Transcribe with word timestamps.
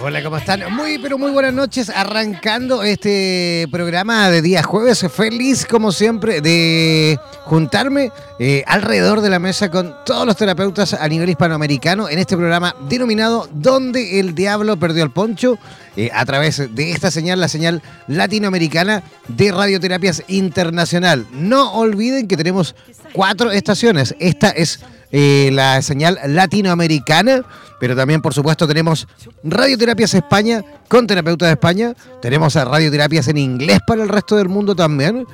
Hola, 0.00 0.22
¿cómo 0.22 0.36
están? 0.36 0.62
Muy, 0.72 0.98
pero 0.98 1.18
muy 1.18 1.32
buenas 1.32 1.52
noches. 1.52 1.90
Arrancando 1.90 2.84
este 2.84 3.66
programa 3.72 4.30
de 4.30 4.42
día 4.42 4.62
jueves. 4.62 5.04
Feliz, 5.12 5.66
como 5.66 5.90
siempre, 5.90 6.40
de 6.40 7.18
juntarme 7.42 8.12
eh, 8.38 8.62
alrededor 8.68 9.20
de 9.22 9.28
la 9.28 9.40
mesa 9.40 9.72
con 9.72 9.96
todos 10.06 10.24
los 10.24 10.36
terapeutas 10.36 10.94
a 10.94 11.08
nivel 11.08 11.30
hispanoamericano 11.30 12.08
en 12.08 12.20
este 12.20 12.36
programa 12.36 12.76
denominado 12.88 13.48
Donde 13.52 14.20
el 14.20 14.36
Diablo 14.36 14.76
Perdió 14.76 15.02
el 15.02 15.10
Poncho, 15.10 15.58
eh, 15.96 16.10
a 16.14 16.24
través 16.24 16.72
de 16.72 16.92
esta 16.92 17.10
señal, 17.10 17.40
la 17.40 17.48
señal 17.48 17.82
latinoamericana 18.06 19.02
de 19.26 19.50
Radioterapias 19.50 20.22
Internacional. 20.28 21.26
No 21.32 21.72
olviden 21.72 22.28
que 22.28 22.36
tenemos 22.36 22.76
cuatro 23.12 23.50
estaciones. 23.50 24.14
Esta 24.20 24.50
es 24.50 24.78
eh, 25.10 25.50
la 25.52 25.80
señal 25.82 26.18
latinoamericana, 26.26 27.42
pero 27.80 27.96
también, 27.96 28.20
por 28.20 28.34
supuesto, 28.34 28.66
tenemos 28.66 29.06
Radioterapias 29.42 30.14
España 30.14 30.62
con 30.88 31.06
terapeutas 31.06 31.48
de 31.48 31.52
España, 31.52 31.94
tenemos 32.20 32.56
a 32.56 32.64
Radioterapias 32.64 33.28
en 33.28 33.38
inglés 33.38 33.78
para 33.86 34.02
el 34.02 34.08
resto 34.08 34.36
del 34.36 34.48
mundo 34.48 34.74
también, 34.74 35.26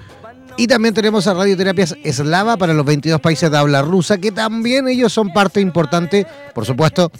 y 0.57 0.67
también 0.67 0.95
tenemos 0.95 1.27
a 1.27 1.35
Radioterapias 1.35 1.97
Eslava 2.05 2.57
para 2.57 2.73
los 2.73 2.87
22 2.87 3.21
países 3.21 3.51
de 3.51 3.57
habla 3.59 3.83
rusa, 3.83 4.19
que 4.19 4.31
también 4.31 4.87
ellos 4.89 5.13
son 5.13 5.33
parte 5.33 5.61
importante, 5.61 6.27
por 6.55 6.65
supuesto, 6.65 7.11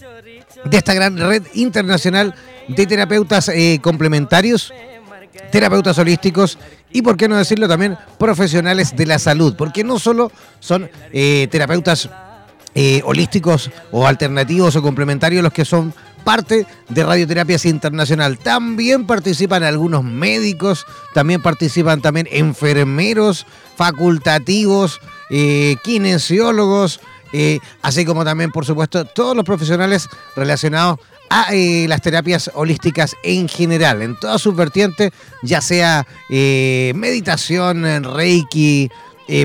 de 0.65 0.77
esta 0.77 0.95
gran 0.95 1.19
red 1.19 1.43
internacional 1.55 2.35
de 2.69 2.87
terapeutas 2.87 3.49
eh, 3.49 3.81
complementarios 3.83 4.73
terapeutas 5.51 5.99
holísticos 5.99 6.59
y, 6.93 7.03
por 7.03 7.17
qué 7.17 7.29
no 7.29 7.37
decirlo, 7.37 7.69
también 7.69 7.97
profesionales 8.19 8.97
de 8.97 9.07
la 9.07 9.19
salud, 9.19 9.55
porque 9.57 9.85
no 9.85 9.99
solo 9.99 10.31
son 10.61 10.91
eh, 11.13 11.49
terapeutas 11.51 12.09
eh, 12.77 13.03
holísticos 13.05 13.71
o 13.93 14.05
alternativos 14.05 14.75
o 14.75 14.83
complementarios 14.83 15.45
los 15.45 15.53
que 15.53 15.65
son 15.65 15.95
parte 16.25 16.67
de 16.89 17.05
Radioterapias 17.05 17.67
Internacional. 17.67 18.37
También 18.37 19.07
participan 19.07 19.63
algunos 19.63 20.03
médicos, 20.03 20.85
también 21.13 21.41
participan 21.41 22.03
también 22.03 22.27
enfermeros, 22.33 23.47
facultativos, 23.77 25.01
eh, 25.31 25.77
kinesiólogos, 25.85 26.99
eh, 27.33 27.61
así 27.81 28.05
como 28.05 28.25
también, 28.25 28.51
por 28.51 28.67
supuesto, 28.67 29.05
todos 29.05 29.37
los 29.37 29.45
profesionales 29.45 30.09
relacionados 30.35 30.99
a 31.31 31.53
las 31.53 32.03
terapias 32.03 32.51
holísticas 32.55 33.15
en 33.23 33.49
general, 33.49 34.03
en 34.03 34.19
todas 34.19 34.41
sus 34.41 34.55
vertientes, 34.57 35.13
ya 35.43 35.61
sea 35.61 36.07
meditación, 36.29 38.05
reiki, 38.05 38.91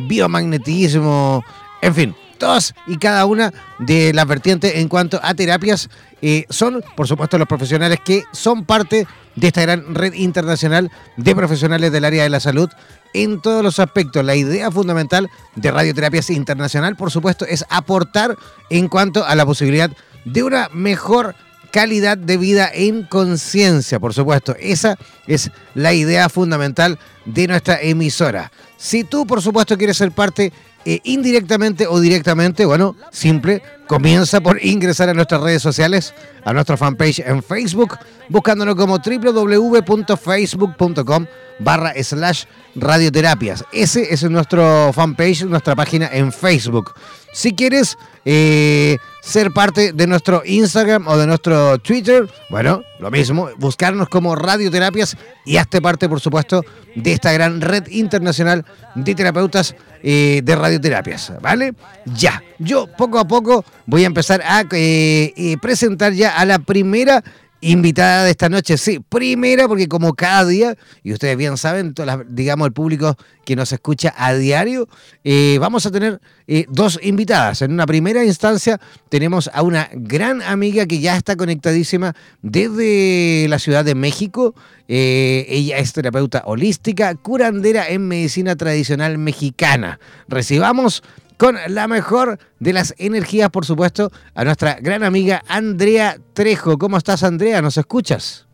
biomagnetismo, 0.04 1.44
en 1.82 1.96
fin, 1.96 2.16
todas 2.40 2.74
y 2.88 2.98
cada 2.98 3.26
una 3.26 3.54
de 3.78 4.14
las 4.14 4.26
vertientes 4.26 4.76
en 4.76 4.88
cuanto 4.88 5.20
a 5.22 5.34
terapias 5.36 5.90
eh, 6.22 6.46
son, 6.50 6.84
por 6.96 7.08
supuesto, 7.08 7.38
los 7.38 7.48
profesionales 7.48 8.00
que 8.04 8.24
son 8.32 8.66
parte 8.66 9.08
de 9.36 9.48
esta 9.48 9.62
gran 9.62 9.94
red 9.94 10.14
internacional 10.14 10.92
de 11.18 11.36
profesionales 11.36 11.92
del 11.92 12.06
área 12.06 12.24
de 12.24 12.30
la 12.30 12.40
salud 12.40 12.70
en 13.14 13.42
todos 13.42 13.64
los 13.64 13.80
aspectos. 13.80 14.26
La 14.26 14.36
idea 14.36 14.72
fundamental 14.72 15.30
de 15.56 15.72
Radioterapias 15.72 16.30
Internacional, 16.30 16.96
por 16.96 17.12
supuesto, 17.12 17.46
es 17.46 17.66
aportar 17.70 18.36
en 18.70 18.88
cuanto 18.88 19.26
a 19.26 19.36
la 19.36 19.46
posibilidad 19.46 19.92
de 20.26 20.44
una 20.44 20.70
mejor 20.74 21.36
calidad 21.72 22.18
de 22.18 22.38
vida 22.38 22.70
en 22.74 23.04
conciencia, 23.04 24.00
por 24.00 24.14
supuesto. 24.14 24.56
Esa 24.60 24.98
es 25.28 25.52
la 25.76 25.94
idea 25.94 26.30
fundamental 26.30 27.00
de 27.26 27.48
nuestra 27.48 27.80
emisora. 27.82 28.52
Si 28.78 29.04
tú, 29.04 29.26
por 29.28 29.42
supuesto, 29.42 29.78
quieres 29.78 29.98
ser 29.98 30.12
parte 30.12 30.52
eh, 30.90 31.02
indirectamente 31.04 31.86
o 31.86 32.00
directamente, 32.00 32.66
bueno, 32.66 32.96
simple, 33.12 33.62
comienza 33.86 34.42
por 34.42 34.66
ingresar 34.66 35.08
a 35.08 35.14
nuestras 35.14 35.40
redes 35.40 35.62
sociales, 35.62 36.16
a 36.44 36.52
nuestra 36.52 36.78
fanpage 36.78 37.20
en 37.20 37.44
Facebook, 37.44 37.96
buscándonos 38.28 38.74
como 38.74 38.98
www.facebook.com 38.98 41.28
barra 41.60 41.94
slash 42.02 42.46
radioterapias. 42.74 43.64
Ese 43.72 44.12
es 44.12 44.24
nuestro 44.24 44.92
fanpage, 44.92 45.44
nuestra 45.44 45.76
página 45.76 46.10
en 46.12 46.32
Facebook. 46.32 46.96
Si 47.34 47.54
quieres 47.54 47.96
eh, 48.26 48.98
ser 49.22 49.52
parte 49.52 49.94
de 49.94 50.08
nuestro 50.08 50.42
Instagram 50.44 51.08
o 51.08 51.18
de 51.18 51.28
nuestro 51.28 51.78
Twitter, 51.78 52.28
bueno, 52.50 52.82
lo 53.00 53.12
mismo, 53.12 53.50
buscarnos 53.58 54.10
como 54.10 54.36
Radioterapias 54.36 55.16
y 55.46 55.58
hazte 55.58 55.82
parte, 55.82 56.10
por 56.10 56.20
supuesto, 56.20 56.64
de 56.96 57.14
esta 57.14 57.32
gran 57.32 57.62
red 57.62 57.88
internacional 57.90 58.66
de 58.96 59.16
terapeutas 59.16 59.76
eh, 60.02 60.42
de 60.44 60.56
radioterapias, 60.80 61.34
¿vale? 61.42 61.74
Ya, 62.06 62.42
yo 62.58 62.88
poco 62.88 63.20
a 63.20 63.28
poco 63.28 63.66
voy 63.86 64.04
a 64.04 64.08
empezar 64.08 64.42
a 64.44 64.64
eh, 64.72 65.58
presentar 65.62 66.14
ya 66.14 66.38
a 66.38 66.46
la 66.46 66.60
primera 66.60 67.24
invitada 67.62 68.24
de 68.24 68.32
esta 68.32 68.50
noche, 68.50 68.78
sí, 68.78 69.00
primera 69.00 69.68
porque 69.68 69.88
como 69.88 70.14
cada 70.14 70.46
día, 70.46 70.76
y 71.04 71.14
ustedes 71.14 71.36
bien 71.38 71.58
saben, 71.58 71.94
digamos 72.28 72.68
el 72.68 72.74
público 72.74 73.18
que 73.46 73.56
nos 73.56 73.72
escucha 73.72 74.14
a 74.18 74.34
diario, 74.34 74.88
eh, 75.24 75.58
vamos 75.60 75.86
a 75.86 75.92
tener 75.92 76.22
eh, 76.48 76.66
dos 76.70 77.00
invitadas. 77.02 77.62
En 77.62 77.72
una 77.72 77.86
primera 77.86 78.24
instancia 78.24 78.80
tenemos 79.10 79.50
a 79.54 79.62
una 79.64 79.90
gran 79.94 80.42
amiga 80.42 80.86
que 80.86 81.00
ya 81.00 81.18
está 81.18 81.36
conectadísima 81.36 82.16
desde 82.42 83.48
la 83.50 83.60
Ciudad 83.60 83.84
de 83.84 83.96
México. 83.96 84.56
Eh, 84.88 85.46
ella 85.50 85.78
es 85.78 85.94
terapeuta 85.94 86.44
holística, 86.46 87.14
curandera 87.16 87.90
en 87.90 88.08
medicina 88.08 88.56
tradicional 88.56 89.18
mexicana. 89.18 90.00
Recibamos 90.28 91.04
con 91.40 91.56
la 91.70 91.88
mejor 91.88 92.38
de 92.60 92.74
las 92.74 92.94
energías, 92.98 93.50
por 93.50 93.66
supuesto, 93.66 94.12
a 94.36 94.44
nuestra 94.44 94.78
gran 94.82 95.04
amiga 95.04 95.42
Andrea 95.48 96.18
Trejo. 96.34 96.78
¿Cómo 96.78 96.98
estás, 96.98 97.24
Andrea? 97.24 97.62
¿Nos 97.62 97.78
escuchas? 97.78 98.49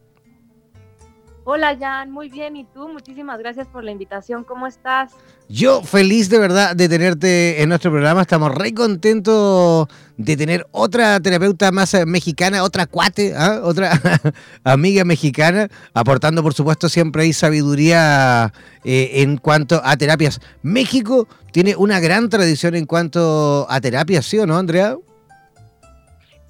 Hola 1.47 1.77
Jan, 1.79 2.09
muy 2.09 2.29
bien. 2.29 2.55
¿Y 2.55 2.63
tú? 2.63 2.89
Muchísimas 2.89 3.37
gracias 3.37 3.67
por 3.67 3.83
la 3.83 3.91
invitación. 3.91 4.43
¿Cómo 4.43 4.65
estás? 4.65 5.11
Yo 5.47 5.83
feliz 5.83 6.27
de 6.27 6.39
verdad 6.39 6.75
de 6.75 6.89
tenerte 6.89 7.61
en 7.61 7.69
nuestro 7.69 7.91
programa. 7.91 8.21
Estamos 8.21 8.51
re 8.55 8.73
contentos 8.73 9.87
de 10.17 10.37
tener 10.37 10.65
otra 10.71 11.19
terapeuta 11.19 11.71
más 11.71 11.93
eh, 11.93 12.07
mexicana, 12.07 12.63
otra 12.63 12.87
cuate, 12.87 13.35
¿ah? 13.37 13.59
otra 13.61 13.91
amiga 14.63 15.05
mexicana, 15.05 15.69
aportando 15.93 16.41
por 16.41 16.55
supuesto 16.55 16.89
siempre 16.89 17.21
ahí 17.21 17.33
sabiduría 17.33 18.51
eh, 18.83 19.21
en 19.21 19.37
cuanto 19.37 19.79
a 19.83 19.97
terapias. 19.97 20.41
México 20.63 21.27
tiene 21.51 21.75
una 21.75 21.99
gran 21.99 22.27
tradición 22.27 22.73
en 22.73 22.87
cuanto 22.87 23.67
a 23.69 23.79
terapias, 23.81 24.25
¿sí 24.25 24.39
o 24.39 24.47
no, 24.47 24.57
Andrea? 24.57 24.97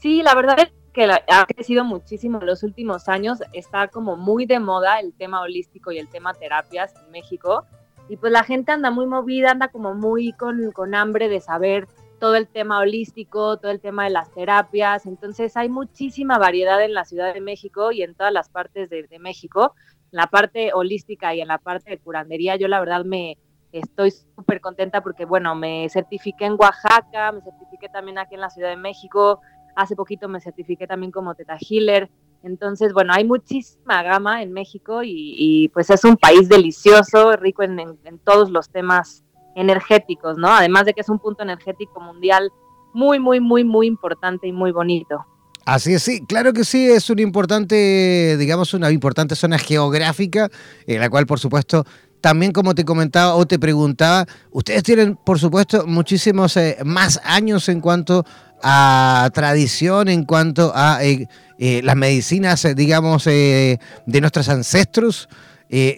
Sí, 0.01 0.23
la 0.23 0.33
verdad 0.35 0.57
es 0.59 0.84
que 0.95 1.03
ha 1.03 1.45
crecido 1.45 1.83
muchísimo 1.83 2.39
en 2.39 2.47
los 2.47 2.63
últimos 2.63 3.09
años. 3.09 3.39
Está 3.51 3.89
como 3.89 4.15
muy 4.15 4.45
de 4.45 4.61
moda 4.61 5.01
el 5.01 5.13
tema 5.13 5.41
holístico 5.41 5.91
y 5.91 5.99
el 5.99 6.07
tema 6.07 6.33
terapias 6.33 6.95
en 6.95 7.11
México. 7.11 7.65
Y 8.07 8.15
pues 8.15 8.31
la 8.31 8.43
gente 8.43 8.71
anda 8.71 8.91
muy 8.91 9.05
movida, 9.05 9.51
anda 9.51 9.67
como 9.67 9.93
muy 9.93 10.31
con, 10.31 10.71
con 10.71 10.95
hambre 10.95 11.27
de 11.27 11.41
saber 11.41 11.85
todo 12.17 12.37
el 12.37 12.47
tema 12.47 12.79
holístico, 12.79 13.57
todo 13.57 13.71
el 13.71 13.81
tema 13.81 14.05
de 14.05 14.11
las 14.11 14.31
terapias. 14.31 15.05
Entonces 15.05 15.57
hay 15.57 15.67
muchísima 15.67 16.37
variedad 16.37 16.81
en 16.81 16.93
la 16.93 17.03
Ciudad 17.03 17.33
de 17.33 17.41
México 17.41 17.91
y 17.91 18.01
en 18.01 18.15
todas 18.15 18.31
las 18.31 18.47
partes 18.47 18.89
de, 18.89 19.03
de 19.03 19.19
México. 19.19 19.75
En 20.13 20.17
la 20.17 20.27
parte 20.27 20.71
holística 20.73 21.35
y 21.35 21.41
en 21.41 21.49
la 21.49 21.57
parte 21.57 21.89
de 21.89 21.97
curandería, 21.97 22.55
yo 22.55 22.69
la 22.69 22.79
verdad 22.79 23.03
me 23.03 23.37
estoy 23.73 24.11
súper 24.11 24.61
contenta 24.61 25.01
porque, 25.01 25.25
bueno, 25.25 25.55
me 25.55 25.89
certifiqué 25.89 26.45
en 26.45 26.55
Oaxaca, 26.57 27.33
me 27.33 27.41
certifiqué 27.41 27.89
también 27.89 28.17
aquí 28.17 28.35
en 28.35 28.41
la 28.41 28.49
Ciudad 28.49 28.69
de 28.69 28.77
México, 28.77 29.41
Hace 29.75 29.95
poquito 29.95 30.29
me 30.29 30.39
certifiqué 30.39 30.87
también 30.87 31.11
como 31.11 31.35
Teta 31.35 31.57
Healer. 31.59 32.09
Entonces, 32.43 32.93
bueno, 32.93 33.13
hay 33.13 33.25
muchísima 33.25 34.03
gama 34.03 34.43
en 34.43 34.53
México 34.53 35.01
y, 35.03 35.69
pues 35.73 35.89
es 35.89 36.03
un 36.03 36.15
país 36.15 36.47
delicioso, 36.47 37.35
rico 37.35 37.63
en, 37.63 37.97
todos 38.23 38.51
los 38.51 38.69
temas 38.69 39.23
energéticos, 39.55 40.37
¿no? 40.37 40.49
Además 40.49 40.85
de 40.85 40.93
que 40.93 41.01
es 41.01 41.09
un 41.09 41.19
punto 41.19 41.43
energético 41.43 41.99
mundial 41.99 42.51
muy, 42.93 43.19
muy, 43.19 43.39
muy, 43.39 43.63
muy 43.63 43.87
importante 43.87 44.47
y 44.47 44.51
muy 44.51 44.71
bonito. 44.71 45.25
Así 45.65 45.95
es, 45.95 46.03
sí, 46.03 46.23
claro 46.27 46.53
que 46.53 46.63
sí, 46.63 46.87
es 46.87 47.09
una 47.09 47.23
importante, 47.23 48.37
digamos, 48.37 48.75
una 48.75 48.91
importante 48.91 49.35
zona 49.35 49.57
geográfica, 49.57 50.49
en 50.85 50.99
la 50.99 51.09
cual, 51.09 51.25
por 51.25 51.39
supuesto, 51.39 51.85
también 52.21 52.51
como 52.51 52.73
te 52.75 52.85
comentaba 52.85 53.35
o 53.35 53.45
te 53.45 53.59
preguntaba, 53.59 54.25
ustedes 54.51 54.83
tienen, 54.83 55.15
por 55.15 55.39
supuesto, 55.39 55.85
muchísimos 55.87 56.57
eh, 56.57 56.77
más 56.83 57.19
años 57.23 57.69
en 57.69 57.81
cuanto 57.81 58.25
a 58.67 59.29
tradición 59.31 60.07
en 60.07 60.25
cuanto 60.25 60.71
a 60.73 61.05
eh, 61.05 61.27
eh, 61.59 61.81
las 61.83 61.95
medicinas, 61.95 62.65
eh, 62.65 62.73
digamos, 62.73 63.25
de 63.25 63.79
nuestros 64.07 64.49
ancestros. 64.49 65.29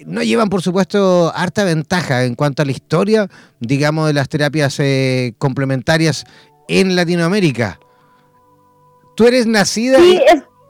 no 0.05 0.21
llevan, 0.21 0.49
por 0.49 0.61
supuesto, 0.61 1.31
harta 1.33 1.63
ventaja 1.63 2.25
en 2.25 2.35
cuanto 2.35 2.61
a 2.61 2.65
la 2.65 2.73
historia, 2.73 3.29
digamos, 3.61 4.07
de 4.07 4.13
las 4.13 4.27
terapias 4.27 4.81
complementarias 5.37 6.25
en 6.67 6.97
Latinoamérica. 6.97 7.79
Tú 9.15 9.27
eres 9.27 9.47
nacida. 9.47 9.97
Sí, 9.99 10.21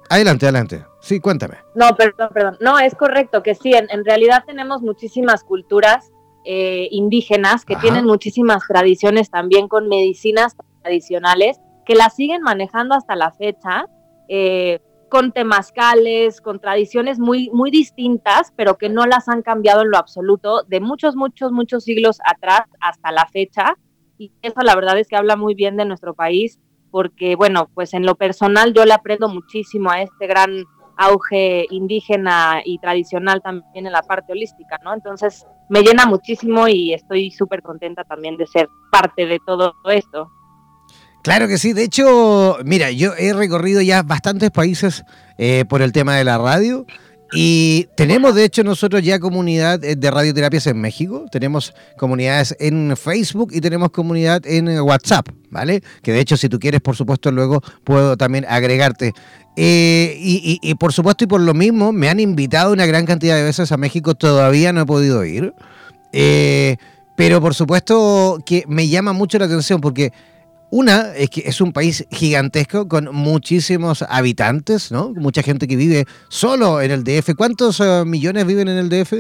Adelante, 0.10 0.46
adelante. 0.46 0.86
Sí, 1.02 1.20
cuéntame. 1.20 1.56
No, 1.74 1.96
perdón, 1.98 2.30
perdón. 2.32 2.58
No, 2.62 2.78
es 2.78 2.94
correcto 2.94 3.42
que 3.42 3.56
sí, 3.56 3.74
en, 3.74 4.06
realidad 4.06 4.44
tenemos 4.46 4.84
muchísimas 4.84 5.44
culturas 5.44 6.12
indígenas 6.46 7.66
que 7.66 7.76
tienen 7.76 8.06
muchísimas 8.06 8.62
tradiciones 8.66 9.30
también 9.30 9.68
con 9.68 9.90
medicinas 9.90 10.56
tradicionales 10.82 11.60
que 11.88 11.96
la 11.96 12.10
siguen 12.10 12.42
manejando 12.42 12.96
hasta 12.96 13.16
la 13.16 13.32
fecha, 13.32 13.86
eh, 14.28 14.82
con 15.10 15.32
temazcales, 15.32 16.42
con 16.42 16.60
tradiciones 16.60 17.18
muy, 17.18 17.50
muy 17.52 17.72
distintas, 17.72 18.52
pero 18.58 18.78
que 18.78 18.90
no 18.90 19.06
las 19.06 19.30
han 19.30 19.42
cambiado 19.42 19.84
en 19.84 19.92
lo 19.92 19.98
absoluto 19.98 20.64
de 20.64 20.82
muchos, 20.82 21.16
muchos, 21.16 21.54
muchos 21.54 21.86
siglos 21.86 22.20
atrás 22.26 22.64
hasta 22.82 23.14
la 23.14 23.26
fecha. 23.28 23.78
Y 24.18 24.34
eso 24.42 24.60
la 24.64 24.76
verdad 24.76 25.00
es 25.00 25.08
que 25.08 25.16
habla 25.16 25.38
muy 25.38 25.56
bien 25.56 25.78
de 25.78 25.86
nuestro 25.86 26.14
país, 26.14 26.60
porque 26.92 27.38
bueno, 27.38 27.70
pues 27.74 27.94
en 27.94 28.06
lo 28.06 28.16
personal 28.16 28.74
yo 28.74 28.84
le 28.84 28.94
aprendo 28.94 29.30
muchísimo 29.30 29.90
a 29.90 30.02
este 30.02 30.28
gran 30.28 30.66
auge 30.98 31.68
indígena 31.70 32.62
y 32.66 32.80
tradicional 32.80 33.42
también 33.42 33.86
en 33.86 33.94
la 33.94 34.02
parte 34.02 34.34
holística, 34.34 34.78
¿no? 34.84 34.94
Entonces 34.94 35.48
me 35.70 35.84
llena 35.84 36.06
muchísimo 36.06 36.68
y 36.68 36.94
estoy 36.94 37.32
súper 37.32 37.62
contenta 37.62 38.04
también 38.04 38.36
de 38.36 38.48
ser 38.48 38.68
parte 38.92 39.26
de 39.26 39.40
todo 39.46 39.74
esto. 39.86 40.30
Claro 41.24 41.48
que 41.48 41.58
sí. 41.58 41.74
De 41.74 41.84
hecho, 41.84 42.58
mira, 42.64 42.92
yo 42.92 43.14
he 43.18 43.34
recorrido 43.34 43.82
ya 43.82 44.04
bastantes 44.04 44.52
países 44.52 45.04
eh, 45.38 45.66
por 45.68 45.82
el 45.82 45.92
tema 45.92 46.16
de 46.16 46.24
la 46.24 46.38
radio. 46.38 46.86
Y 47.34 47.90
tenemos, 47.98 48.36
de 48.36 48.46
hecho, 48.46 48.64
nosotros 48.64 49.04
ya 49.04 49.20
comunidad 49.20 49.84
eh, 49.84 49.98
de 49.98 50.12
radioterapias 50.12 50.66
en 50.68 50.80
México. 50.80 51.26
Tenemos 51.30 51.74
comunidades 51.98 52.56
en 52.60 52.96
Facebook 52.96 53.50
y 53.52 53.60
tenemos 53.60 53.92
comunidad 53.92 54.48
en 54.48 54.80
WhatsApp, 54.80 55.28
¿vale? 55.50 55.84
Que 56.02 56.14
de 56.14 56.22
hecho, 56.22 56.38
si 56.38 56.48
tú 56.48 56.60
quieres, 56.60 56.80
por 56.80 56.96
supuesto, 56.96 57.30
luego 57.32 57.62
puedo 57.84 58.16
también 58.16 58.46
agregarte. 58.48 59.12
Eh, 59.58 60.16
y, 60.20 60.76
por 60.76 60.94
supuesto, 60.94 61.26
y 61.26 61.28
por 61.28 61.42
lo 61.42 61.54
mismo, 61.54 61.92
me 61.92 62.08
han 62.08 62.22
invitado 62.22 62.72
una 62.72 62.86
gran 62.86 63.06
cantidad 63.06 63.36
de 63.36 63.44
veces 63.44 63.74
a 63.74 63.78
México. 63.78 64.16
Todavía 64.16 64.72
no 64.72 64.82
he 64.82 64.86
podido 64.86 65.26
ir. 65.26 65.54
pero 67.18 67.42
por 67.42 67.54
supuesto 67.54 68.40
que 68.46 68.64
me 68.68 68.88
llama 68.88 69.12
mucho 69.12 69.38
la 69.40 69.46
atención 69.46 69.82
porque 69.82 70.14
una 70.70 71.16
es 71.16 71.30
que 71.30 71.44
es 71.46 71.62
un 71.62 71.72
país 71.72 72.06
gigantesco 72.12 72.88
con 72.88 73.14
muchísimos 73.14 74.02
habitantes, 74.02 74.92
¿no? 74.92 75.14
Mucha 75.16 75.42
gente 75.42 75.68
que 75.68 75.76
vive 75.76 76.06
solo 76.28 76.82
en 76.82 76.92
el 76.92 77.04
DF. 77.04 77.36
¿Cuántos 77.38 77.80
eh, 77.80 78.04
millones 78.06 78.46
viven 78.46 78.68
en 78.68 78.78
el 78.78 78.90
DF? 78.90 79.14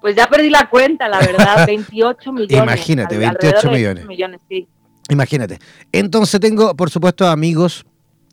Pues 0.00 0.16
ya 0.16 0.28
perdí 0.28 0.48
la 0.48 0.68
cuenta, 0.70 1.08
la 1.08 1.20
verdad, 1.20 1.66
28 1.66 2.32
millones. 2.32 2.62
Imagínate, 2.62 3.18
28 3.18 3.70
millones. 3.70 4.06
millones 4.06 4.40
sí. 4.48 4.66
Imagínate. 5.10 5.58
Entonces 5.92 6.40
tengo, 6.40 6.74
por 6.74 6.88
supuesto, 6.88 7.28
amigos 7.28 7.84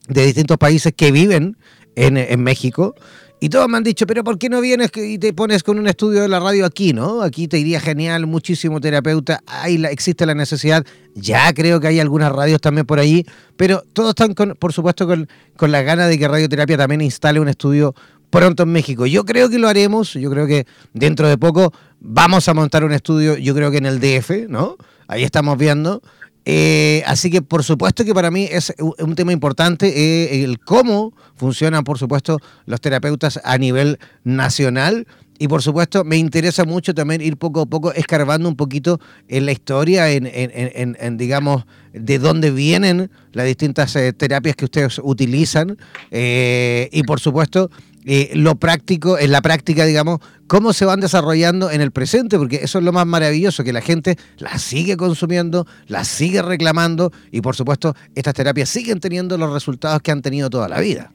de 0.08 0.26
distintos 0.26 0.58
países 0.58 0.94
que 0.96 1.12
viven 1.12 1.58
en, 1.96 2.16
en 2.16 2.42
México 2.42 2.96
y 3.40 3.50
todos 3.50 3.70
me 3.70 3.78
han 3.78 3.84
dicho, 3.84 4.08
pero 4.08 4.24
¿por 4.24 4.40
qué 4.40 4.50
no 4.50 4.62
vienes 4.62 4.90
y 4.96 5.20
te 5.20 5.32
pones 5.32 5.62
con 5.62 5.78
un 5.78 5.88
estudio 5.88 6.22
de 6.22 6.28
la 6.28 6.40
radio 6.40 6.66
aquí, 6.66 6.92
no? 6.92 7.22
Aquí 7.22 7.48
te 7.48 7.60
iría 7.60 7.80
genial, 7.80 8.26
muchísimo 8.26 8.82
terapeuta, 8.82 9.42
ahí 9.46 9.84
existe 9.86 10.26
la 10.26 10.34
necesidad. 10.34 10.84
Ya 11.14 11.54
creo 11.54 11.80
que 11.80 11.88
hay 11.88 12.00
algunas 12.00 12.32
radios 12.32 12.60
también 12.62 12.88
por 12.88 13.00
ahí, 13.00 13.26
pero 13.56 13.84
todos 13.94 14.10
están, 14.10 14.34
con, 14.34 14.56
por 14.60 14.74
supuesto, 14.74 15.06
con, 15.06 15.28
con 15.56 15.72
la 15.72 15.84
gana 15.84 16.08
de 16.08 16.18
que 16.18 16.28
Radioterapia 16.28 16.78
también 16.78 17.02
instale 17.02 17.40
un 17.40 17.48
estudio 17.48 17.94
pronto 18.32 18.64
en 18.64 18.70
México. 18.70 19.06
Yo 19.06 19.24
creo 19.24 19.50
que 19.50 19.60
lo 19.60 19.68
haremos, 19.68 20.14
yo 20.14 20.32
creo 20.32 20.48
que 20.48 20.66
dentro 20.94 21.28
de 21.28 21.38
poco 21.38 21.74
vamos 22.00 22.48
a 22.48 22.56
montar 22.56 22.84
un 22.84 22.92
estudio, 22.92 23.38
yo 23.38 23.54
creo 23.54 23.70
que 23.70 23.78
en 23.78 23.86
el 23.86 24.00
DF, 24.00 24.50
¿no? 24.50 24.78
Ahí 25.08 25.24
estamos 25.24 25.58
viendo. 25.58 26.02
Eh, 26.50 27.04
así 27.06 27.30
que 27.30 27.42
por 27.42 27.66
supuesto 27.66 28.06
que 28.06 28.14
para 28.14 28.32
mí 28.32 28.48
es 28.50 28.74
un 29.00 29.16
tema 29.16 29.34
importante 29.34 29.90
eh, 29.90 30.46
el 30.46 30.62
cómo 30.62 31.12
funcionan, 31.36 31.84
por 31.84 31.98
supuesto, 31.98 32.40
los 32.66 32.80
terapeutas 32.80 33.42
a 33.44 33.58
nivel 33.58 34.00
nacional. 34.24 35.08
Y 35.40 35.50
por 35.50 35.62
supuesto 35.62 36.06
me 36.06 36.16
interesa 36.16 36.64
mucho 36.64 36.96
también 36.96 37.20
ir 37.20 37.36
poco 37.36 37.62
a 37.62 37.66
poco 37.66 37.92
escarbando 37.92 38.48
un 38.48 38.56
poquito 38.56 39.02
en 39.28 39.46
la 39.46 39.52
historia, 39.52 40.10
en, 40.10 41.18
digamos, 41.18 41.66
de 41.94 42.18
dónde 42.18 42.50
vienen 42.50 43.12
las 43.34 43.46
distintas 43.46 43.94
eh, 43.98 44.14
terapias 44.14 44.56
que 44.56 44.66
ustedes 44.66 45.02
utilizan. 45.04 45.78
y 46.10 47.04
por 47.04 47.20
supuesto 47.20 47.70
eh, 48.10 48.32
lo 48.36 48.56
práctico, 48.56 49.20
en 49.20 49.34
la 49.34 49.42
práctica, 49.42 49.84
digamos, 49.84 50.22
cómo 50.48 50.72
se 50.72 50.86
van 50.86 51.02
desarrollando 51.02 51.70
en 51.72 51.82
el 51.82 51.92
presente, 51.92 52.38
porque 52.38 52.62
eso 52.64 52.80
es 52.80 52.86
lo 52.86 52.94
más 52.94 53.06
maravilloso, 53.06 53.66
que 53.66 53.74
la 53.74 53.82
gente 53.82 54.16
las 54.38 54.62
sigue 54.62 54.96
consumiendo, 54.96 55.66
las 55.88 56.08
sigue 56.08 56.42
reclamando 56.42 57.12
y 57.32 57.42
por 57.42 57.58
supuesto 57.58 57.96
estas 58.16 58.34
terapias 58.34 58.70
siguen 58.70 59.02
teniendo 59.02 59.38
los 59.38 59.52
resultados 59.52 60.02
que 60.02 60.12
han 60.12 60.22
tenido 60.22 60.50
toda 60.50 60.70
la 60.70 60.80
vida. 60.80 61.12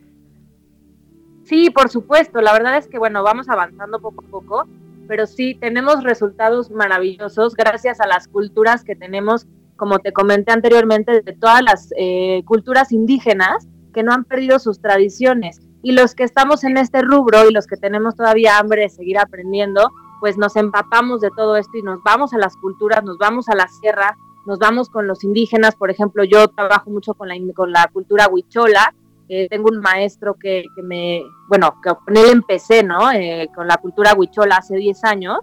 Sí, 1.45 1.71
por 1.71 1.89
supuesto, 1.89 2.43
la 2.43 2.53
verdad 2.53 2.77
es 2.77 2.89
que 2.89 2.99
bueno, 2.99 3.23
vamos 3.23 3.49
avanzando 3.49 3.99
poco 3.99 4.23
a 4.27 4.29
poco, 4.29 4.69
pero 5.09 5.27
sí 5.27 5.57
tenemos 5.59 6.05
resultados 6.05 6.71
maravillosos 6.71 7.55
gracias 7.55 8.03
a 8.03 8.07
las 8.07 8.29
culturas 8.29 8.85
que 8.85 8.97
tenemos, 8.97 9.47
como 9.77 9.99
te 9.99 10.13
comenté 10.13 10.53
anteriormente, 10.53 11.23
de 11.23 11.33
todas 11.33 11.63
las 11.63 11.89
eh, 11.97 12.43
culturas 12.45 12.93
indígenas 12.93 13.67
que 13.95 14.03
no 14.03 14.13
han 14.13 14.25
perdido 14.25 14.59
sus 14.59 14.79
tradiciones 14.79 15.63
y 15.83 15.93
los 15.93 16.15
que 16.15 16.25
estamos 16.25 16.65
en 16.65 16.77
este 16.77 17.03
rubro 17.03 17.49
y 17.49 17.53
los 17.53 17.67
que 17.67 17.77
tenemos 17.77 18.17
todavía 18.17 18.59
hambre 18.59 18.83
de 18.83 18.89
seguir 18.89 19.19
aprendiendo, 19.19 19.91
pues 20.21 20.39
nos 20.39 20.55
empapamos 20.57 21.21
de 21.21 21.31
todo 21.37 21.57
esto 21.57 21.77
y 21.77 21.83
nos 21.83 22.03
vamos 22.03 22.33
a 22.33 22.39
las 22.39 22.57
culturas, 22.57 23.03
nos 23.03 23.19
vamos 23.19 23.49
a 23.49 23.57
la 23.57 23.67
sierra, 23.69 24.17
nos 24.47 24.59
vamos 24.59 24.89
con 24.89 25.07
los 25.07 25.25
indígenas, 25.25 25.75
por 25.75 25.91
ejemplo, 25.91 26.23
yo 26.25 26.49
trabajo 26.49 26.91
mucho 26.91 27.15
con 27.15 27.29
la, 27.29 27.35
con 27.55 27.73
la 27.73 27.89
cultura 27.93 28.29
huichola, 28.29 28.95
eh, 29.29 29.49
tengo 29.49 29.71
un 29.73 29.81
maestro 29.81 30.35
que, 30.35 30.65
me, 30.83 31.23
bueno, 31.49 31.75
que 31.83 31.91
con 32.05 32.17
él 32.17 32.27
empecé, 32.31 32.83
¿no? 32.83 33.11
Eh, 33.13 33.49
con 33.55 33.67
la 33.67 33.79
cultura 33.79 34.15
huichola 34.15 34.57
hace 34.57 34.77
10 34.77 35.05
años. 35.05 35.39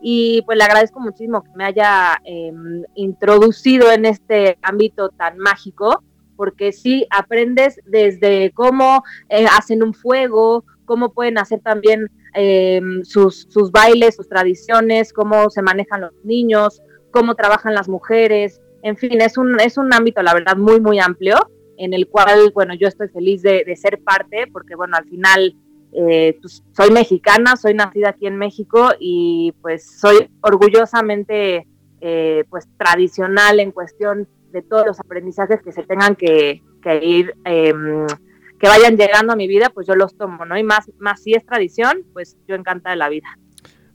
Y 0.00 0.42
pues 0.42 0.56
le 0.56 0.64
agradezco 0.64 1.00
muchísimo 1.00 1.42
que 1.42 1.50
me 1.54 1.64
haya 1.64 2.18
em, 2.24 2.84
introducido 2.94 3.90
en 3.90 4.06
este 4.06 4.58
ámbito 4.62 5.08
tan 5.10 5.38
mágico 5.38 6.02
porque 6.36 6.72
sí 6.72 7.06
aprendes 7.10 7.80
desde 7.84 8.52
cómo 8.52 9.02
eh, 9.28 9.46
hacen 9.56 9.82
un 9.82 9.94
fuego, 9.94 10.64
cómo 10.84 11.12
pueden 11.12 11.38
hacer 11.38 11.60
también 11.60 12.10
eh, 12.34 12.80
sus, 13.02 13.46
sus 13.48 13.72
bailes, 13.72 14.16
sus 14.16 14.28
tradiciones, 14.28 15.12
cómo 15.12 15.50
se 15.50 15.62
manejan 15.62 16.02
los 16.02 16.12
niños, 16.22 16.82
cómo 17.10 17.34
trabajan 17.34 17.74
las 17.74 17.88
mujeres, 17.88 18.60
en 18.82 18.96
fin, 18.96 19.20
es 19.20 19.36
un, 19.36 19.58
es 19.58 19.78
un 19.78 19.92
ámbito, 19.92 20.22
la 20.22 20.32
verdad, 20.32 20.56
muy, 20.56 20.80
muy 20.80 21.00
amplio, 21.00 21.50
en 21.76 21.92
el 21.92 22.06
cual, 22.06 22.52
bueno, 22.54 22.74
yo 22.74 22.86
estoy 22.86 23.08
feliz 23.08 23.42
de, 23.42 23.64
ser 23.74 23.98
parte, 24.00 24.46
porque, 24.52 24.76
bueno, 24.76 24.96
al 24.96 25.06
final 25.06 25.56
eh, 25.92 26.38
pues, 26.40 26.62
soy 26.70 26.90
mexicana, 26.90 27.56
soy 27.56 27.74
nacida 27.74 28.10
aquí 28.10 28.26
en 28.26 28.36
México 28.36 28.90
y 29.00 29.52
pues 29.60 29.98
soy 29.98 30.30
orgullosamente, 30.40 31.66
pues, 32.48 32.68
tradicional 32.78 33.58
en 33.58 33.72
cuestión 33.72 34.28
de 34.56 34.62
todos 34.62 34.86
los 34.86 34.98
aprendizajes 34.98 35.60
que 35.62 35.70
se 35.70 35.82
tengan 35.82 36.16
que, 36.16 36.62
que 36.82 37.04
ir, 37.04 37.34
em, 37.44 38.06
que 38.58 38.68
vayan 38.68 38.96
llegando 38.96 39.34
a 39.34 39.36
mi 39.36 39.46
vida, 39.46 39.68
pues 39.68 39.86
yo 39.86 39.94
los 39.94 40.16
tomo, 40.16 40.46
¿no? 40.46 40.56
Y 40.56 40.62
más, 40.62 40.90
más 40.98 41.22
si 41.22 41.34
es 41.34 41.44
tradición, 41.44 42.04
pues 42.14 42.38
yo 42.48 42.54
encanta 42.54 42.90
de 42.90 42.96
la 42.96 43.10
vida. 43.10 43.38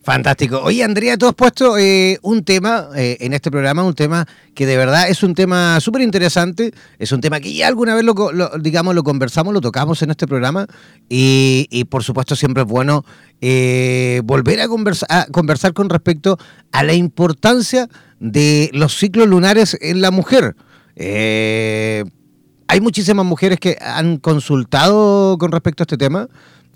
Fantástico. 0.03 0.59
Oye, 0.63 0.83
Andrea, 0.83 1.15
tú 1.15 1.27
has 1.27 1.35
puesto 1.35 1.77
eh, 1.77 2.17
un 2.23 2.43
tema 2.43 2.87
eh, 2.95 3.17
en 3.19 3.33
este 3.33 3.51
programa, 3.51 3.83
un 3.83 3.93
tema 3.93 4.27
que 4.55 4.65
de 4.65 4.75
verdad 4.75 5.07
es 5.09 5.21
un 5.21 5.35
tema 5.35 5.79
súper 5.79 6.01
interesante, 6.01 6.73
es 6.97 7.11
un 7.11 7.21
tema 7.21 7.39
que 7.39 7.53
ya 7.53 7.67
alguna 7.67 7.93
vez 7.93 8.03
lo, 8.03 8.15
digamos, 8.59 8.95
lo 8.95 9.03
conversamos, 9.03 9.53
lo 9.53 9.61
tocamos 9.61 10.01
en 10.01 10.09
este 10.09 10.25
programa 10.25 10.65
y, 11.07 11.85
por 11.91 12.03
supuesto 12.03 12.35
siempre 12.35 12.63
es 12.63 12.67
bueno 12.67 13.05
eh, 13.41 14.21
volver 14.23 14.61
a, 14.61 14.63
a 14.63 15.25
conversar 15.27 15.73
con 15.73 15.87
respecto 15.87 16.39
a 16.71 16.81
la 16.83 16.93
importancia 16.93 17.87
de 18.19 18.71
los 18.73 18.97
ciclos 18.97 19.27
lunares 19.27 19.77
en 19.81 20.01
la 20.01 20.09
mujer. 20.09 20.55
hay 20.97 22.81
muchísimas 22.81 23.25
mujeres 23.25 23.59
que 23.59 23.77
han 23.79 24.17
consultado 24.17 25.37
con 25.37 25.51
respecto 25.51 25.83
a 25.83 25.85
este 25.85 25.97
tema. 25.97 26.27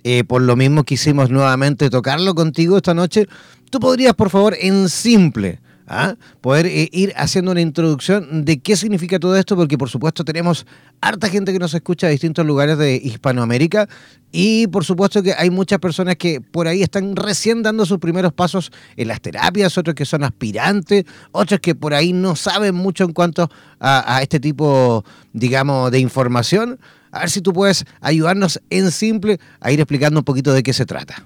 Eh, 0.08 0.24
por 0.24 0.44
lo 0.44 0.56
mismo 0.56 0.84
quisimos 0.84 1.32
nuevamente 1.32 1.90
tocarlo 1.90 2.36
contigo 2.36 2.78
esta 2.78 2.94
noche. 2.94 3.26
¿Tú 3.72 3.80
podrías, 3.80 4.14
por 4.14 4.30
favor, 4.30 4.56
en 4.60 4.88
simple, 4.88 5.60
¿ah? 5.88 6.14
poder 6.42 6.68
eh, 6.68 6.90
ir 6.92 7.12
haciendo 7.18 7.50
una 7.50 7.62
introducción 7.62 8.46
de 8.46 8.60
qué 8.60 8.76
significa 8.76 9.18
todo 9.18 9.36
esto? 9.36 9.56
Porque, 9.56 9.80
por 9.80 9.90
supuesto, 9.90 10.24
tenemos 10.24 10.68
harta 11.02 11.28
gente 11.28 11.52
que 11.52 11.58
nos 11.58 11.74
escucha 11.74 12.06
de 12.06 12.12
distintos 12.12 12.46
lugares 12.46 12.78
de 12.78 12.98
Hispanoamérica 12.98 13.90
y, 14.32 14.68
por 14.68 14.86
supuesto, 14.86 15.24
que 15.24 15.34
hay 15.34 15.50
muchas 15.50 15.80
personas 15.80 16.18
que 16.18 16.40
por 16.40 16.68
ahí 16.68 16.84
están 16.84 17.16
recién 17.16 17.64
dando 17.64 17.84
sus 17.84 17.98
primeros 17.98 18.32
pasos 18.32 18.72
en 18.98 19.08
las 19.08 19.22
terapias, 19.22 19.76
otros 19.76 19.96
que 19.96 20.06
son 20.06 20.24
aspirantes, 20.24 21.06
otros 21.32 21.60
que 21.62 21.74
por 21.74 21.96
ahí 21.96 22.14
no 22.14 22.36
saben 22.36 22.76
mucho 22.76 23.06
en 23.06 23.12
cuanto 23.12 23.50
a, 23.80 24.18
a 24.18 24.22
este 24.22 24.40
tipo, 24.40 25.04
digamos, 25.34 25.90
de 25.90 25.98
información. 25.98 26.78
A 27.16 27.22
ver 27.22 27.30
si 27.30 27.42
tú 27.42 27.54
puedes 27.54 27.86
ayudarnos 28.02 28.62
en 28.70 28.92
simple 28.92 29.40
a 29.62 29.72
ir 29.72 29.80
explicando 29.80 30.20
un 30.20 30.26
poquito 30.26 30.52
de 30.52 30.64
qué 30.64 30.74
se 30.74 30.86
trata. 30.86 31.26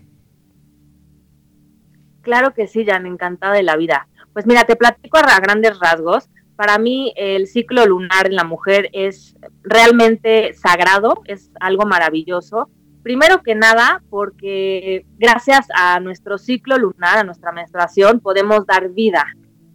Claro 2.22 2.54
que 2.54 2.68
sí, 2.68 2.86
Jan, 2.86 3.08
encantada 3.08 3.56
de 3.56 3.64
la 3.64 3.76
vida. 3.76 4.08
Pues 4.32 4.46
mira, 4.46 4.66
te 4.66 4.76
platico 4.76 5.18
a 5.18 5.40
grandes 5.40 5.80
rasgos. 5.80 6.30
Para 6.56 6.78
mí 6.78 7.12
el 7.16 7.48
ciclo 7.48 7.88
lunar 7.88 8.28
en 8.28 8.36
la 8.36 8.44
mujer 8.44 8.92
es 8.94 9.36
realmente 9.64 10.54
sagrado, 10.54 11.24
es 11.26 11.50
algo 11.60 11.88
maravilloso. 11.88 12.70
Primero 13.02 13.42
que 13.42 13.56
nada, 13.56 14.04
porque 14.12 15.08
gracias 15.18 15.66
a 15.74 16.00
nuestro 16.00 16.38
ciclo 16.38 16.78
lunar, 16.78 17.18
a 17.18 17.24
nuestra 17.24 17.52
menstruación, 17.52 18.20
podemos 18.20 18.68
dar 18.68 18.90
vida. 18.90 19.26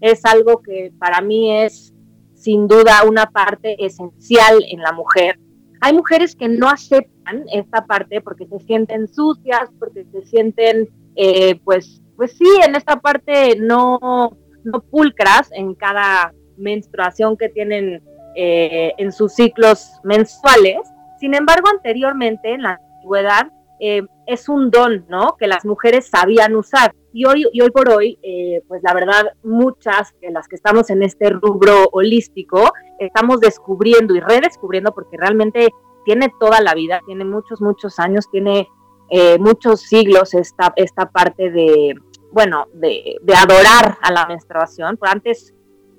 Es 0.00 0.24
algo 0.24 0.62
que 0.62 0.92
para 0.96 1.20
mí 1.22 1.64
es 1.64 1.92
sin 2.34 2.68
duda 2.68 3.02
una 3.04 3.26
parte 3.26 3.84
esencial 3.84 4.64
en 4.68 4.78
la 4.78 4.92
mujer 4.92 5.40
hay 5.80 5.92
mujeres 5.92 6.34
que 6.34 6.48
no 6.48 6.68
aceptan 6.68 7.44
esta 7.52 7.84
parte 7.86 8.20
porque 8.20 8.46
se 8.46 8.58
sienten 8.60 9.08
sucias, 9.08 9.70
porque 9.78 10.04
se 10.12 10.24
sienten, 10.26 10.88
eh, 11.16 11.60
pues, 11.64 12.02
pues 12.16 12.32
sí, 12.32 12.48
en 12.64 12.74
esta 12.74 13.00
parte 13.00 13.56
no, 13.58 14.36
no 14.64 14.80
pulcras 14.82 15.50
en 15.52 15.74
cada 15.74 16.32
menstruación 16.56 17.36
que 17.36 17.48
tienen 17.48 18.02
eh, 18.36 18.92
en 18.98 19.12
sus 19.12 19.34
ciclos 19.34 19.92
mensuales. 20.02 20.78
Sin 21.20 21.34
embargo, 21.34 21.68
anteriormente, 21.68 22.52
en 22.52 22.62
la 22.62 22.80
antigüedad, 22.94 23.52
eh, 23.80 24.02
es 24.26 24.48
un 24.48 24.70
don, 24.70 25.04
¿no? 25.08 25.36
Que 25.38 25.46
las 25.46 25.64
mujeres 25.64 26.08
sabían 26.08 26.56
usar. 26.56 26.94
Y 27.14 27.24
hoy, 27.26 27.46
y 27.52 27.62
hoy 27.62 27.70
por 27.70 27.88
hoy, 27.88 28.18
pues 28.66 28.82
la 28.82 28.92
verdad, 28.92 29.22
muchas 29.44 30.12
de 30.20 30.32
las 30.32 30.48
que 30.48 30.56
estamos 30.56 30.90
en 30.90 31.02
este 31.04 31.30
rubro 31.30 31.88
holístico, 31.92 32.72
estamos 32.98 33.38
descubriendo 33.38 34.16
y 34.16 34.20
redescubriendo 34.20 34.92
porque 34.92 35.16
realmente 35.16 35.68
tiene 36.04 36.32
toda 36.38 36.60
la 36.60 36.74
vida, 36.74 37.00
tiene 37.06 37.24
muchos, 37.24 37.60
muchos 37.60 37.98
años, 37.98 38.28
tiene 38.30 38.68
eh, 39.10 39.38
muchos 39.38 39.80
siglos 39.80 40.34
esta, 40.34 40.72
esta 40.76 41.10
parte 41.10 41.50
de, 41.50 41.94
bueno, 42.32 42.66
de, 42.72 43.18
adorar 43.36 43.98
a 44.00 44.12
la 44.12 44.26
menstruación. 44.26 44.96
Por 44.96 45.08
antes, 45.08 45.54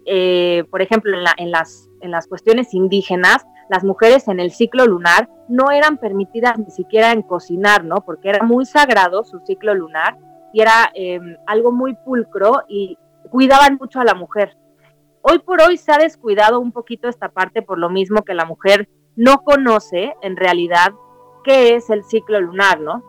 eh, 0.05 0.63
por 0.69 0.81
ejemplo, 0.81 1.15
en, 1.15 1.24
la, 1.24 1.34
en, 1.38 1.51
las, 1.51 1.89
en 2.01 2.12
las 2.12 2.27
cuestiones 2.27 2.74
indígenas, 2.74 3.45
las 3.69 3.84
mujeres 3.84 4.27
en 4.27 4.39
el 4.39 4.51
ciclo 4.51 4.86
lunar 4.86 5.29
no 5.50 5.72
eran 5.72 5.98
permitidas 5.98 6.57
ni 6.60 6.69
siquiera 6.72 7.12
en 7.12 7.24
cocinar, 7.24 7.84
¿no? 7.84 8.01
Porque 8.05 8.29
era 8.29 8.43
muy 8.43 8.65
sagrado 8.65 9.24
su 9.24 9.39
ciclo 9.39 9.74
lunar 9.74 10.17
era 10.62 10.91
eh, 10.93 11.19
algo 11.47 11.71
muy 11.71 11.95
pulcro 11.95 12.63
y 12.67 12.97
cuidaban 13.29 13.77
mucho 13.79 14.00
a 14.00 14.05
la 14.05 14.13
mujer. 14.13 14.57
Hoy 15.21 15.39
por 15.39 15.62
hoy 15.62 15.77
se 15.77 15.91
ha 15.91 15.97
descuidado 15.97 16.59
un 16.59 16.71
poquito 16.71 17.09
esta 17.09 17.29
parte 17.29 17.62
por 17.62 17.79
lo 17.79 17.89
mismo 17.89 18.24
que 18.24 18.33
la 18.33 18.45
mujer 18.45 18.88
no 19.15 19.43
conoce 19.43 20.13
en 20.21 20.35
realidad 20.35 20.93
qué 21.43 21.75
es 21.75 21.89
el 21.89 22.03
ciclo 22.03 22.39
lunar, 22.39 22.79
¿no? 22.79 23.03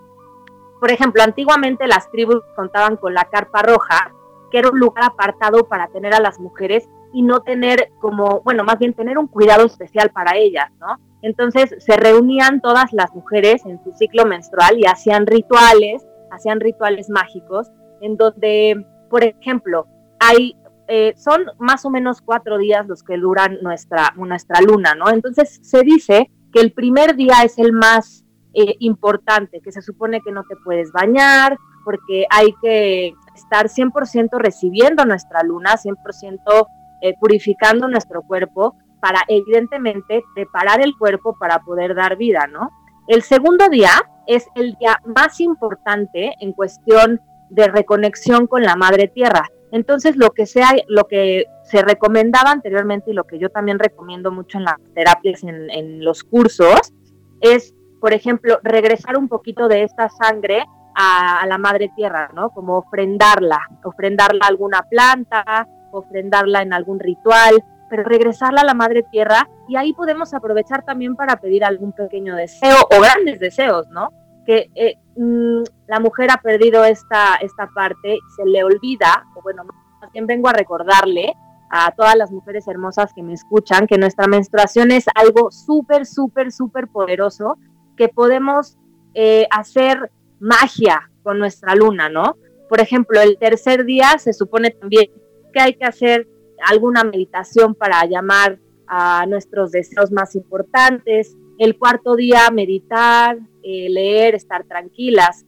Por 0.81 0.91
ejemplo, 0.91 1.23
antiguamente 1.23 1.87
las 1.87 2.11
tribus 2.11 2.43
contaban 2.55 2.97
con 2.97 3.15
la 3.15 3.25
carpa 3.25 3.63
roja, 3.63 4.13
que 4.51 4.59
era 4.59 4.71
un 4.71 4.79
lugar 4.79 5.05
apartado 5.05 5.69
para 5.69 5.89
tener 5.89 6.15
a 6.15 6.21
las 6.21 6.39
mujeres 6.39 6.89
y 7.13 7.23
no 7.23 7.41
tener 7.41 7.93
como, 8.01 8.43
bueno, 8.43 8.63
más 8.63 8.79
bien 8.79 8.93
tener 8.93 9.19
un 9.19 9.27
cuidado 9.27 9.65
especial 9.65 10.11
para 10.11 10.37
ellas, 10.37 10.71
¿no? 10.79 10.99
Entonces 11.23 11.75
se 11.79 11.97
reunían 11.97 12.61
todas 12.61 12.93
las 12.93 13.15
mujeres 13.15 13.65
en 13.65 13.83
su 13.83 13.93
ciclo 13.95 14.27
menstrual 14.27 14.79
y 14.79 14.87
hacían 14.87 15.27
rituales, 15.27 16.07
hacían 16.31 16.61
rituales 16.61 17.09
mágicos, 17.11 17.71
en 18.01 18.17
donde, 18.17 18.87
por 19.11 19.25
ejemplo, 19.25 19.87
hay 20.19 20.57
eh, 20.89 21.15
son 21.17 21.47
más 21.59 21.85
o 21.85 21.91
menos 21.91 22.21
cuatro 22.21 22.59
días 22.59 22.87
los 22.87 23.03
que 23.03 23.17
duran 23.17 23.59
nuestra, 23.61 24.13
nuestra 24.17 24.61
luna, 24.61 24.95
¿no? 24.95 25.11
Entonces 25.11 25.59
se 25.63 25.83
dice 25.83 26.31
que 26.53 26.61
el 26.61 26.73
primer 26.73 27.17
día 27.17 27.43
es 27.45 27.59
el 27.59 27.73
más 27.73 28.25
eh, 28.55 28.77
importante, 28.79 29.61
que 29.61 29.73
se 29.73 29.83
supone 29.83 30.21
que 30.21 30.31
no 30.31 30.45
te 30.45 30.55
puedes 30.65 30.93
bañar, 30.93 31.59
porque 31.85 32.27
hay 32.31 32.55
que 32.63 33.15
estar 33.35 33.67
100% 33.67 34.39
recibiendo 34.39 35.05
nuestra 35.05 35.43
luna, 35.43 35.75
100% 35.77 36.67
eh, 37.03 37.15
purificando 37.21 37.89
nuestro 37.89 38.23
cuerpo 38.23 38.77
para 39.01 39.23
evidentemente 39.27 40.23
preparar 40.35 40.81
el 40.81 40.97
cuerpo 40.97 41.37
para 41.39 41.59
poder 41.61 41.97
dar 41.97 42.17
vida, 42.17 42.47
¿no? 42.47 42.71
El 43.09 43.23
segundo 43.23 43.69
día 43.69 43.91
es 44.27 44.47
el 44.55 44.75
día 44.75 45.01
más 45.05 45.41
importante 45.41 46.35
en 46.41 46.53
cuestión 46.53 47.21
de 47.51 47.69
reconexión 47.69 48.47
con 48.47 48.63
la 48.63 48.77
madre 48.77 49.09
tierra. 49.09 49.49
Entonces, 49.73 50.17
lo 50.17 50.31
que 50.31 50.47
sea, 50.47 50.71
lo 50.89 51.07
que 51.07 51.47
se 51.65 51.83
recomendaba 51.83 52.51
anteriormente 52.51 53.11
y 53.11 53.15
lo 53.15 53.25
que 53.25 53.39
yo 53.39 53.51
también 53.51 53.79
recomiendo 53.79 54.31
mucho 54.31 54.59
en 54.59 54.65
las 54.65 54.77
terapias, 54.95 55.43
en, 55.43 56.05
los 56.05 56.23
cursos, 56.23 56.93
es, 57.41 57.75
por 58.01 58.13
ejemplo, 58.13 58.59
regresar 58.63 59.17
un 59.17 59.29
poquito 59.29 59.69
de 59.69 59.83
esta 59.83 60.09
sangre 60.09 60.65
a, 60.95 61.45
la 61.47 61.59
madre 61.59 61.91
tierra, 61.97 62.31
¿no? 62.35 62.51
Como 62.51 62.79
ofrendarla, 62.79 63.61
ofrendarla 63.85 64.47
a 64.47 64.49
alguna 64.49 64.83
planta, 64.83 65.69
ofrendarla 65.93 66.63
en 66.63 66.73
algún 66.73 67.01
ritual, 67.01 67.63
pero 67.89 68.03
regresarla 68.05 68.63
a 68.63 68.65
la 68.65 68.75
madre 68.75 69.05
tierra 69.11 69.49
y 69.69 69.77
ahí 69.77 69.93
podemos 69.93 70.35
aprovechar 70.35 70.85
también 70.85 71.17
para 71.17 71.37
pedir 71.37 71.65
algún 71.65 71.93
pequeño 71.93 72.35
deseo 72.37 72.77
o 72.91 73.01
grandes 73.01 73.41
deseos, 73.41 73.89
¿no? 73.89 74.11
que 74.47 74.71
eh, 74.75 74.95
mm, 75.17 75.63
la 75.89 76.01
mujer 76.01 76.31
ha 76.31 76.39
perdido 76.39 76.85
esta, 76.85 77.35
esta 77.43 77.69
parte 77.75 78.19
se 78.37 78.47
le 78.47 78.65
olvida, 78.65 79.27
o 79.35 79.43
bueno, 79.43 79.65
más 80.01 80.13
bien 80.13 80.27
vengo 80.27 80.49
a 80.49 80.53
recordarle 80.53 81.35
a 81.69 81.91
todas 81.91 82.17
las 82.17 82.31
mujeres 82.31 82.69
hermosas 82.69 83.13
que 83.13 83.25
me 83.25 83.33
escuchan 83.33 83.89
que 83.89 83.99
nuestra 83.99 84.29
menstruación 84.29 84.93
es 84.93 85.07
algo 85.15 85.51
súper, 85.51 86.07
súper, 86.07 86.53
súper 86.53 86.87
poderoso, 86.87 87.59
que 87.97 88.09
podemos 88.09 88.79
eh, 89.15 89.49
hacer 89.51 90.13
magia 90.39 91.11
con 91.25 91.39
nuestra 91.39 91.75
luna, 91.75 92.09
¿no? 92.09 92.37
Por 92.69 92.81
ejemplo, 92.81 93.21
el 93.21 93.37
tercer 93.39 93.85
día 93.85 94.19
se 94.19 94.33
supone 94.33 94.71
también 94.71 95.11
que 95.53 95.61
hay 95.61 95.75
que 95.75 95.85
hacer 95.85 96.29
alguna 96.67 97.05
meditación 97.05 97.75
para 97.75 98.05
llamar 98.07 98.59
a 98.87 99.27
nuestros 99.27 99.73
deseos 99.73 100.13
más 100.13 100.35
importantes, 100.37 101.37
el 101.59 101.79
cuarto 101.79 102.17
día 102.17 102.51
meditar, 102.51 103.39
eh, 103.63 103.89
leer, 103.89 104.35
estar 104.35 104.65
tranquilas. 104.65 105.45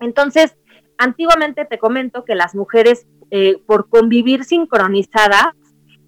Entonces, 0.00 0.56
antiguamente 0.98 1.64
te 1.64 1.78
comento 1.78 2.24
que 2.24 2.34
las 2.34 2.54
mujeres, 2.54 3.06
eh, 3.30 3.56
por 3.66 3.88
convivir 3.88 4.44
sincronizadas, 4.44 5.48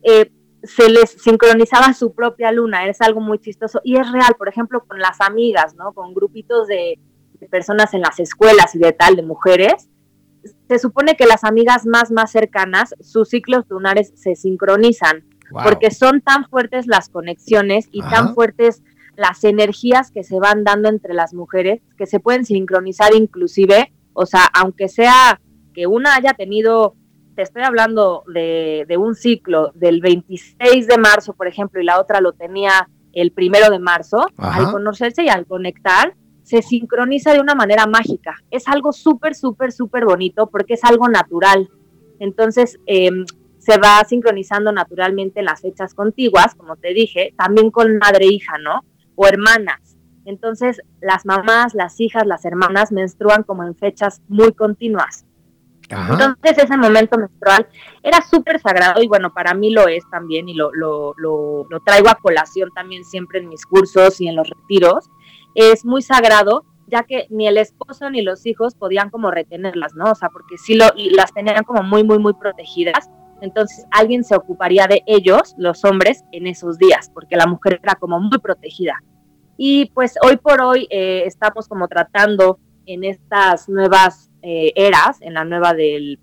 eh, 0.02 0.30
se 0.62 0.88
les 0.88 1.11
sincronizaba 1.11 1.92
su 1.92 2.14
propia 2.14 2.50
luna, 2.50 2.87
es 2.88 3.00
algo 3.00 3.21
muy 3.21 3.38
chistoso 3.38 3.80
y 3.85 3.97
es 3.97 4.11
real, 4.11 4.35
por 4.37 4.49
ejemplo, 4.49 4.85
con 4.85 4.99
las 4.99 5.21
amigas, 5.21 5.75
¿no? 5.75 5.92
Con 5.92 6.14
grupitos 6.14 6.66
de, 6.66 6.99
personas 7.52 7.95
en 7.95 8.00
las 8.00 8.18
escuelas 8.18 8.75
y 8.75 8.80
de 8.80 8.92
tal, 8.92 9.14
de 9.14 9.23
mujeres, 9.23 9.88
se 10.69 10.78
supone 10.78 11.17
que 11.17 11.26
las 11.26 11.45
amigas 11.45 11.87
más, 11.87 12.11
más 12.11 12.31
cercanas, 12.31 12.95
sus 13.00 13.28
ciclos 13.28 13.64
lunares 13.69 14.12
se 14.14 14.37
sincronizan, 14.37 15.25
porque 15.50 15.90
son 15.90 16.21
tan 16.21 16.45
fuertes 16.45 16.87
las 16.87 17.09
conexiones 17.09 17.88
y 17.90 18.02
tan 18.02 18.35
fuertes 18.35 18.83
las 19.17 19.43
energías 19.45 20.11
que 20.11 20.23
se 20.23 20.38
van 20.38 20.62
dando 20.62 20.88
entre 20.88 21.14
las 21.14 21.35
mujeres, 21.35 21.81
que 21.97 22.07
se 22.07 22.21
pueden 22.21 22.45
sincronizar 22.45 23.14
inclusive, 23.14 23.93
o 24.12 24.26
sea, 24.26 24.45
aunque 24.55 24.88
sea 24.88 25.40
que 25.75 25.87
una 25.87 26.14
haya 26.14 26.35
tenido, 26.35 26.95
te 27.35 27.43
estoy 27.43 27.62
hablando 27.62 28.25
de, 28.33 28.85
de 28.87 28.97
un 28.97 29.14
ciclo 29.14 29.73
del 29.75 30.00
26 30.00 30.87
de 30.87 30.99
marzo, 30.99 31.33
por 31.33 31.49
ejemplo, 31.49 31.81
y 31.81 31.85
la 31.85 32.00
otra 32.00 32.21
lo 32.21 32.33
tenía 32.33 32.88
el 33.12 33.33
primero 33.33 33.71
de 33.71 33.78
marzo, 33.78 34.26
al 34.37 34.71
conocerse 34.71 35.25
y 35.25 35.28
al 35.28 35.47
conectar, 35.47 36.14
se 36.49 36.62
sincroniza 36.62 37.35
de 37.35 37.40
una 37.40 37.55
manera 37.55 37.87
mágica. 37.87 38.35
Es 38.50 38.69
algo 38.69 38.90
súper, 38.90 39.35
súper, 39.35 39.71
súper 39.71 40.07
bonito 40.07 40.47
porque 40.47 40.75
es 40.75 40.85
algo 40.85 41.07
natural. 41.07 41.69
Entonces, 42.21 42.81
em, 42.87 43.26
se 43.59 43.76
va 43.76 44.02
sincronizando 44.09 44.73
naturalmente 44.73 45.43
las 45.43 45.61
fechas 45.61 45.93
contiguas, 45.93 46.55
como 46.55 46.76
te 46.76 46.95
dije, 46.95 47.35
también 47.37 47.71
con 47.71 47.99
madre 47.99 48.25
e 48.25 48.33
hija, 48.33 48.57
¿no? 48.57 48.81
O 49.14 49.26
hermanas. 49.26 49.99
Entonces, 50.25 50.81
las 51.02 51.26
mamás, 51.26 51.75
las 51.75 52.00
hijas, 52.00 52.26
las 52.26 52.47
hermanas 52.47 52.93
menstruan 52.93 53.43
como 53.43 53.64
en 53.64 53.75
fechas 53.75 54.23
muy 54.26 54.55
continuas. 54.55 55.26
Entonces 55.90 56.59
ese 56.59 56.76
momento 56.76 57.17
menstrual 57.17 57.67
era 58.02 58.21
súper 58.21 58.61
sagrado 58.61 59.02
y 59.02 59.09
bueno, 59.09 59.33
para 59.33 59.55
mí 59.55 59.71
lo 59.71 59.88
es 59.88 60.05
también 60.11 60.47
y 60.49 60.55
lo, 60.55 60.71
lo, 60.75 61.14
lo, 61.17 61.67
lo, 61.69 61.81
traigo 61.81 62.11
a 62.11 62.17
colación 62.17 62.71
también 62.75 63.05
siempre 63.07 63.38
en 63.38 63.49
mis 63.49 63.64
cursos 63.64 64.21
y 64.21 64.28
en 64.28 64.37
los 64.37 64.50
retiros, 64.50 65.09
es 65.59 65.85
muy 65.85 66.03
sagrado, 66.03 66.65
ya 66.87 67.03
que 67.03 67.27
ni 67.31 67.49
el 67.49 67.59
esposo 67.59 68.09
ni 68.11 68.23
los 68.23 68.47
hijos 68.47 68.77
podían 68.77 69.11
como 69.11 69.33
retenerlas, 69.33 69.95
¿no? 69.95 70.12
O 70.12 70.15
sea, 70.15 70.29
porque 70.29 70.57
sí 70.57 70.77
lo, 70.77 70.87
las 71.11 71.35
tenían 71.35 71.65
como 71.65 71.83
muy, 71.83 72.05
muy, 72.05 72.19
muy 72.21 72.33
protegidas. 72.35 73.11
Entonces 73.41 73.85
alguien 73.91 74.23
se 74.23 74.37
ocuparía 74.37 74.87
de 74.87 75.03
ellos, 75.07 75.55
los 75.59 75.85
hombres, 75.85 76.25
en 76.31 76.47
esos 76.47 76.79
días, 76.79 77.11
porque 77.12 77.37
la 77.37 77.47
mujer 77.47 77.81
era 77.83 77.97
como 77.97 78.21
muy 78.21 78.38
protegida. 78.38 79.03
Y 79.57 79.87
pues 79.87 80.15
hoy 80.25 80.37
por 80.37 80.61
hoy 80.61 80.87
eh, 80.91 81.25
estamos 81.27 81.67
como 81.67 81.88
tratando 81.88 82.61
en 82.87 83.03
estas 83.03 83.69
nuevas 83.69 84.31
eh, 84.43 84.73
eras, 84.77 85.21
en 85.21 85.35
la 85.35 85.45
nueva 85.45 85.75
del 85.75 86.21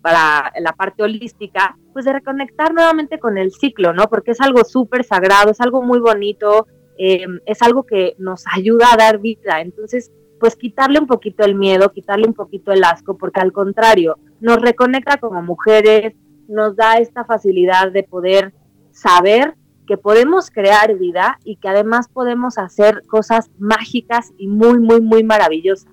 para 0.00 0.52
la 0.60 0.72
parte 0.72 1.02
holística, 1.02 1.76
pues 1.92 2.04
de 2.04 2.12
reconectar 2.12 2.72
nuevamente 2.72 3.18
con 3.18 3.38
el 3.38 3.50
ciclo, 3.50 3.92
¿no? 3.92 4.04
Porque 4.04 4.30
es 4.30 4.40
algo 4.40 4.62
súper 4.62 5.02
sagrado, 5.02 5.50
es 5.50 5.60
algo 5.60 5.82
muy 5.82 5.98
bonito, 5.98 6.68
Em, 6.98 7.40
es 7.46 7.62
algo 7.62 7.84
que 7.84 8.14
nos 8.18 8.44
ayuda 8.52 8.92
a 8.92 8.96
dar 8.96 9.18
vida. 9.18 9.60
Entonces, 9.60 10.12
pues 10.38 10.56
quitarle 10.56 10.98
un 10.98 11.06
poquito 11.06 11.44
el 11.44 11.54
miedo, 11.54 11.92
quitarle 11.92 12.26
un 12.26 12.34
poquito 12.34 12.72
el 12.72 12.84
asco, 12.84 13.16
porque 13.16 13.40
al 13.40 13.52
contrario, 13.52 14.18
nos 14.40 14.60
reconecta 14.60 15.16
como 15.16 15.42
mujeres, 15.42 16.14
nos 16.48 16.76
da 16.76 16.98
esta 16.98 17.24
facilidad 17.24 17.90
de 17.90 18.02
poder 18.02 18.52
saber 18.90 19.54
que 19.86 19.96
podemos 19.96 20.50
crear 20.50 20.94
vida 20.96 21.38
y 21.44 21.56
que 21.56 21.68
además 21.68 22.08
podemos 22.08 22.58
hacer 22.58 23.02
cosas 23.06 23.50
mágicas 23.58 24.32
y 24.36 24.48
muy, 24.48 24.78
muy, 24.78 25.00
muy 25.00 25.22
maravillosas. 25.22 25.90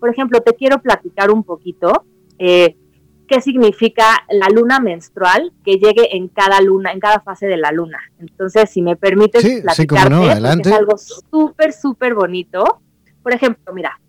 Por 0.00 0.10
ejemplo, 0.10 0.40
te 0.40 0.54
quiero 0.54 0.82
platicar 0.82 1.30
un 1.30 1.42
poquito. 1.44 2.04
Eh, 2.38 2.76
qué 3.26 3.40
significa 3.40 4.24
la 4.30 4.48
luna 4.48 4.80
menstrual 4.80 5.52
que 5.64 5.78
llegue 5.78 6.16
en 6.16 6.28
cada 6.28 6.60
luna, 6.60 6.92
en 6.92 7.00
cada 7.00 7.20
fase 7.20 7.46
de 7.46 7.56
la 7.56 7.72
luna. 7.72 7.98
Entonces, 8.18 8.70
si 8.70 8.82
me 8.82 8.96
permites 8.96 9.42
sí, 9.42 9.62
es 9.62 10.72
algo 10.72 10.96
súper, 10.96 11.72
súper 11.72 12.14
bonito. 12.14 12.80
Por 13.22 13.34
ejemplo, 13.34 13.72
mira, 13.74 14.00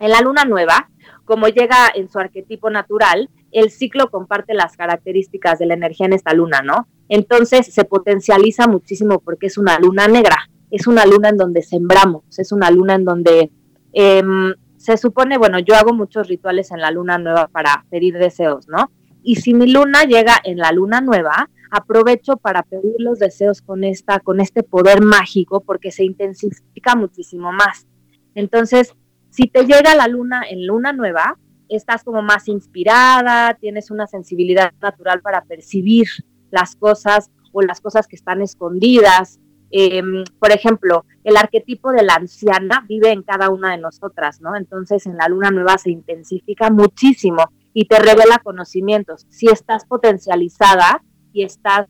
en 0.00 0.10
la 0.10 0.20
luna 0.20 0.44
nueva, 0.44 0.90
como 1.24 1.48
llega 1.48 1.90
en 1.94 2.08
su 2.08 2.18
arquetipo 2.18 2.70
natural, 2.70 3.28
el 3.52 3.70
ciclo 3.70 4.10
comparte 4.10 4.54
las 4.54 4.76
características 4.76 5.58
de 5.58 5.66
la 5.66 5.74
energía 5.74 6.06
en 6.06 6.12
esta 6.12 6.32
luna, 6.32 6.62
¿no? 6.62 6.86
Entonces 7.08 7.66
se 7.72 7.84
potencializa 7.84 8.66
muchísimo 8.66 9.20
porque 9.20 9.46
es 9.46 9.58
una 9.58 9.78
luna 9.78 10.08
negra, 10.08 10.48
es 10.70 10.86
una 10.86 11.06
luna 11.06 11.30
en 11.30 11.36
donde 11.36 11.62
sembramos, 11.62 12.24
es 12.38 12.52
una 12.52 12.70
luna 12.70 12.94
en 12.94 13.04
donde 13.04 13.50
em, 13.92 14.54
se 14.88 14.96
supone, 14.96 15.36
bueno, 15.36 15.58
yo 15.58 15.74
hago 15.74 15.92
muchos 15.92 16.28
rituales 16.28 16.70
en 16.70 16.80
la 16.80 16.90
luna 16.90 17.18
nueva 17.18 17.48
para 17.48 17.84
pedir 17.90 18.16
deseos, 18.16 18.68
¿no? 18.68 18.90
Y 19.22 19.36
si 19.36 19.52
mi 19.52 19.70
luna 19.70 20.04
llega 20.04 20.36
en 20.44 20.56
la 20.56 20.72
luna 20.72 21.02
nueva, 21.02 21.50
aprovecho 21.70 22.38
para 22.38 22.62
pedir 22.62 22.94
los 22.96 23.18
deseos 23.18 23.60
con 23.60 23.84
esta, 23.84 24.18
con 24.20 24.40
este 24.40 24.62
poder 24.62 25.02
mágico, 25.02 25.60
porque 25.60 25.90
se 25.90 26.04
intensifica 26.04 26.96
muchísimo 26.96 27.52
más. 27.52 27.86
Entonces, 28.34 28.94
si 29.28 29.46
te 29.48 29.66
llega 29.66 29.94
la 29.94 30.08
luna 30.08 30.40
en 30.48 30.66
luna 30.66 30.94
nueva, 30.94 31.38
estás 31.68 32.02
como 32.02 32.22
más 32.22 32.48
inspirada, 32.48 33.58
tienes 33.60 33.90
una 33.90 34.06
sensibilidad 34.06 34.72
natural 34.80 35.20
para 35.20 35.44
percibir 35.44 36.06
las 36.50 36.76
cosas 36.76 37.30
o 37.52 37.60
las 37.60 37.82
cosas 37.82 38.08
que 38.08 38.16
están 38.16 38.40
escondidas, 38.40 39.38
Em, 39.70 40.24
por 40.38 40.50
ejemplo, 40.50 41.04
el 41.24 41.36
arquetipo 41.36 41.92
de 41.92 42.02
la 42.02 42.14
anciana 42.14 42.84
vive 42.88 43.10
en 43.10 43.22
cada 43.22 43.50
una 43.50 43.72
de 43.72 43.78
nosotras, 43.78 44.40
¿no? 44.40 44.56
Entonces 44.56 45.06
en 45.06 45.16
la 45.16 45.28
luna 45.28 45.50
nueva 45.50 45.76
se 45.76 45.90
intensifica 45.90 46.70
muchísimo 46.70 47.44
y 47.74 47.86
te 47.86 47.98
revela 47.98 48.38
conocimientos. 48.38 49.26
Si 49.28 49.46
estás 49.46 49.84
potencializada 49.84 51.02
y 51.32 51.42
estás 51.42 51.86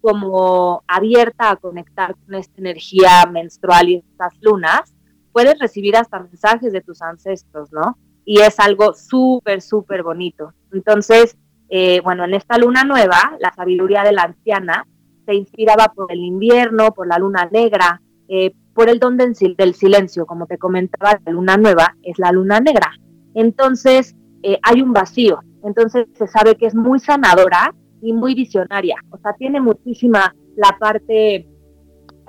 como 0.00 0.84
abierta 0.86 1.50
a 1.50 1.56
conectar 1.56 2.14
con 2.24 2.34
esta 2.34 2.58
energía 2.58 3.24
menstrual 3.32 3.88
y 3.88 3.96
estas 3.96 4.34
lunas, 4.40 4.94
puedes 5.32 5.58
recibir 5.58 5.96
hasta 5.96 6.20
mensajes 6.20 6.72
de 6.72 6.80
tus 6.80 7.02
ancestros, 7.02 7.72
¿no? 7.72 7.98
Y 8.24 8.40
es 8.40 8.60
algo 8.60 8.94
súper, 8.94 9.62
súper 9.62 10.02
bonito. 10.02 10.52
Entonces, 10.72 11.36
eh, 11.68 12.00
bueno, 12.04 12.24
en 12.24 12.34
esta 12.34 12.58
luna 12.58 12.84
nueva, 12.84 13.36
la 13.40 13.52
sabiduría 13.52 14.02
de 14.02 14.12
la 14.12 14.22
anciana 14.22 14.86
se 15.26 15.34
inspiraba 15.34 15.92
por 15.94 16.10
el 16.10 16.20
invierno, 16.20 16.92
por 16.92 17.06
la 17.06 17.18
luna 17.18 17.48
negra, 17.50 18.00
eh, 18.28 18.52
por 18.74 18.88
el 18.88 18.98
don 18.98 19.16
del, 19.16 19.34
silencio, 19.74 20.26
como 20.26 20.46
te 20.46 20.58
comentaba, 20.58 21.18
la 21.24 21.32
luna 21.32 21.56
nueva 21.56 21.96
es 22.02 22.18
la 22.18 22.30
luna 22.32 22.60
negra. 22.60 22.92
Entonces 23.34 24.14
eh, 24.42 24.58
hay 24.62 24.80
un 24.80 24.92
vacío, 24.92 25.40
entonces 25.64 26.06
se 26.14 26.26
sabe 26.26 26.56
que 26.56 26.66
es 26.66 26.74
muy 26.74 27.00
sanadora 27.00 27.74
y 28.02 28.12
muy 28.12 28.34
visionaria, 28.34 28.96
o 29.10 29.18
sea, 29.18 29.32
tiene 29.32 29.60
muchísima 29.60 30.34
la 30.56 30.76
parte, 30.78 31.48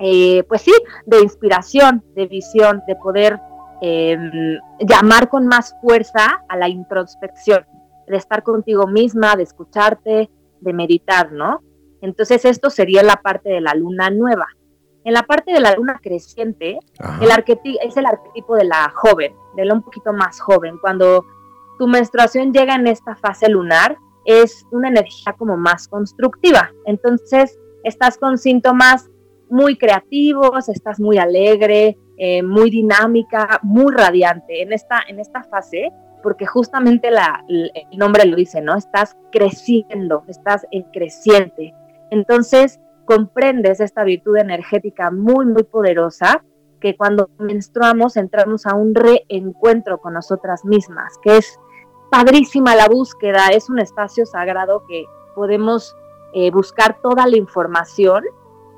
eh, 0.00 0.42
pues 0.48 0.62
sí, 0.62 0.72
de 1.06 1.20
inspiración, 1.20 2.02
de 2.14 2.26
visión, 2.26 2.82
de 2.86 2.96
poder 2.96 3.38
em, 3.80 4.58
llamar 4.80 5.28
con 5.28 5.46
más 5.46 5.74
fuerza 5.82 6.42
a 6.48 6.56
la 6.56 6.68
introspección, 6.68 7.64
de 8.06 8.16
estar 8.16 8.42
contigo 8.42 8.86
misma, 8.86 9.36
de 9.36 9.42
escucharte, 9.42 10.30
de 10.60 10.72
meditar, 10.72 11.30
¿no? 11.32 11.60
Entonces 12.00 12.44
esto 12.44 12.70
sería 12.70 13.02
la 13.02 13.16
parte 13.16 13.50
de 13.50 13.60
la 13.60 13.74
luna 13.74 14.10
nueva. 14.10 14.46
En 15.04 15.14
la 15.14 15.22
parte 15.22 15.52
de 15.52 15.60
la 15.60 15.74
luna 15.74 16.00
creciente, 16.02 16.78
el 17.20 17.30
arquetipo, 17.30 17.78
es 17.82 17.96
el 17.96 18.06
arquetipo 18.06 18.56
de 18.56 18.64
la 18.64 18.92
joven, 18.94 19.32
de 19.56 19.64
la 19.64 19.74
un 19.74 19.82
poquito 19.82 20.12
más 20.12 20.40
joven. 20.40 20.78
Cuando 20.78 21.24
tu 21.78 21.86
menstruación 21.86 22.52
llega 22.52 22.74
en 22.74 22.86
esta 22.86 23.16
fase 23.16 23.48
lunar, 23.48 23.96
es 24.24 24.66
una 24.70 24.88
energía 24.88 25.32
como 25.38 25.56
más 25.56 25.88
constructiva. 25.88 26.70
Entonces 26.84 27.58
estás 27.84 28.18
con 28.18 28.36
síntomas 28.36 29.08
muy 29.48 29.78
creativos, 29.78 30.68
estás 30.68 31.00
muy 31.00 31.16
alegre, 31.16 31.96
eh, 32.18 32.42
muy 32.42 32.68
dinámica, 32.68 33.60
muy 33.62 33.92
radiante. 33.94 34.60
En 34.62 34.72
esta, 34.72 35.00
en 35.08 35.20
esta 35.20 35.42
fase 35.44 35.90
porque 36.22 36.46
justamente 36.46 37.10
la, 37.10 37.44
el 37.48 37.72
nombre 37.96 38.24
lo 38.24 38.36
dice, 38.36 38.60
¿no? 38.60 38.76
Estás 38.76 39.16
creciendo, 39.30 40.24
estás 40.28 40.66
en 40.70 40.82
creciente. 40.84 41.74
Entonces, 42.10 42.80
comprendes 43.04 43.80
esta 43.80 44.04
virtud 44.04 44.36
energética 44.36 45.10
muy, 45.10 45.46
muy 45.46 45.62
poderosa 45.62 46.44
que 46.80 46.96
cuando 46.96 47.30
menstruamos 47.38 48.16
entramos 48.16 48.66
a 48.66 48.74
un 48.74 48.94
reencuentro 48.94 49.98
con 49.98 50.14
nosotras 50.14 50.64
mismas, 50.64 51.14
que 51.22 51.38
es 51.38 51.58
padrísima 52.10 52.76
la 52.76 52.86
búsqueda, 52.86 53.48
es 53.48 53.68
un 53.68 53.78
espacio 53.78 54.26
sagrado 54.26 54.84
que 54.88 55.04
podemos 55.34 55.96
eh, 56.34 56.50
buscar 56.50 56.98
toda 57.02 57.26
la 57.26 57.36
información 57.36 58.24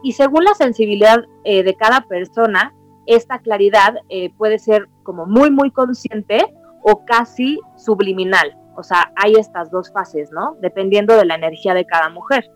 y 0.03 0.12
según 0.12 0.45
la 0.45 0.55
sensibilidad 0.55 1.25
eh, 1.45 1.62
de 1.62 1.75
cada 1.75 2.03
persona, 2.03 2.75
esta 3.07 3.40
claridad 3.40 3.97
eh, 4.09 4.33
puede 4.37 4.59
ser 4.59 4.88
como 5.03 5.27
muy, 5.27 5.51
muy 5.51 5.71
consciente 5.71 6.55
o 6.83 7.05
casi 7.05 7.59
subliminal. 7.77 8.57
O 8.77 8.83
sea, 8.83 9.12
hay 9.16 9.35
estas 9.35 9.71
dos 9.71 9.93
fases, 9.93 10.31
¿no? 10.33 10.57
Dependiendo 10.61 11.16
de 11.16 11.25
la 11.27 11.35
energía 11.35 11.75
de 11.75 11.85
cada 11.85 12.09
mujer. 12.09 12.51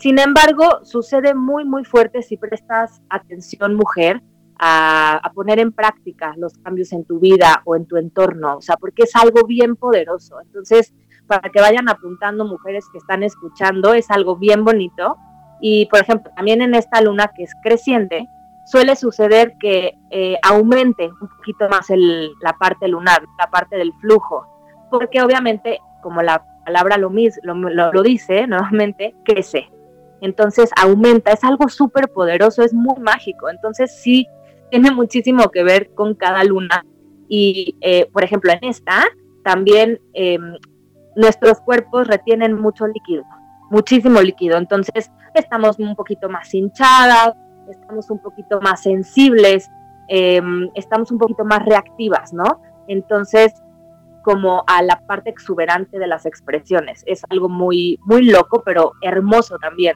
Sin 0.00 0.18
embargo, 0.18 0.82
sucede 0.82 1.34
muy, 1.34 1.66
muy 1.66 1.84
fuerte 1.84 2.22
si 2.22 2.38
prestas 2.38 3.02
atención, 3.10 3.74
mujer, 3.74 4.22
a, 4.58 5.30
poner 5.34 5.58
en 5.58 5.72
práctica 5.72 6.32
los 6.38 6.56
cambios 6.56 6.92
en 6.92 7.04
tu 7.04 7.20
vida 7.20 7.60
o 7.66 7.76
en 7.76 7.84
tu 7.84 7.98
entorno, 7.98 8.56
o 8.56 8.62
sea, 8.62 8.78
porque 8.78 9.02
es 9.02 9.14
algo 9.14 9.46
bien 9.46 9.76
poderoso. 9.76 10.40
Entonces, 10.40 10.94
para 11.26 11.50
que 11.50 11.60
vayan 11.60 11.90
apuntando 11.90 12.46
mujeres 12.46 12.86
que 12.90 12.96
están 12.96 13.22
escuchando, 13.22 13.92
es 13.92 14.10
algo 14.10 14.36
bien 14.36 14.64
bonito. 14.64 15.18
Y, 15.60 15.84
por 15.86 16.00
ejemplo, 16.00 16.32
también 16.34 16.62
en 16.62 16.74
esta 16.74 17.02
luna 17.02 17.30
que 17.36 17.42
es 17.42 17.52
creciente, 17.62 18.26
suele 18.64 18.96
suceder 18.96 19.58
que 19.60 19.98
eh, 20.10 20.38
aumente 20.42 21.08
un 21.08 21.28
poquito 21.28 21.68
más 21.68 21.88
la 21.90 22.54
parte 22.54 22.88
lunar, 22.88 23.22
la 23.38 23.50
parte 23.50 23.76
del 23.76 23.92
flujo, 24.00 24.46
porque 24.90 25.20
obviamente, 25.20 25.78
como 26.02 26.22
la 26.22 26.42
palabra 26.64 26.96
lo, 26.96 27.12
lo, 27.42 27.92
lo 27.92 28.02
dice 28.02 28.46
nuevamente, 28.46 29.14
crece. 29.24 29.68
Entonces 30.20 30.70
aumenta, 30.76 31.32
es 31.32 31.44
algo 31.44 31.68
súper 31.68 32.08
poderoso, 32.08 32.62
es 32.62 32.74
muy 32.74 33.00
mágico. 33.00 33.48
Entonces 33.48 33.94
sí, 34.02 34.26
tiene 34.70 34.90
muchísimo 34.90 35.50
que 35.50 35.62
ver 35.62 35.90
con 35.94 36.14
cada 36.14 36.44
luna. 36.44 36.84
Y, 37.28 37.76
eh, 37.80 38.08
por 38.12 38.24
ejemplo, 38.24 38.52
en 38.52 38.68
esta, 38.68 39.04
también 39.44 40.00
em, 40.14 40.56
nuestros 41.16 41.60
cuerpos 41.60 42.08
retienen 42.08 42.54
mucho 42.54 42.86
líquido, 42.86 43.24
muchísimo 43.70 44.20
líquido. 44.20 44.58
Entonces 44.58 45.10
estamos 45.34 45.78
un 45.78 45.94
poquito 45.94 46.28
más 46.28 46.52
hinchadas, 46.52 47.34
estamos 47.70 48.10
un 48.10 48.20
poquito 48.20 48.60
más 48.60 48.82
sensibles, 48.82 49.68
em, 50.08 50.68
estamos 50.74 51.10
un 51.10 51.18
poquito 51.18 51.44
más 51.44 51.64
reactivas, 51.64 52.32
¿no? 52.32 52.60
Entonces, 52.88 53.52
como 54.22 54.64
a 54.66 54.82
la 54.82 55.00
parte 55.06 55.30
exuberante 55.30 55.98
de 55.98 56.06
las 56.06 56.26
expresiones. 56.26 57.02
Es 57.06 57.22
algo 57.30 57.48
muy, 57.48 57.98
muy 58.04 58.24
loco, 58.24 58.62
pero 58.64 58.92
hermoso 59.02 59.56
también. 59.58 59.94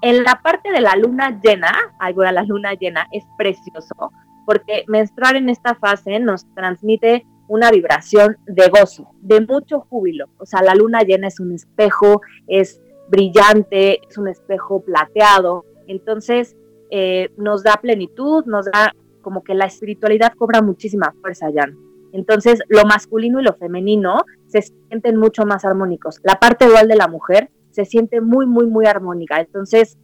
En 0.00 0.22
la 0.22 0.40
parte 0.42 0.70
de 0.70 0.80
la 0.80 0.94
luna 0.94 1.40
llena, 1.42 1.72
de 2.00 2.32
la 2.32 2.42
luna 2.42 2.74
llena, 2.74 3.08
es 3.12 3.24
precioso, 3.36 4.12
porque 4.46 4.84
menstruar 4.86 5.36
en 5.36 5.48
esta 5.48 5.74
fase 5.74 6.20
nos 6.20 6.46
transmite 6.54 7.26
una 7.48 7.70
vibración 7.70 8.36
de 8.46 8.68
gozo, 8.68 9.10
de 9.20 9.40
mucho 9.40 9.80
júbilo. 9.80 10.26
O 10.38 10.46
sea, 10.46 10.62
la 10.62 10.74
luna 10.74 11.02
llena 11.02 11.26
es 11.26 11.40
un 11.40 11.52
espejo, 11.52 12.20
es 12.46 12.80
brillante, 13.08 14.00
es 14.08 14.18
un 14.18 14.28
espejo 14.28 14.82
plateado. 14.82 15.64
Entonces, 15.88 16.56
eh, 16.90 17.30
nos 17.36 17.62
da 17.64 17.78
plenitud, 17.80 18.44
nos 18.46 18.66
da 18.66 18.94
como 19.22 19.42
que 19.42 19.54
la 19.54 19.66
espiritualidad 19.66 20.32
cobra 20.34 20.62
muchísima 20.62 21.12
fuerza, 21.20 21.50
ya. 21.50 21.66
Entonces, 22.12 22.60
lo 22.68 22.84
masculino 22.84 23.40
y 23.40 23.44
lo 23.44 23.54
femenino 23.54 24.24
se 24.46 24.62
sienten 24.62 25.16
mucho 25.16 25.44
más 25.44 25.64
armónicos. 25.64 26.20
La 26.22 26.38
parte 26.38 26.66
dual 26.66 26.88
de 26.88 26.96
la 26.96 27.08
mujer 27.08 27.50
se 27.78 27.84
siente 27.84 28.20
muy, 28.20 28.44
muy, 28.44 28.66
muy 28.66 28.86
armónica. 28.86 29.40
Entonces, 29.40 29.96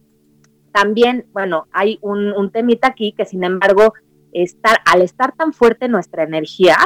también, 0.71 1.25
bueno, 1.33 1.67
hay 1.73 1.99
un, 2.01 2.49
temita 2.53 2.87
aquí 2.87 3.11
que, 3.11 3.25
sin 3.25 3.43
embargo, 3.43 3.93
estar, 4.31 4.77
al 4.85 5.01
estar 5.01 5.35
tan 5.35 5.51
fuerte 5.51 5.89
nuestra 5.89 6.23
energía, 6.23 6.77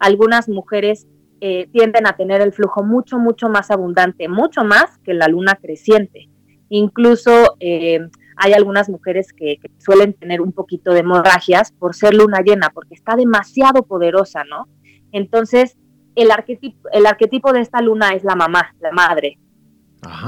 algunas 0.00 0.48
mujeres 0.48 1.06
eh, 1.42 1.68
tienden 1.70 2.06
a 2.06 2.16
tener 2.16 2.40
el 2.40 2.54
flujo 2.54 2.82
mucho, 2.82 3.18
mucho 3.18 3.50
más 3.50 3.70
abundante, 3.70 4.26
mucho 4.26 4.64
más 4.64 4.96
que 5.04 5.12
la 5.12 5.28
luna 5.28 5.58
creciente. 5.60 6.30
Incluso 6.70 7.56
eh, 7.60 8.00
hay 8.36 8.54
algunas 8.54 8.88
mujeres 8.88 9.34
que, 9.34 9.58
suelen 9.76 10.14
tener 10.14 10.40
un 10.40 10.52
poquito 10.52 10.92
de 10.92 11.00
hemorragias 11.00 11.72
por 11.72 11.94
ser 11.94 12.14
luna 12.14 12.40
llena, 12.40 12.70
porque 12.70 12.94
está 12.94 13.16
demasiado 13.16 13.82
poderosa, 13.82 14.44
¿no? 14.44 14.66
Entonces, 15.12 15.76
el 16.14 16.30
arquetipo, 16.30 16.88
el 16.90 17.04
arquetipo 17.04 17.52
de 17.52 17.60
esta 17.60 17.82
luna 17.82 18.14
es 18.14 18.24
la 18.24 18.34
mamá, 18.34 18.74
la 18.80 18.92
madre. 18.92 19.38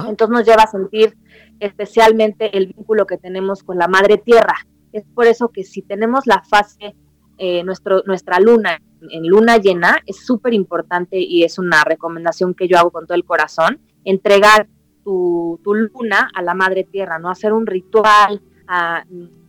Entonces 0.09 0.31
nos 0.31 0.47
lleva 0.47 0.65
a 0.65 0.71
sentir 0.71 1.17
especialmente 1.61 2.57
el 2.57 2.69
vínculo 2.69 3.07
que 3.07 3.19
tenemos 3.19 3.63
con 3.63 3.79
la 3.79 3.89
madre 3.89 4.19
tierra. 4.19 4.57
Es 4.93 5.05
por 5.15 5.27
eso 5.27 5.49
que 5.49 5.65
si 5.65 5.83
tenemos 5.83 6.27
la 6.27 6.43
fase, 6.43 6.95
eh, 7.39 7.63
nuestro, 7.63 8.03
nuestra 8.07 8.41
luna 8.41 8.81
en 9.11 9.27
luna 9.27 9.57
llena, 9.57 9.99
es 10.07 10.25
súper 10.25 10.53
importante 10.55 11.19
y 11.19 11.45
es 11.45 11.59
una 11.59 11.85
recomendación 11.85 12.55
que 12.55 12.69
yo 12.69 12.79
hago 12.79 12.91
con 12.91 13.07
todo 13.07 13.17
el 13.17 13.25
corazón, 13.25 13.81
entregar 14.05 14.69
tu, 15.05 15.59
luna 15.65 16.31
a 16.35 16.43
la 16.43 16.55
madre 16.55 16.85
tierra, 16.85 17.19
no 17.19 17.31
hacer 17.31 17.53
un 17.53 17.67
ritual, 17.67 18.43
a, 18.69 19.05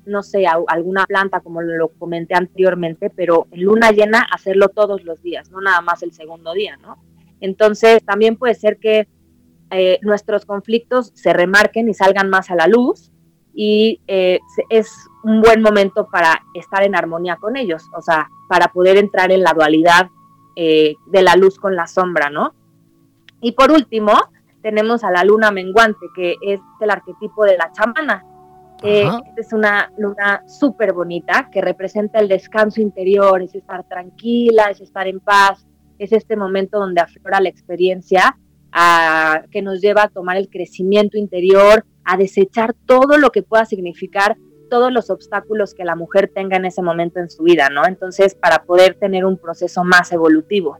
no 0.06 0.24
sé, 0.24 0.46
alguna 0.48 1.06
planta 1.06 1.42
como 1.42 1.62
lo 1.62 1.90
comenté 1.90 2.34
anteriormente, 2.36 3.10
pero 3.10 3.48
en 3.52 3.64
luna 3.64 3.92
llena 3.92 4.26
hacerlo 4.32 4.70
todos 4.70 5.04
los 5.04 5.22
días, 5.22 5.52
no 5.52 5.62
nada 5.62 5.82
más 5.82 6.02
el 6.04 6.14
segundo 6.14 6.54
día, 6.54 6.78
¿no? 6.78 6.98
Entonces 7.40 8.04
también 8.04 8.38
puede 8.38 8.56
ser 8.56 8.78
que 8.78 9.08
eh, 9.72 10.00
nuestros 10.02 10.46
conflictos 10.46 11.12
se 11.16 11.34
remarquen 11.34 11.90
y 11.90 11.94
salgan 11.94 12.30
más 12.30 12.52
a 12.52 12.56
la 12.56 12.68
luz 12.68 13.12
y 13.54 14.02
eh, 14.08 14.40
es 14.70 15.10
un 15.24 15.42
buen 15.42 15.62
momento 15.62 16.08
para 16.08 16.42
estar 16.54 16.84
en 16.84 16.96
armonía 16.96 17.38
con 17.38 17.58
ellos, 17.58 17.84
o 17.96 18.02
sea, 18.02 18.30
para 18.48 18.70
poder 18.70 18.98
entrar 18.98 19.32
en 19.32 19.44
la 19.44 19.54
dualidad 19.54 20.10
eh, 20.56 20.96
de 21.08 21.22
la 21.22 21.36
luz 21.36 21.58
con 21.58 21.76
la 21.76 21.88
sombra, 21.88 22.30
¿no? 22.30 22.54
Y 23.42 23.54
por 23.54 23.72
último, 23.72 24.14
tenemos 24.62 25.04
a 25.04 25.12
la 25.12 25.24
luna 25.24 25.52
menguante, 25.52 26.08
que 26.16 26.36
es 26.42 26.60
el 26.80 26.90
arquetipo 26.90 27.46
de 27.46 27.58
la 27.58 27.72
chamana. 27.72 28.26
Eh, 28.84 29.10
es 29.38 29.54
una 29.54 29.92
luna 29.98 30.44
súper 30.48 30.94
bonita 30.94 31.50
que 31.52 31.62
representa 31.62 32.20
el 32.20 32.28
descanso 32.28 32.82
interior, 32.82 33.42
es 33.42 33.54
estar 33.54 33.84
tranquila, 33.88 34.72
es 34.72 34.82
estar 34.82 35.08
en 35.08 35.20
paz, 35.20 35.68
es 36.00 36.12
este 36.12 36.36
momento 36.36 36.80
donde 36.80 37.02
aflora 37.02 37.42
la 37.42 37.50
experiencia 37.50 38.38
a, 38.72 39.44
que 39.52 39.62
nos 39.62 39.82
lleva 39.82 40.04
a 40.04 40.10
tomar 40.10 40.38
el 40.38 40.50
crecimiento 40.50 41.18
interior, 41.18 41.86
a 42.04 42.18
desechar 42.18 42.74
todo 42.86 43.18
lo 43.18 43.32
que 43.32 43.44
pueda 43.44 43.66
significar 43.66 44.38
todos 44.70 44.92
los 44.92 45.10
obstáculos 45.10 45.74
que 45.74 45.84
la 45.84 45.96
mujer 45.96 46.32
tenga 46.34 46.56
en 46.56 46.66
ese 46.66 46.82
momento 46.82 47.20
en 47.20 47.30
su 47.30 47.44
vida, 47.44 47.70
¿no? 47.70 47.86
Entonces, 47.86 48.36
para 48.36 48.64
poder 48.64 48.96
tener 48.96 49.26
un 49.26 49.38
proceso 49.38 49.84
más 49.84 50.12
evolutivo. 50.14 50.78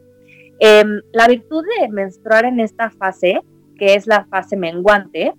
Em, 0.58 1.02
la 1.12 1.28
virtud 1.28 1.62
de 1.78 1.88
menstruar 1.88 2.46
en 2.46 2.60
esta 2.60 2.90
fase 2.90 3.40
que 3.76 3.94
es 3.94 4.06
la 4.06 4.24
fase 4.26 4.56
menguante, 4.56 5.34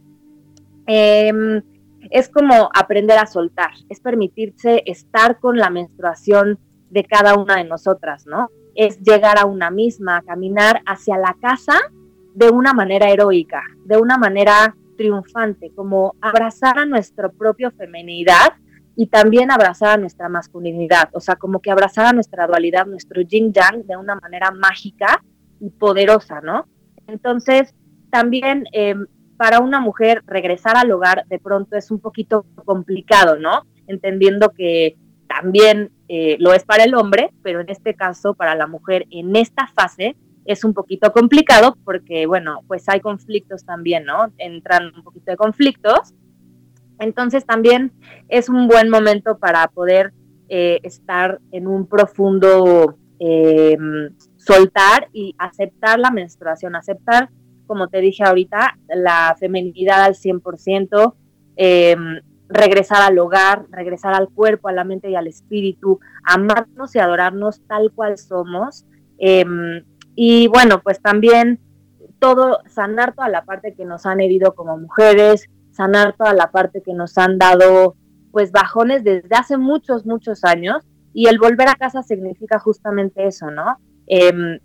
em, 0.85 1.61
es 2.09 2.29
como 2.29 2.69
aprender 2.73 3.17
a 3.17 3.25
soltar, 3.25 3.71
es 3.89 4.01
permitirse 4.01 4.83
estar 4.85 5.39
con 5.39 5.57
la 5.57 5.69
menstruación 5.69 6.59
de 6.89 7.05
cada 7.05 7.35
una 7.35 7.55
de 7.57 7.63
nosotras, 7.63 8.25
¿no? 8.27 8.49
Es 8.75 8.99
llegar 8.99 9.39
a 9.39 9.45
una 9.45 9.71
misma, 9.71 10.21
caminar 10.23 10.81
hacia 10.85 11.17
la 11.17 11.35
casa 11.41 11.79
de 12.33 12.49
una 12.49 12.73
manera 12.73 13.09
heroica, 13.09 13.63
de 13.85 13.97
una 13.97 14.17
manera 14.17 14.75
triunfante, 14.97 15.71
como 15.75 16.15
abrazar 16.21 16.79
a 16.79 16.85
nuestra 16.85 17.29
propia 17.29 17.71
feminidad 17.71 18.53
y 18.95 19.07
también 19.07 19.51
abrazar 19.51 19.89
a 19.89 19.97
nuestra 19.97 20.29
masculinidad, 20.29 21.09
o 21.13 21.19
sea, 21.19 21.35
como 21.35 21.59
que 21.59 21.71
abrazar 21.71 22.05
a 22.05 22.13
nuestra 22.13 22.45
dualidad, 22.47 22.85
nuestro 22.85 23.21
yin 23.21 23.51
yang 23.51 23.85
de 23.85 23.97
una 23.97 24.15
manera 24.15 24.51
mágica 24.51 25.23
y 25.59 25.69
poderosa, 25.69 26.41
¿no? 26.41 26.67
Entonces, 27.07 27.73
también 28.11 28.65
em, 28.71 29.05
para 29.37 29.59
una 29.59 29.79
mujer 29.79 30.21
regresar 30.27 30.77
al 30.77 30.91
hogar 30.91 31.25
de 31.27 31.39
pronto 31.39 31.75
es 31.75 31.89
un 31.89 31.99
poquito 31.99 32.45
complicado, 32.65 33.37
¿no? 33.37 33.65
Entendiendo 33.87 34.51
que 34.51 34.95
también 35.27 35.91
eh, 36.07 36.37
lo 36.39 36.53
es 36.53 36.63
para 36.63 36.83
el 36.83 36.93
hombre, 36.93 37.31
pero 37.41 37.61
en 37.61 37.69
este 37.69 37.95
caso 37.95 38.35
para 38.35 38.55
la 38.55 38.67
mujer 38.67 39.05
en 39.09 39.35
esta 39.35 39.67
fase 39.67 40.15
es 40.45 40.63
un 40.63 40.73
poquito 40.73 41.11
complicado 41.11 41.77
porque, 41.83 42.25
bueno, 42.25 42.61
pues 42.67 42.87
hay 42.89 42.99
conflictos 42.99 43.65
también, 43.65 44.05
¿no? 44.05 44.31
Entran 44.37 44.93
un 44.95 45.03
poquito 45.03 45.31
de 45.31 45.37
conflictos. 45.37 46.13
Entonces 46.99 47.45
también 47.45 47.91
es 48.29 48.49
un 48.49 48.67
buen 48.67 48.89
momento 48.89 49.37
para 49.37 49.67
poder 49.67 50.13
eh, 50.49 50.79
estar 50.83 51.39
en 51.51 51.67
un 51.67 51.87
profundo 51.87 52.97
em, 53.19 54.13
soltar 54.35 55.09
y 55.13 55.35
aceptar 55.37 55.99
la 55.99 56.11
menstruación, 56.11 56.75
aceptar 56.75 57.29
como 57.65 57.87
te 57.87 58.01
dije 58.01 58.23
ahorita, 58.23 58.77
la 58.95 59.35
feminidad 59.39 60.03
al 60.03 60.15
100%, 60.15 61.15
em, 61.55 62.21
regresar 62.47 63.01
al 63.01 63.17
hogar, 63.17 63.65
regresar 63.71 64.13
al 64.13 64.29
cuerpo, 64.29 64.67
a 64.67 64.73
la 64.73 64.83
mente 64.83 65.09
y 65.09 65.15
al 65.15 65.27
espíritu, 65.27 65.99
amarnos 66.23 66.95
y 66.95 66.99
adorarnos 66.99 67.61
tal 67.67 67.91
cual 67.91 68.17
somos. 68.17 68.85
Em, 69.17 69.83
y 70.15 70.47
bueno, 70.47 70.81
pues 70.81 71.01
también 71.01 71.59
todo, 72.19 72.59
sanar 72.67 73.13
toda 73.13 73.29
la 73.29 73.43
parte 73.45 73.73
que 73.73 73.85
nos 73.85 74.05
han 74.05 74.21
herido 74.21 74.55
como 74.55 74.77
mujeres, 74.77 75.49
sanar 75.71 76.15
toda 76.17 76.33
la 76.33 76.51
parte 76.51 76.81
que 76.81 76.93
nos 76.93 77.17
han 77.17 77.37
dado 77.37 77.95
pues 78.31 78.51
bajones 78.51 79.03
desde 79.03 79.35
hace 79.35 79.57
muchos, 79.57 80.05
muchos 80.05 80.43
años. 80.43 80.83
Y 81.13 81.27
el 81.27 81.37
volver 81.37 81.67
a 81.69 81.75
casa 81.75 82.01
significa 82.01 82.59
justamente 82.59 83.27
eso, 83.27 83.51
¿no? 83.51 83.77
Em, 84.07 84.59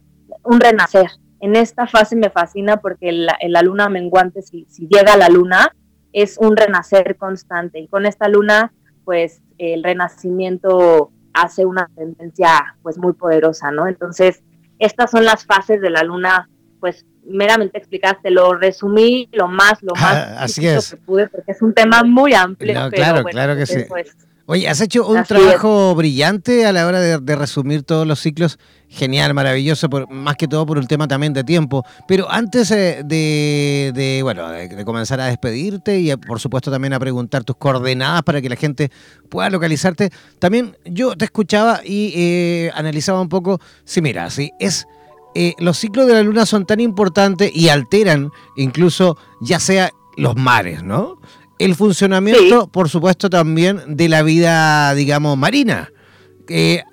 un 0.44 0.60
renacer, 0.60 1.10
en 1.40 1.56
esta 1.56 1.86
fase 1.86 2.16
me 2.16 2.30
fascina 2.30 2.78
porque 2.78 3.12
la, 3.12 3.36
la 3.48 3.62
luna 3.62 3.88
menguante, 3.88 4.42
si, 4.42 4.66
llega 4.88 5.14
a 5.14 5.16
la 5.16 5.28
luna, 5.28 5.74
es 6.12 6.38
un 6.38 6.56
renacer 6.56 7.16
constante. 7.16 7.78
Y 7.78 7.88
con 7.88 8.06
esta 8.06 8.28
luna, 8.28 8.72
pues 9.04 9.42
el 9.58 9.84
renacimiento 9.84 11.12
hace 11.32 11.64
una 11.64 11.88
tendencia 11.94 12.76
pues 12.82 12.98
muy 12.98 13.12
poderosa, 13.12 13.70
¿no? 13.70 13.86
Entonces, 13.86 14.42
estas 14.78 15.10
son 15.10 15.24
las 15.24 15.44
fases 15.44 15.80
de 15.80 15.90
la 15.90 16.02
luna, 16.02 16.48
pues 16.80 17.04
meramente 17.24 17.78
explicaste, 17.78 18.30
lo 18.30 18.54
resumí 18.54 19.28
lo 19.32 19.48
más, 19.48 19.82
lo 19.82 19.94
más 19.94 20.16
así 20.38 20.66
es. 20.66 20.90
que 20.90 20.96
pude, 20.98 21.28
porque 21.28 21.52
es 21.52 21.62
un 21.62 21.74
tema 21.74 22.02
muy 22.02 22.34
amplio. 22.34 22.90
claro, 22.90 23.24
claro 23.24 23.56
que 23.56 23.66
sí. 23.66 23.84
Pues, 23.88 24.16
Oye, 24.50 24.66
has 24.66 24.80
hecho 24.80 25.06
un 25.06 25.24
trabajo 25.24 25.94
brillante 25.94 26.64
a 26.64 26.72
la 26.72 26.86
hora 26.86 27.00
de, 27.00 27.36
resumir 27.36 27.82
todos 27.82 28.06
los 28.06 28.18
ciclos. 28.18 28.58
Genial, 28.88 29.34
maravilloso, 29.34 29.90
por, 29.90 30.10
más 30.10 30.36
que 30.36 30.48
todo 30.48 30.64
por 30.64 30.78
el 30.78 30.88
tema 30.88 31.06
también 31.06 31.34
de 31.34 31.44
tiempo. 31.44 31.84
Pero 32.06 32.32
antes 32.32 32.70
eh, 32.70 33.02
de, 33.04 34.20
bueno, 34.22 34.48
de, 34.48 34.84
comenzar 34.86 35.20
a 35.20 35.26
despedirte 35.26 36.00
y 36.00 36.16
por 36.16 36.40
supuesto 36.40 36.70
también 36.70 36.94
a 36.94 36.98
preguntar 36.98 37.44
tus 37.44 37.56
coordenadas 37.56 38.22
para 38.22 38.40
que 38.40 38.48
la 38.48 38.56
gente 38.56 38.90
pueda 39.28 39.50
localizarte, 39.50 40.08
también 40.38 40.78
yo 40.86 41.14
te 41.14 41.26
escuchaba 41.26 41.82
y 41.84 42.14
eh, 42.16 42.70
analizaba 42.74 43.20
un 43.20 43.28
poco, 43.28 43.60
si 43.84 44.00
mira, 44.00 44.30
si 44.30 44.50
es 44.58 44.86
eh, 45.34 45.52
los 45.58 45.76
ciclos 45.76 46.06
de 46.06 46.14
la 46.14 46.22
luna 46.22 46.46
son 46.46 46.64
tan 46.64 46.80
importantes 46.80 47.54
y 47.54 47.68
alteran 47.68 48.30
incluso 48.56 49.18
ya 49.42 49.60
sea 49.60 49.90
los 50.16 50.36
mares, 50.36 50.82
¿no? 50.82 51.20
El 51.58 51.74
funcionamiento, 51.74 52.68
por 52.68 52.88
supuesto, 52.88 53.28
también 53.28 53.80
de 53.88 54.08
la 54.08 54.22
vida, 54.22 54.94
digamos, 54.94 55.36
marina. 55.36 55.90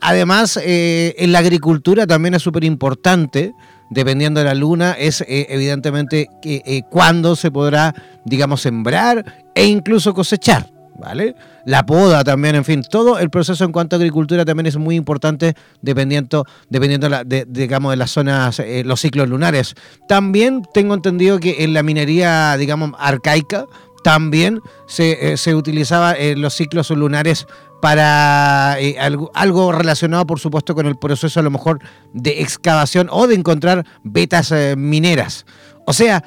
además, 0.01 0.59
eh, 0.61 1.15
en 1.17 1.31
la 1.31 1.39
agricultura 1.39 2.07
también 2.07 2.33
es 2.33 2.41
súper 2.41 2.63
importante, 2.63 3.53
dependiendo 3.91 4.39
de 4.39 4.45
la 4.47 4.55
luna, 4.55 4.93
es 4.93 5.21
eh, 5.21 5.45
evidentemente 5.49 6.27
que, 6.41 6.61
eh, 6.65 6.81
cuándo 6.89 7.35
se 7.35 7.51
podrá, 7.51 7.93
digamos, 8.25 8.61
sembrar 8.61 9.23
e 9.53 9.65
incluso 9.65 10.13
cosechar. 10.13 10.71
¿Vale? 10.97 11.35
La 11.65 11.85
poda 11.85 12.23
también, 12.23 12.55
en 12.55 12.63
fin, 12.63 12.81
todo 12.89 13.19
el 13.19 13.29
proceso 13.29 13.65
en 13.65 13.73
cuanto 13.73 13.97
a 13.97 13.99
agricultura 13.99 14.45
también 14.45 14.65
es 14.67 14.77
muy 14.77 14.95
importante 14.95 15.53
dependiendo, 15.81 16.45
dependiendo 16.69 17.09
de, 17.25 17.45
digamos, 17.49 17.91
de 17.91 17.97
las 17.97 18.11
zonas, 18.11 18.61
los 18.85 19.01
ciclos 19.01 19.27
lunares. 19.27 19.75
También 20.07 20.63
tengo 20.73 20.93
entendido 20.93 21.37
que 21.41 21.65
en 21.65 21.73
la 21.73 21.83
minería, 21.83 22.55
digamos, 22.55 22.91
arcaica, 22.97 23.65
también 24.05 24.61
se, 24.85 25.33
eh, 25.33 25.35
se 25.35 25.55
utilizaba 25.55 26.13
en 26.13 26.39
los 26.39 26.53
ciclos 26.53 26.91
lunares 26.91 27.47
para 27.81 28.79
eh, 28.79 28.99
algo, 28.99 29.71
relacionado, 29.71 30.27
por 30.27 30.39
supuesto, 30.39 30.75
con 30.75 30.85
el 30.85 30.95
proceso 30.95 31.39
a 31.39 31.43
lo 31.43 31.49
mejor 31.49 31.79
de 32.13 32.43
excavación 32.43 33.07
o 33.09 33.25
de 33.25 33.33
encontrar 33.33 33.83
vetas 34.03 34.51
eh, 34.51 34.75
mineras. 34.77 35.47
O 35.87 35.93
sea, 35.93 36.23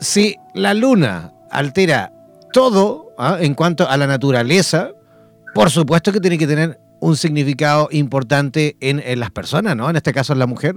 si 0.00 0.36
la 0.54 0.72
luna 0.72 1.34
altera 1.50 2.14
todo 2.50 3.10
¿ah? 3.18 3.36
en 3.38 3.52
cuanto 3.52 3.86
a 3.86 3.98
la 3.98 4.06
naturaleza, 4.06 4.92
por 5.54 5.68
supuesto 5.68 6.10
que 6.12 6.20
tiene 6.20 6.38
que 6.38 6.46
tener 6.46 6.80
un 6.98 7.14
significado 7.14 7.90
importante 7.90 8.78
en, 8.80 9.02
en, 9.04 9.20
las 9.20 9.30
personas, 9.30 9.76
¿no? 9.76 9.90
En 9.90 9.96
este 9.96 10.14
caso 10.14 10.32
en 10.32 10.38
la 10.38 10.46
mujer. 10.46 10.76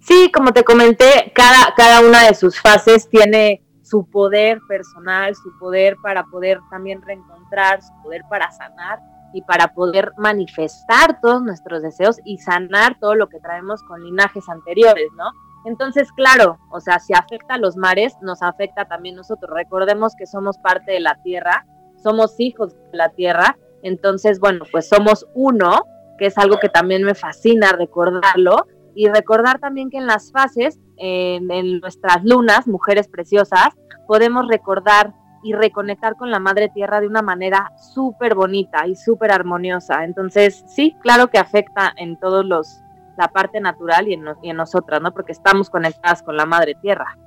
Sí, 0.00 0.32
como 0.34 0.52
te 0.52 0.64
comenté, 0.64 1.30
cada, 1.32 1.72
cada 1.76 2.00
una 2.00 2.26
de 2.26 2.34
sus 2.34 2.60
fases 2.60 3.08
tiene 3.08 3.62
su 3.92 4.06
poder 4.06 4.62
personal, 4.68 5.34
su 5.34 5.54
poder 5.58 5.98
para 6.02 6.24
poder 6.24 6.58
también 6.70 7.02
reencontrar, 7.02 7.82
su 7.82 7.92
poder 8.02 8.22
para 8.30 8.50
sanar 8.50 9.00
y 9.34 9.42
para 9.42 9.74
poder 9.74 10.14
manifestar 10.16 11.20
todos 11.20 11.42
nuestros 11.42 11.82
deseos 11.82 12.16
y 12.24 12.38
sanar 12.38 12.98
todo 12.98 13.14
lo 13.14 13.28
que 13.28 13.38
traemos 13.38 13.82
con 13.82 14.02
linajes 14.02 14.48
anteriores, 14.48 15.10
¿no? 15.14 15.26
Entonces, 15.66 16.10
claro, 16.12 16.58
o 16.70 16.80
sea, 16.80 17.00
si 17.00 17.12
afecta 17.12 17.54
a 17.54 17.58
los 17.58 17.76
mares, 17.76 18.14
nos 18.22 18.42
afecta 18.42 18.86
también 18.86 19.14
nosotros. 19.14 19.54
Recordemos 19.54 20.14
que 20.16 20.24
somos 20.24 20.56
parte 20.56 20.92
de 20.92 21.00
la 21.00 21.20
tierra, 21.22 21.66
somos 22.02 22.40
hijos 22.40 22.74
de 22.74 22.96
la 22.96 23.10
tierra, 23.10 23.58
entonces, 23.82 24.40
bueno, 24.40 24.64
pues 24.72 24.88
somos 24.88 25.26
uno, 25.34 25.82
que 26.16 26.26
es 26.26 26.38
algo 26.38 26.58
que 26.58 26.70
también 26.70 27.02
me 27.02 27.14
fascina 27.14 27.72
recordarlo, 27.72 28.66
y 28.94 29.08
recordar 29.08 29.58
también 29.58 29.90
que 29.90 29.98
en 29.98 30.06
las 30.06 30.32
fases, 30.32 30.78
en, 31.02 31.80
nuestras 31.80 32.24
lunas, 32.24 32.66
mujeres 32.66 33.08
preciosas, 33.08 33.68
podemos 34.06 34.46
recordar 34.48 35.12
y 35.42 35.52
reconectar 35.54 36.16
con 36.16 36.30
la 36.30 36.38
madre 36.38 36.70
tierra 36.72 37.00
de 37.00 37.08
una 37.08 37.22
manera 37.22 37.72
súper 37.76 38.36
bonita 38.36 38.86
y 38.86 38.94
súper 38.94 39.32
armoniosa. 39.32 40.04
Entonces, 40.04 40.64
sí, 40.68 40.94
claro 41.02 41.28
que 41.28 41.38
afecta 41.38 41.92
en 41.96 42.16
todos 42.18 42.44
los, 42.44 42.78
la 43.18 43.28
parte 43.28 43.60
natural 43.60 44.06
y 44.06 44.14
en, 44.14 44.24
y 44.42 44.50
en 44.50 44.56
nosotras, 44.56 45.02
¿no? 45.02 45.12
Porque 45.12 45.32
estamos 45.32 45.68
conectadas 45.68 46.22
con 46.22 46.36
la 46.36 46.46
madre 46.46 46.76
tierra. 46.80 47.18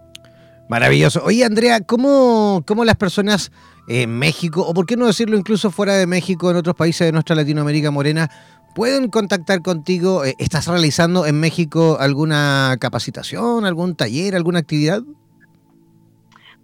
Maravilloso. 0.69 1.21
Oye, 1.23 1.43
Andrea, 1.43 1.81
¿cómo, 1.81 2.63
cómo 2.65 2.85
las 2.85 2.95
personas 2.95 3.51
en 3.87 4.17
México, 4.17 4.61
o 4.61 4.73
por 4.73 4.85
qué 4.85 4.97
no 4.97 5.05
decirlo 5.05 5.37
incluso 5.37 5.69
fuera 5.69 5.93
de 5.93 6.07
México, 6.07 6.49
en 6.49 6.57
otros 6.57 6.75
países 6.75 7.05
de 7.05 7.11
nuestra 7.11 7.35
Latinoamérica 7.35 7.91
morena, 7.91 8.31
pueden 8.75 9.09
contactar 9.09 9.63
contigo? 9.63 10.25
Eh, 10.25 10.35
¿Estás 10.37 10.67
realizando 10.67 11.25
en 11.25 11.39
México 11.39 11.97
alguna 11.99 12.75
capacitación, 12.79 13.65
algún 13.65 13.95
taller, 13.95 14.35
alguna 14.35 14.59
actividad? 14.59 15.01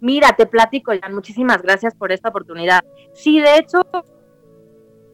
Mira, 0.00 0.34
te 0.36 0.46
platico, 0.46 0.92
Jan, 1.00 1.14
muchísimas 1.14 1.62
gracias 1.62 1.94
por 1.94 2.12
esta 2.12 2.28
oportunidad. 2.28 2.84
Sí, 3.14 3.40
de 3.40 3.56
hecho, 3.56 3.82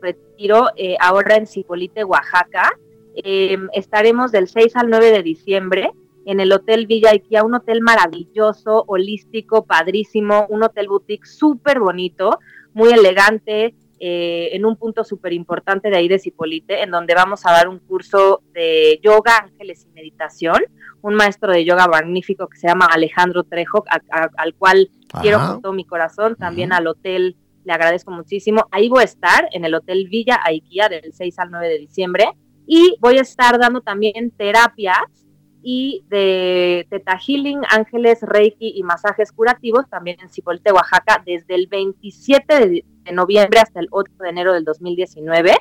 retiro 0.02 0.70
eh, 0.76 0.96
ahora 1.00 1.37
en 1.37 1.46
Cipolite, 1.46 2.04
Oaxaca. 2.04 2.72
Em, 3.14 3.68
estaremos 3.72 4.32
del 4.32 4.48
6 4.48 4.76
al 4.76 4.90
9 4.90 5.12
de 5.12 5.22
diciembre 5.22 5.90
en 6.26 6.40
el 6.40 6.52
Hotel 6.52 6.87
Villa 6.87 7.11
Ikea, 7.11 7.44
un 7.44 7.54
hotel 7.54 7.80
maravilloso, 7.80 8.84
holístico, 8.87 9.64
padrísimo, 9.64 10.46
un 10.48 10.62
hotel 10.62 10.88
boutique 10.88 11.26
súper 11.26 11.78
bonito, 11.80 12.38
muy 12.74 12.90
elegante, 12.90 13.74
eh, 14.00 14.50
en 14.52 14.64
un 14.64 14.76
punto 14.76 15.04
súper 15.04 15.32
importante 15.32 15.90
de 15.90 15.96
ahí 15.96 16.08
de 16.08 16.18
Cipolite, 16.18 16.82
en 16.82 16.90
donde 16.90 17.14
vamos 17.14 17.44
a 17.44 17.52
dar 17.52 17.68
un 17.68 17.78
curso 17.78 18.42
de 18.52 19.00
yoga, 19.02 19.38
ángeles 19.42 19.87
y 19.87 19.92
meditación, 19.92 20.58
un 21.02 21.14
maestro 21.14 21.52
de 21.52 21.64
yoga 21.64 21.87
magnífico 21.88 22.48
que 22.48 22.58
se 22.58 22.68
llama 22.68 22.87
Alejandro 22.87 23.44
Trejo, 23.44 23.84
al 24.37 24.54
cual 24.54 24.90
quiero 25.20 25.38
con 25.38 25.62
todo 25.62 25.72
mi 25.72 25.84
corazón, 25.84 26.37
también 26.37 26.72
al 26.72 26.87
hotel 26.87 27.37
le 27.64 27.72
agradezco 27.72 28.11
muchísimo. 28.11 28.66
Ahí 28.70 28.88
voy 28.88 29.02
a 29.02 29.04
estar 29.04 29.48
en 29.52 29.64
el 29.64 29.74
Hotel 29.74 30.08
Villa 30.08 30.40
Aikia 30.44 30.88
del 30.88 31.12
6 31.12 31.38
al 31.38 31.50
9 31.50 31.68
de 31.68 31.78
diciembre 31.78 32.30
y 32.66 32.96
voy 33.00 33.18
a 33.18 33.22
estar 33.22 33.58
dando 33.58 33.80
también 33.80 34.30
terapias 34.30 35.26
y 35.62 36.04
de 36.08 36.87
Teta 36.88 37.18
Healing, 37.18 37.61
Ángeles, 37.68 38.20
Reiki 38.22 38.72
y 38.76 38.82
masajes 38.84 39.32
curativos 39.32 39.88
también 39.90 40.18
en 40.20 40.30
Cipolite, 40.30 40.72
Oaxaca, 40.72 41.22
desde 41.26 41.54
el 41.54 41.66
27 41.66 42.84
de, 43.09 43.14
noviembre 43.14 43.61
hasta 43.61 43.81
el 43.81 43.88
8 43.90 44.12
de 44.21 44.29
enero 44.29 44.53
del 44.53 44.64
2019. 44.64 45.53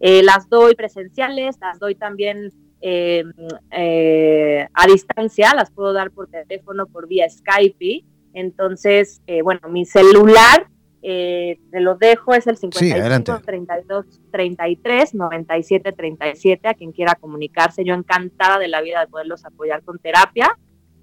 Eh, 0.00 0.22
las 0.22 0.48
doy 0.48 0.74
presenciales, 0.74 1.56
las 1.60 1.78
doy 1.78 1.94
también 1.94 2.52
em, 2.80 3.32
eh, 3.70 4.66
a 4.72 4.86
distancia, 4.86 5.54
las 5.54 5.70
puedo 5.70 5.92
dar 5.92 6.10
por 6.10 6.28
teléfono, 6.28 6.86
por 6.86 7.08
vía 7.08 7.28
Skype. 7.28 8.04
Entonces, 8.34 9.22
eh, 9.26 9.42
bueno, 9.42 9.68
mi 9.68 9.84
celular 9.84 10.68
eh, 11.06 11.58
te 11.70 11.80
lo 11.80 11.96
dejo, 11.96 12.32
es 12.32 12.46
el 12.46 12.56
55 12.56 13.42
32 13.44 14.06
33 14.32 15.14
97 15.14 15.92
37, 15.92 16.66
a 16.66 16.72
quien 16.72 16.92
quiera 16.92 17.14
comunicarse. 17.14 17.84
Yo 17.84 17.92
encantada 17.94 18.58
de 18.58 18.68
la 18.68 18.80
vida 18.80 19.00
de 19.00 19.08
poderlos 19.08 19.44
apoyar 19.44 19.82
con 19.82 19.98
terapia. 19.98 20.58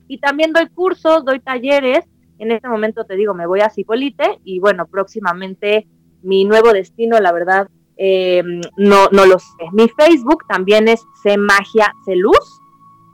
Y 0.08 0.18
también 0.18 0.54
doy 0.54 0.68
cursos, 0.70 1.24
doy 1.24 1.40
talleres. 1.40 2.04
En 2.41 2.49
este 2.49 2.67
momento 2.67 3.06
te 3.06 3.15
digo, 3.15 3.36
me 3.36 3.45
voy 3.45 3.60
a 3.60 3.69
Cipolite 3.69 4.39
y 4.43 4.60
bueno, 4.60 4.88
próximamente 4.88 5.86
mi 6.23 6.43
nuevo 6.43 6.73
destino, 6.73 7.19
la 7.19 7.32
verdad, 7.32 7.67
eh, 7.97 8.41
no, 8.77 9.10
no 9.12 9.27
lo 9.27 9.38
sé. 9.38 9.69
Mi 9.73 9.88
Facebook 9.89 10.47
también 10.47 10.88
es 10.88 11.06
C 11.21 11.38
Magia 11.38 11.93
C 12.04 12.15
Luz 12.15 12.60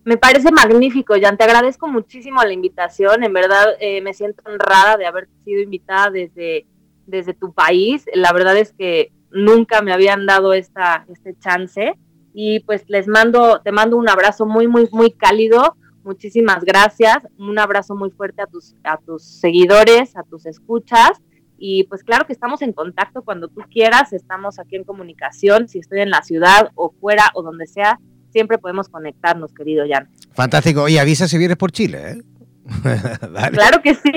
Me 0.04 0.18
parece 0.18 0.52
magnífico, 0.52 1.14
Jan. 1.22 1.38
Te 1.38 1.44
agradezco 1.44 1.88
muchísimo 1.88 2.42
la 2.42 2.54
invitación. 2.54 3.24
En 3.24 3.34
verdad 3.34 3.68
eh, 3.80 4.02
me 4.02 4.14
siento 4.14 4.42
honrada 4.46 4.98
de 4.98 5.06
haber 5.06 5.28
sido 5.46 5.62
invitada 5.62 6.10
desde 6.10 6.66
desde 7.10 7.34
tu 7.34 7.54
país. 7.54 8.06
La 8.14 8.32
verdad 8.32 8.58
es 8.58 8.72
que 8.72 9.12
nunca 9.32 9.82
me 9.82 9.94
habían 9.94 10.26
dado 10.26 10.54
esta, 10.54 11.06
este 11.12 11.38
chance 11.40 11.94
y 12.34 12.62
pues 12.62 12.84
les 12.88 13.08
mando, 13.08 13.62
te 13.62 13.72
mando 13.72 13.98
un 13.98 14.10
abrazo 14.10 14.46
muy, 14.46 14.68
muy, 14.68 14.88
muy 14.92 15.12
cálido. 15.12 15.76
Muchísimas 16.04 16.64
gracias. 16.64 17.18
Un 17.38 17.60
abrazo 17.60 17.96
muy 17.96 18.12
fuerte 18.12 18.42
a 18.42 18.46
tus, 18.46 18.76
a 18.84 18.98
tus 18.98 19.24
seguidores, 19.24 20.16
a 20.16 20.24
tus 20.24 20.46
escuchas. 20.46 21.12
Y 21.58 21.84
pues 21.84 22.04
claro 22.04 22.26
que 22.26 22.34
estamos 22.34 22.62
en 22.62 22.72
contacto 22.72 23.22
cuando 23.22 23.50
tú 23.50 23.62
quieras, 23.70 24.14
estamos 24.14 24.60
aquí 24.60 24.78
en 24.78 24.86
comunicación, 24.86 25.68
si 25.68 25.80
estoy 25.80 26.00
en 26.00 26.10
la 26.10 26.24
ciudad 26.24 26.72
o 26.76 26.94
fuera 27.02 27.32
o 27.34 27.44
donde 27.44 27.68
sea, 27.68 28.00
siempre 28.32 28.58
podemos 28.58 28.88
conectarnos, 28.88 29.54
querido 29.54 29.86
Jan. 29.88 30.10
Fantástico. 30.34 30.88
Y 30.88 30.98
avisa 30.98 31.28
si 31.28 31.38
vienes 31.38 31.58
por 31.58 31.72
Chile, 31.72 32.12
¿eh? 32.12 32.22
claro 33.52 33.82
que 33.82 33.96
sí. 33.96 34.12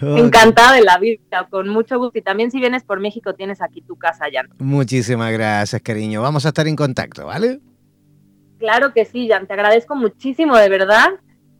Encantada 0.00 0.74
de 0.74 0.82
la 0.82 0.98
vida, 0.98 1.46
con 1.50 1.68
mucho 1.68 1.98
gusto. 1.98 2.18
Y 2.18 2.22
también 2.22 2.50
si 2.50 2.58
vienes 2.58 2.84
por 2.84 3.00
México, 3.00 3.34
tienes 3.34 3.60
aquí 3.60 3.82
tu 3.82 3.96
casa, 3.96 4.26
Jan. 4.32 4.48
Muchísimas 4.58 5.32
gracias, 5.32 5.80
cariño. 5.82 6.22
Vamos 6.22 6.44
a 6.46 6.48
estar 6.48 6.66
en 6.66 6.76
contacto, 6.76 7.26
¿vale? 7.26 7.60
Claro 8.58 8.92
que 8.92 9.04
sí, 9.04 9.28
Jan. 9.28 9.46
Te 9.46 9.54
agradezco 9.54 9.94
muchísimo, 9.96 10.56
de 10.56 10.68
verdad. 10.68 11.10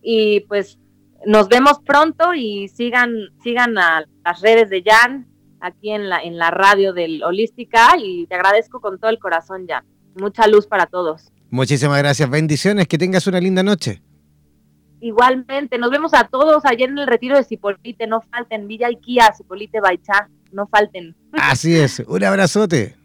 Y 0.02 0.40
pues 0.40 0.78
nos 1.26 1.48
vemos 1.48 1.80
pronto 1.84 2.34
y 2.34 2.68
sigan, 2.68 3.12
sigan 3.42 3.78
a 3.78 4.04
las 4.24 4.40
redes 4.40 4.70
de 4.70 4.82
Jan 4.84 5.26
aquí 5.60 5.90
en 5.90 6.08
la, 6.08 6.22
en 6.22 6.36
la 6.36 6.50
radio 6.50 6.92
del 6.92 7.22
Holística 7.22 7.96
y 7.98 8.26
te 8.26 8.34
agradezco 8.34 8.80
con 8.80 8.98
todo 8.98 9.10
el 9.10 9.18
corazón, 9.18 9.66
Jan. 9.66 9.84
Mucha 10.16 10.46
luz 10.46 10.66
para 10.66 10.86
todos. 10.86 11.32
Muchísimas 11.50 11.98
gracias. 11.98 12.28
Bendiciones. 12.28 12.86
Que 12.86 12.98
tengas 12.98 13.26
una 13.26 13.40
linda 13.40 13.62
noche. 13.62 14.02
Igualmente, 15.04 15.76
nos 15.76 15.90
vemos 15.90 16.14
a 16.14 16.24
todos 16.24 16.64
ayer 16.64 16.88
en 16.88 16.96
el 16.96 17.06
retiro 17.06 17.36
de 17.36 17.44
Cipolite, 17.44 18.06
no 18.06 18.22
falten, 18.22 18.66
Villa 18.66 18.86
Ikea, 18.86 19.34
Cipolite 19.36 19.78
Baichá, 19.78 20.30
no 20.50 20.66
falten. 20.66 21.14
Así 21.32 21.76
es, 21.76 22.02
un 22.06 22.24
abrazote. 22.24 22.96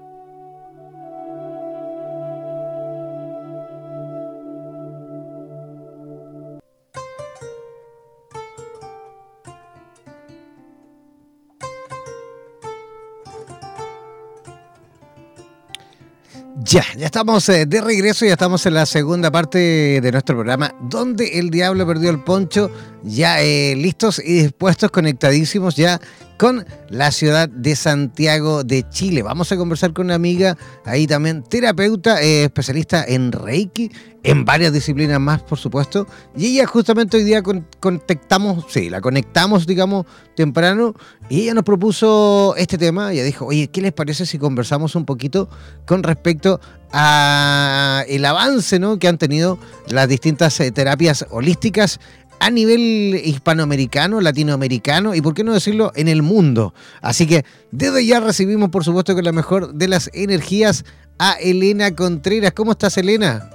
Ya, 16.64 16.84
ya 16.98 17.06
estamos 17.06 17.48
eh, 17.50 17.68
de 17.68 17.82
regreso, 17.82 18.26
ya 18.26 18.32
estamos 18.32 18.66
en 18.66 18.74
la 18.74 18.88
segunda 18.88 19.30
parte 19.30 20.02
de 20.02 20.12
nuestro 20.12 20.36
programa, 20.36 20.74
donde 20.82 21.38
el 21.38 21.52
diablo 21.52 21.86
perdió 21.86 22.10
el 22.10 22.24
poncho, 22.24 22.72
ya 23.04 23.42
eh, 23.44 23.76
listos 23.76 24.20
y 24.20 24.42
dispuestos, 24.42 24.90
conectadísimos 24.90 25.76
ya 25.76 26.02
con 26.38 26.66
la 26.90 27.12
ciudad 27.12 27.50
de 27.50 27.76
Santiago 27.76 28.64
de 28.64 28.88
Chile. 28.90 29.24
Vamos 29.24 29.52
a 29.52 29.58
conversar 29.58 29.94
con 29.94 30.06
una 30.06 30.16
amiga, 30.16 30.58
ahí 30.86 31.08
también 31.08 31.44
terapeuta, 31.44 32.22
eh, 32.22 32.46
especialista 32.46 33.04
en 33.04 33.32
Reiki, 33.32 33.92
en 34.24 34.46
varias 34.46 34.72
disciplinas 34.72 35.20
más, 35.20 35.42
por 35.42 35.58
supuesto. 35.58 36.08
Y 36.36 36.48
ella 36.48 36.68
justamente 36.68 37.18
hoy 37.18 37.24
día 37.24 37.42
conectamos, 37.80 38.66
sí, 38.70 38.90
la 38.90 39.02
conectamos, 39.02 39.66
digamos, 39.66 40.06
temprano, 40.36 40.94
y 41.30 41.42
ella 41.42 41.54
nos 41.56 41.64
propuso 41.64 42.54
este 42.58 42.78
tema. 42.78 43.12
Ella 43.12 43.24
dijo, 43.24 43.46
oye, 43.46 43.70
¿qué 43.70 43.82
les 43.82 43.94
parece 43.94 44.26
si 44.26 44.38
conversamos 44.38 44.96
un 44.96 45.06
poquito 45.06 45.50
con 45.86 46.04
respecto 46.04 46.60
a 46.92 48.06
el 48.08 48.24
avance 48.26 48.80
¿no? 48.80 48.98
que 49.00 49.08
han 49.08 49.18
tenido 49.18 49.60
las 49.90 50.08
distintas 50.08 50.60
eh, 50.60 50.72
terapias 50.72 51.26
holísticas 51.32 52.00
a 52.40 52.50
nivel 52.50 53.16
hispanoamericano, 53.24 54.22
latinoamericano 54.22 55.16
y, 55.16 55.22
por 55.22 55.34
qué 55.34 55.44
no 55.44 55.54
decirlo, 55.54 55.92
en 55.96 56.08
el 56.08 56.22
mundo. 56.22 56.74
Así 57.02 57.28
que 57.28 57.46
desde 57.72 58.06
ya 58.06 58.20
recibimos, 58.20 58.70
por 58.70 58.84
supuesto, 58.84 59.16
con 59.16 59.24
la 59.24 59.32
mejor 59.32 59.74
de 59.74 59.88
las 59.88 60.10
energías 60.14 60.86
a 61.20 61.34
Elena 61.34 61.96
Contreras. 61.96 62.52
¿Cómo 62.54 62.72
estás, 62.72 62.98
Elena? 62.98 63.50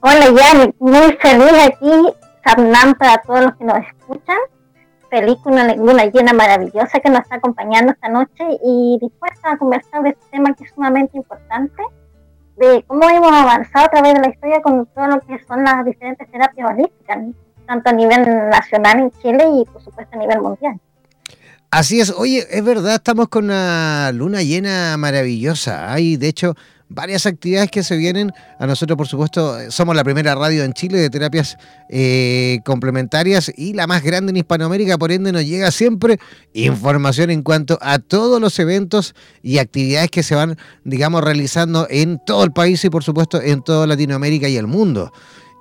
Hola, 0.00 0.26
Jan. 0.36 0.74
Muy 0.78 1.16
feliz 1.20 1.52
aquí, 1.66 2.14
Sarnam, 2.44 2.94
para 2.94 3.22
todos 3.22 3.40
los 3.44 3.56
que 3.56 3.64
nos 3.64 3.78
escuchan. 3.78 4.36
Feliz 5.10 5.36
con 5.42 5.54
una 5.54 5.74
luna 5.74 6.06
llena 6.06 6.32
maravillosa 6.32 7.00
que 7.00 7.08
nos 7.08 7.20
está 7.20 7.36
acompañando 7.36 7.92
esta 7.92 8.08
noche 8.08 8.44
y 8.64 8.98
dispuesta 9.00 9.52
a 9.52 9.56
conversar 9.56 10.02
de 10.02 10.10
este 10.10 10.24
tema 10.32 10.54
que 10.54 10.64
es 10.64 10.70
sumamente 10.74 11.16
importante 11.16 11.82
de 12.56 12.84
cómo 12.86 13.08
hemos 13.08 13.32
avanzado 13.32 13.86
a 13.86 13.88
través 13.88 14.14
de 14.14 14.20
la 14.20 14.28
historia 14.28 14.60
con 14.62 14.86
todo 14.86 15.06
lo 15.06 15.20
que 15.20 15.38
son 15.44 15.64
las 15.64 15.84
diferentes 15.84 16.30
terapias 16.30 16.70
holísticas 16.70 17.18
tanto 17.66 17.90
a 17.90 17.92
nivel 17.92 18.24
nacional 18.50 19.00
en 19.00 19.10
Chile 19.22 19.44
y 19.60 19.64
por 19.64 19.82
supuesto 19.82 20.16
a 20.16 20.18
nivel 20.18 20.40
mundial. 20.40 20.80
Así 21.70 22.00
es, 22.00 22.10
oye, 22.10 22.46
es 22.50 22.64
verdad, 22.64 22.94
estamos 22.94 23.28
con 23.28 23.46
una 23.46 24.12
luna 24.12 24.42
llena 24.42 24.96
maravillosa. 24.96 25.92
Hay, 25.92 26.16
de 26.16 26.28
hecho, 26.28 26.54
varias 26.88 27.26
actividades 27.26 27.70
que 27.70 27.82
se 27.82 27.96
vienen. 27.96 28.32
A 28.58 28.66
nosotros, 28.66 28.96
por 28.96 29.08
supuesto, 29.08 29.58
somos 29.70 29.96
la 29.96 30.04
primera 30.04 30.34
radio 30.34 30.64
en 30.64 30.72
Chile 30.72 30.98
de 30.98 31.10
terapias 31.10 31.56
eh, 31.88 32.60
complementarias 32.64 33.52
y 33.56 33.72
la 33.72 33.86
más 33.86 34.02
grande 34.02 34.30
en 34.30 34.36
Hispanoamérica, 34.36 34.98
por 34.98 35.12
ende 35.12 35.32
nos 35.32 35.44
llega 35.44 35.70
siempre 35.70 36.18
información 36.52 37.30
en 37.30 37.42
cuanto 37.42 37.78
a 37.82 37.98
todos 37.98 38.40
los 38.40 38.58
eventos 38.58 39.14
y 39.42 39.58
actividades 39.58 40.10
que 40.10 40.22
se 40.22 40.34
van, 40.34 40.56
digamos, 40.84 41.22
realizando 41.24 41.86
en 41.90 42.20
todo 42.24 42.44
el 42.44 42.52
país 42.52 42.84
y, 42.84 42.90
por 42.90 43.02
supuesto, 43.02 43.42
en 43.42 43.62
toda 43.62 43.86
Latinoamérica 43.86 44.48
y 44.48 44.56
el 44.56 44.66
mundo. 44.66 45.12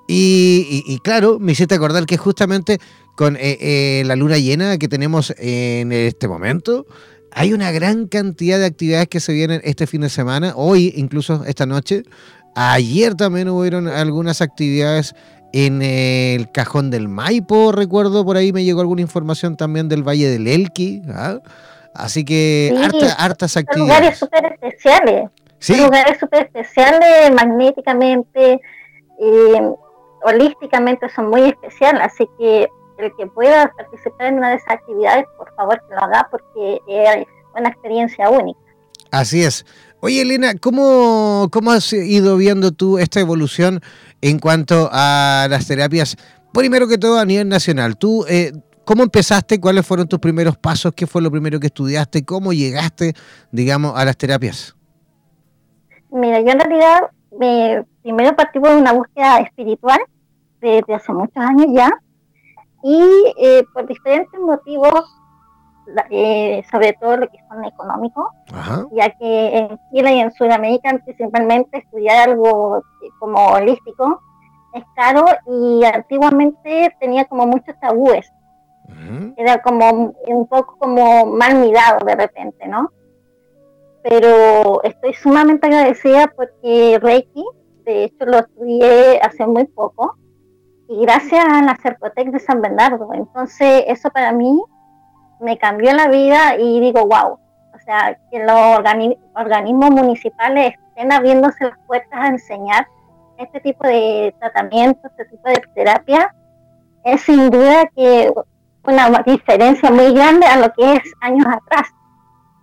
Y, 0.07 0.99
claro, 1.03 1.39
me 1.39 1.53
hiciste 1.53 1.75
acordar 1.75 2.05
que 2.05 2.17
justamente 2.17 2.79
con 3.15 3.35
eh, 3.35 3.57
eh, 3.61 4.03
la 4.05 4.15
luna 4.15 4.37
llena 4.37 4.77
que 4.77 4.87
tenemos 4.87 5.33
en 5.37 5.91
este 5.91 6.27
momento, 6.27 6.85
hay 7.31 7.53
una 7.53 7.71
gran 7.71 8.07
cantidad 8.07 8.59
de 8.59 8.65
actividades 8.65 9.07
que 9.07 9.19
se 9.19 9.33
vienen 9.33 9.61
este 9.63 9.87
fin 9.87 10.01
de 10.01 10.09
semana, 10.09 10.53
hoy 10.55 10.93
incluso 10.95 11.43
esta 11.45 11.65
noche. 11.65 12.03
Ayer 12.55 13.15
también 13.15 13.49
hubieron 13.49 13.87
algunas 13.87 14.41
actividades 14.41 15.15
en 15.53 15.81
el 15.81 16.51
Cajón 16.51 16.89
del 16.89 17.07
Maipo, 17.07 17.71
recuerdo, 17.71 18.25
por 18.25 18.37
ahí 18.37 18.51
me 18.51 18.63
llegó 18.63 18.81
alguna 18.81 19.01
información 19.01 19.55
también 19.55 19.87
del 19.87 20.07
Valle 20.07 20.27
del 20.27 20.47
Elqui. 20.47 21.01
¿ah? 21.09 21.39
Así 21.93 22.25
que 22.25 22.75
hartas 23.17 23.57
actividades. 23.57 23.99
Lugares 23.99 24.17
súper 24.17 24.45
especiales. 24.45 25.29
¿Sí? 25.59 25.77
Lugares 25.77 26.19
súper 26.19 26.43
especiales, 26.45 27.31
magnéticamente. 27.33 28.59
Eh, 29.19 29.73
holísticamente 30.23 31.09
son 31.09 31.29
muy 31.29 31.41
especiales, 31.41 32.03
así 32.03 32.29
que 32.37 32.67
el 32.97 33.11
que 33.15 33.27
pueda 33.27 33.71
participar 33.75 34.27
en 34.27 34.35
una 34.35 34.49
de 34.49 34.55
esas 34.55 34.73
actividades, 34.73 35.25
por 35.37 35.53
favor 35.55 35.81
que 35.87 35.95
lo 35.95 36.01
haga 36.03 36.27
porque 36.29 36.79
es 36.87 37.25
una 37.55 37.69
experiencia 37.69 38.29
única. 38.29 38.59
Así 39.11 39.43
es. 39.43 39.65
Oye, 39.99 40.21
Elena, 40.21 40.53
¿cómo, 40.59 41.47
¿cómo 41.51 41.71
has 41.71 41.93
ido 41.93 42.35
viendo 42.35 42.71
tú 42.71 42.97
esta 42.97 43.19
evolución 43.19 43.79
en 44.21 44.39
cuanto 44.39 44.89
a 44.91 45.47
las 45.49 45.67
terapias? 45.67 46.17
Primero 46.51 46.87
que 46.87 46.97
todo, 46.97 47.19
a 47.19 47.25
nivel 47.25 47.47
nacional, 47.47 47.97
tú, 47.97 48.25
eh, 48.27 48.51
¿cómo 48.85 49.03
empezaste? 49.03 49.59
¿Cuáles 49.59 49.85
fueron 49.85 50.07
tus 50.07 50.19
primeros 50.19 50.57
pasos? 50.57 50.93
¿Qué 50.95 51.07
fue 51.07 51.21
lo 51.21 51.31
primero 51.31 51.59
que 51.59 51.67
estudiaste? 51.67 52.25
¿Cómo 52.25 52.53
llegaste, 52.53 53.13
digamos, 53.51 53.93
a 53.95 54.03
las 54.03 54.17
terapias? 54.17 54.75
Mira, 56.11 56.41
yo 56.41 56.49
en 56.49 56.59
realidad 56.59 56.99
me, 57.39 57.85
primero 58.01 58.35
partí 58.35 58.59
por 58.59 58.71
una 58.71 58.91
búsqueda 58.91 59.39
espiritual 59.39 59.99
desde 60.71 60.93
hace 60.93 61.13
muchos 61.13 61.37
años 61.37 61.67
ya 61.73 61.89
y 62.83 63.33
eh, 63.37 63.63
por 63.73 63.87
diferentes 63.87 64.39
motivos 64.39 65.05
eh, 66.09 66.63
sobre 66.71 66.93
todo 66.93 67.17
lo 67.17 67.27
que 67.27 67.37
son 67.49 67.65
económicos, 67.65 68.27
ya 68.91 69.09
que 69.17 69.57
en 69.57 69.79
Chile 69.91 70.15
y 70.15 70.19
en 70.19 70.31
Sudamérica 70.31 70.97
principalmente 71.03 71.79
estudiar 71.79 72.29
algo 72.29 72.81
como 73.19 73.47
holístico 73.47 74.21
es 74.73 74.83
caro 74.95 75.25
y 75.45 75.83
antiguamente 75.83 76.95
tenía 76.99 77.25
como 77.25 77.47
muchos 77.47 77.77
tabúes. 77.79 78.31
Era 79.37 79.61
como 79.61 80.13
un 80.27 80.47
poco 80.47 80.77
como 80.77 81.25
mal 81.25 81.55
mirado 81.55 82.05
de 82.05 82.15
repente, 82.15 82.67
¿no? 82.67 82.89
Pero 84.03 84.81
estoy 84.83 85.13
sumamente 85.13 85.67
agradecida 85.67 86.31
porque 86.35 86.99
Reiki, 87.01 87.43
de 87.85 88.05
hecho 88.05 88.25
lo 88.25 88.39
estudié 88.39 89.19
hace 89.21 89.45
muy 89.47 89.65
poco, 89.65 90.15
y 90.93 91.01
gracias 91.01 91.43
a 91.43 91.61
la 91.63 91.75
Cercotec 91.81 92.29
de 92.29 92.39
San 92.39 92.61
Bernardo. 92.61 93.09
Entonces, 93.13 93.83
eso 93.87 94.09
para 94.11 94.31
mí 94.31 94.61
me 95.39 95.57
cambió 95.57 95.91
la 95.93 96.07
vida 96.07 96.55
y 96.57 96.79
digo, 96.79 97.07
wow, 97.07 97.39
o 97.73 97.79
sea, 97.83 98.17
que 98.31 98.39
los 98.39 98.79
organismos 99.33 99.89
municipales 99.89 100.75
estén 100.89 101.11
abriéndose 101.11 101.65
las 101.65 101.79
puertas 101.87 102.19
a 102.19 102.27
enseñar 102.27 102.87
este 103.39 103.59
tipo 103.61 103.87
de 103.87 104.35
tratamiento, 104.39 104.99
este 105.07 105.25
tipo 105.25 105.49
de 105.49 105.61
terapia, 105.73 106.33
es 107.03 107.21
sin 107.21 107.49
duda 107.49 107.89
que 107.95 108.31
una 108.83 109.23
diferencia 109.25 109.89
muy 109.89 110.13
grande 110.13 110.45
a 110.45 110.57
lo 110.57 110.71
que 110.73 110.93
es 110.93 111.03
años 111.21 111.47
atrás. 111.47 111.87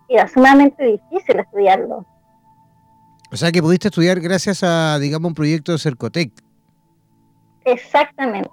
Era 0.09 0.29
sumamente 0.29 0.85
difícil 0.85 1.41
estudiarlo. 1.41 2.07
O 3.33 3.37
sea 3.37 3.51
que 3.53 3.61
pudiste 3.61 3.89
estudiar 3.89 4.21
gracias 4.21 4.63
a, 4.63 4.99
digamos, 4.99 5.29
un 5.29 5.35
proyecto 5.35 5.73
de 5.73 5.79
Cercotec. 5.79 6.50
Exactamente. 7.73 8.51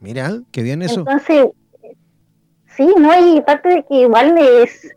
Mira, 0.00 0.30
qué 0.52 0.62
bien 0.62 0.82
eso. 0.82 1.00
Entonces, 1.00 1.48
sí, 2.76 2.94
¿no? 2.98 3.34
Y 3.34 3.40
parte 3.42 3.68
de 3.68 3.84
que 3.84 3.94
igual 4.02 4.36
es, 4.38 4.94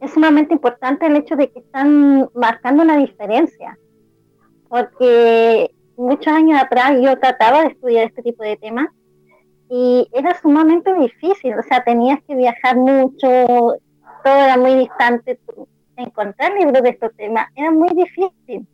es 0.00 0.10
sumamente 0.12 0.54
importante 0.54 1.06
el 1.06 1.16
hecho 1.16 1.36
de 1.36 1.50
que 1.50 1.60
están 1.60 2.28
marcando 2.34 2.82
una 2.82 2.96
diferencia. 2.96 3.78
Porque 4.68 5.70
muchos 5.96 6.32
años 6.32 6.60
atrás 6.60 6.92
yo 7.02 7.18
trataba 7.18 7.62
de 7.62 7.68
estudiar 7.68 8.06
este 8.06 8.22
tipo 8.22 8.42
de 8.42 8.56
temas 8.56 8.88
y 9.70 10.08
era 10.12 10.38
sumamente 10.40 10.94
difícil, 10.94 11.54
o 11.58 11.62
sea, 11.62 11.84
tenías 11.84 12.20
que 12.26 12.34
viajar 12.34 12.76
mucho, 12.76 13.26
todo 14.24 14.34
era 14.34 14.56
muy 14.56 14.74
distante, 14.76 15.38
encontrar 15.96 16.54
libros 16.54 16.82
de 16.82 16.90
estos 16.90 17.14
temas 17.16 17.48
era 17.54 17.70
muy 17.70 17.88
difícil. 17.90 18.66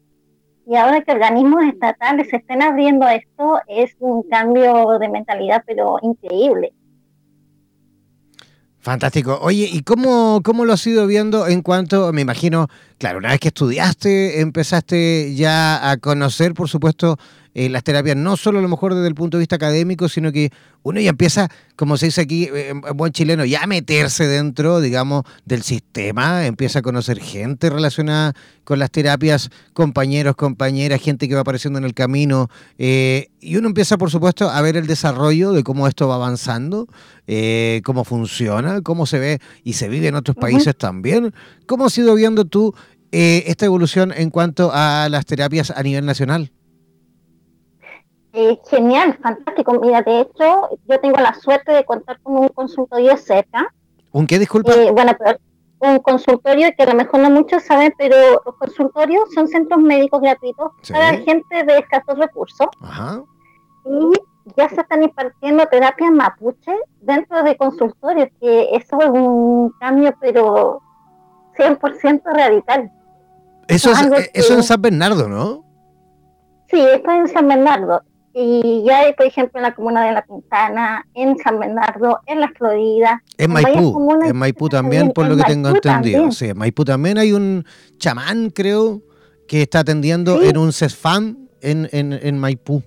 Y 0.67 0.77
ahora 0.77 1.03
que 1.03 1.13
organismos 1.13 1.65
estatales 1.65 2.29
se 2.31 2.37
estén 2.37 2.63
abriendo 2.63 3.05
a 3.05 3.15
esto, 3.15 3.61
es 3.69 3.95
un 3.99 4.23
cambio 4.25 4.99
de 4.99 5.09
mentalidad, 5.09 5.63
pero 5.67 5.99
increíble. 6.03 6.73
Fantástico. 8.85 9.39
Oye, 9.41 9.67
¿y 9.73 9.83
cómo, 9.83 10.43
cómo 10.45 10.67
lo 10.67 10.75
has 10.75 10.87
ido 10.87 11.07
viendo 11.07 11.47
en 11.47 11.63
cuanto, 11.63 12.13
me 12.13 12.21
imagino, 12.21 12.69
claro, 12.99 13.19
una 13.19 13.31
vez 13.31 13.41
que 13.41 13.49
estudiaste, 13.49 14.41
empezaste 14.41 15.35
ya 15.35 15.91
a 15.91 15.97
conocer, 15.97 16.55
por 16.55 16.69
supuesto, 16.69 17.19
eh, 17.57 17.69
las 17.69 17.85
terapias, 17.85 18.17
no 18.17 18.37
solo 18.37 18.59
a 18.59 18.63
lo 18.63 18.69
mejor 18.69 18.95
desde 18.95 19.07
el 19.07 19.15
punto 19.15 19.37
de 19.37 19.43
vista 19.43 19.55
académico, 19.55 20.09
sino 20.09 20.33
que 20.33 20.51
uno 20.83 21.01
ya 21.01 21.11
empieza, 21.11 21.49
como 21.77 21.97
se 21.97 22.07
dice 22.07 22.21
aquí 22.21 22.49
eh, 22.53 22.71
en 22.71 22.97
buen 22.97 23.13
chileno, 23.13 23.45
ya 23.45 23.63
a 23.63 23.67
meterse 23.69 24.27
dentro, 24.27 24.81
digamos, 24.81 25.23
del 25.45 25.63
sistema, 25.63 26.47
empieza 26.47 26.81
a 26.81 26.83
conocer 26.83 27.21
gente 27.21 27.71
relacionada 27.71 28.35
con 28.65 28.81
las 28.81 28.91
terapias, 28.91 29.51
compañeros, 29.73 30.35
compañeras, 30.35 31.01
gente 31.01 31.29
que 31.29 31.37
va 31.37 31.43
apareciendo 31.43 31.79
en 31.79 31.85
el 31.85 31.95
camino, 31.95 32.51
eh, 32.77 33.29
y 33.41 33.57
uno 33.57 33.69
empieza, 33.69 33.99
por 33.99 34.11
supuesto, 34.11 34.51
a 34.51 34.61
ver 34.61 34.77
el 34.77 34.89
desarrollo 34.89 35.53
de 35.53 35.63
cómo 35.63 35.87
esto 35.87 36.09
va 36.09 36.17
avanzando, 36.17 36.89
cómo 37.85 38.05
funciona, 38.05 38.81
cómo 38.81 39.07
se 39.07 39.19
ve 39.19 39.39
y 39.63 39.75
se 39.75 39.89
vive 39.89 40.09
en 40.09 40.15
otros 40.15 40.35
países 40.35 40.75
también. 40.77 41.35
¿Cómo 41.67 41.85
has 41.87 41.99
ido 41.99 42.15
viendo 42.15 42.47
tú 42.47 42.75
esta 43.15 43.67
evolución 43.67 44.13
en 44.13 44.31
cuanto 44.31 44.71
a 44.73 45.09
las 45.09 45.27
terapias 45.27 45.71
a 45.71 45.83
nivel 45.83 46.05
nacional? 46.07 46.51
Eh, 48.33 48.59
genial, 48.69 49.17
fantástico. 49.23 49.79
Mira, 49.81 50.03
de 50.03 50.23
hecho, 50.23 50.79
yo 50.89 51.01
tengo 51.01 51.19
la 51.19 51.35
suerte 51.35 51.71
de 51.71 51.85
contar 51.85 52.21
con 52.21 52.37
un 52.37 52.49
consultorio 52.49 53.17
cerca. 53.17 53.73
¿Un 54.11 54.27
qué, 54.27 54.41
disculpa? 54.41 54.73
Eh, 54.73 54.91
bueno, 54.91 55.13
un 55.79 55.99
consultorio 56.01 56.69
que 56.77 56.83
a 56.83 56.87
lo 56.87 56.95
mejor 56.95 57.21
no 57.21 57.31
muchos 57.31 57.63
saben, 57.63 57.95
pero 57.97 58.17
los 58.45 58.57
consultorios 58.57 59.33
son 59.35 59.47
centros 59.47 59.81
médicos 59.81 60.21
gratuitos 60.21 60.73
para 60.91 61.17
gente 61.19 61.65
de 61.65 61.79
escasos 61.79 62.19
recursos. 62.19 62.67
Ajá. 62.81 63.23
Y 63.85 64.11
ya 64.57 64.69
se 64.69 64.81
están 64.81 65.05
impartiendo 65.05 65.67
terapias 65.67 66.11
mapuche 66.11 66.73
dentro 67.03 67.43
de 67.45 67.57
consultorios, 67.57 68.29
que 68.41 68.69
eso 68.73 69.01
es 69.01 69.11
un 69.11 69.71
cambio, 69.79 70.13
pero 70.21 70.81
100% 71.57 72.23
radical. 72.25 72.91
Eso, 73.69 73.93
es, 73.93 74.03
eh, 74.03 74.31
eso 74.35 74.55
en 74.55 74.63
San 74.63 74.83
Bernardo, 74.83 75.29
¿no? 75.29 75.65
Sí, 76.71 76.81
esto 76.81 77.11
es 77.11 77.19
en 77.19 77.29
San 77.29 77.49
Bernardo. 77.49 78.03
Y 78.37 78.83
ya 78.85 79.01
hay, 79.01 79.13
por 79.13 79.27
ejemplo, 79.27 79.61
en 79.61 79.63
la 79.63 79.75
comuna 79.75 80.05
de 80.05 80.13
La 80.13 80.23
Pintana, 80.23 81.07
en 81.15 81.39
San 81.39 81.61
Bernardo, 81.61 82.19
en 82.27 82.41
la 82.41 82.49
Florida. 82.49 83.23
En 83.39 83.53
Maipú, 83.53 84.19
en 84.25 84.37
Maipú 84.37 84.69
también, 84.69 85.13
por 85.13 85.29
lo 85.29 85.37
que 85.37 85.45
tengo 85.45 85.69
entendido. 85.69 86.33
Sí, 86.33 86.47
en 86.47 86.59
Maipú 86.59 86.85
también 86.85 87.17
hay 87.17 87.33
un 87.33 87.65
chamán, 87.99 88.51
creo, 88.51 89.03
que 89.47 89.63
está 89.63 89.81
atendiendo 89.81 90.43
en 90.43 90.59
un 90.59 90.73
CESFAM 90.73 91.49
en, 91.61 91.89
en, 91.93 92.13
en, 92.13 92.39
Maipú. 92.39 92.83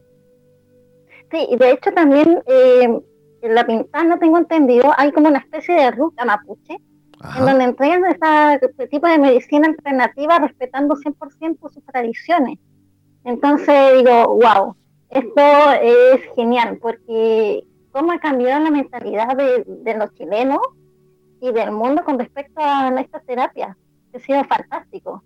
Sí, 1.31 1.47
y 1.49 1.55
de 1.55 1.71
hecho 1.71 1.91
también 1.91 2.43
eh, 2.45 2.99
en 3.41 3.55
La 3.55 3.65
Pintana, 3.65 4.19
tengo 4.19 4.37
entendido, 4.37 4.93
hay 4.97 5.13
como 5.13 5.29
una 5.29 5.39
especie 5.39 5.75
de 5.75 5.91
ruta 5.91 6.25
mapuche, 6.25 6.77
en 7.23 7.45
donde 7.45 7.63
entregan 7.63 8.01
este 8.05 8.87
tipo 8.87 9.07
de 9.07 9.17
medicina 9.17 9.67
alternativa 9.67 10.39
respetando 10.39 10.95
100% 10.95 11.57
sus 11.73 11.83
tradiciones. 11.85 12.59
Entonces 13.23 13.97
digo, 13.97 14.37
wow, 14.37 14.75
esto 15.09 15.71
es 15.81 16.21
genial 16.35 16.77
porque 16.81 17.63
cómo 17.91 18.11
ha 18.11 18.19
cambiado 18.19 18.63
la 18.63 18.71
mentalidad 18.71 19.35
de, 19.35 19.95
los 19.95 20.13
chilenos 20.13 20.59
y 21.41 21.51
del 21.51 21.71
mundo 21.71 22.03
con 22.03 22.19
respecto 22.19 22.61
a 22.61 22.93
esta 22.99 23.19
terapia. 23.21 23.77
Ha 24.13 24.19
sido 24.19 24.43
fantástico. 24.45 25.23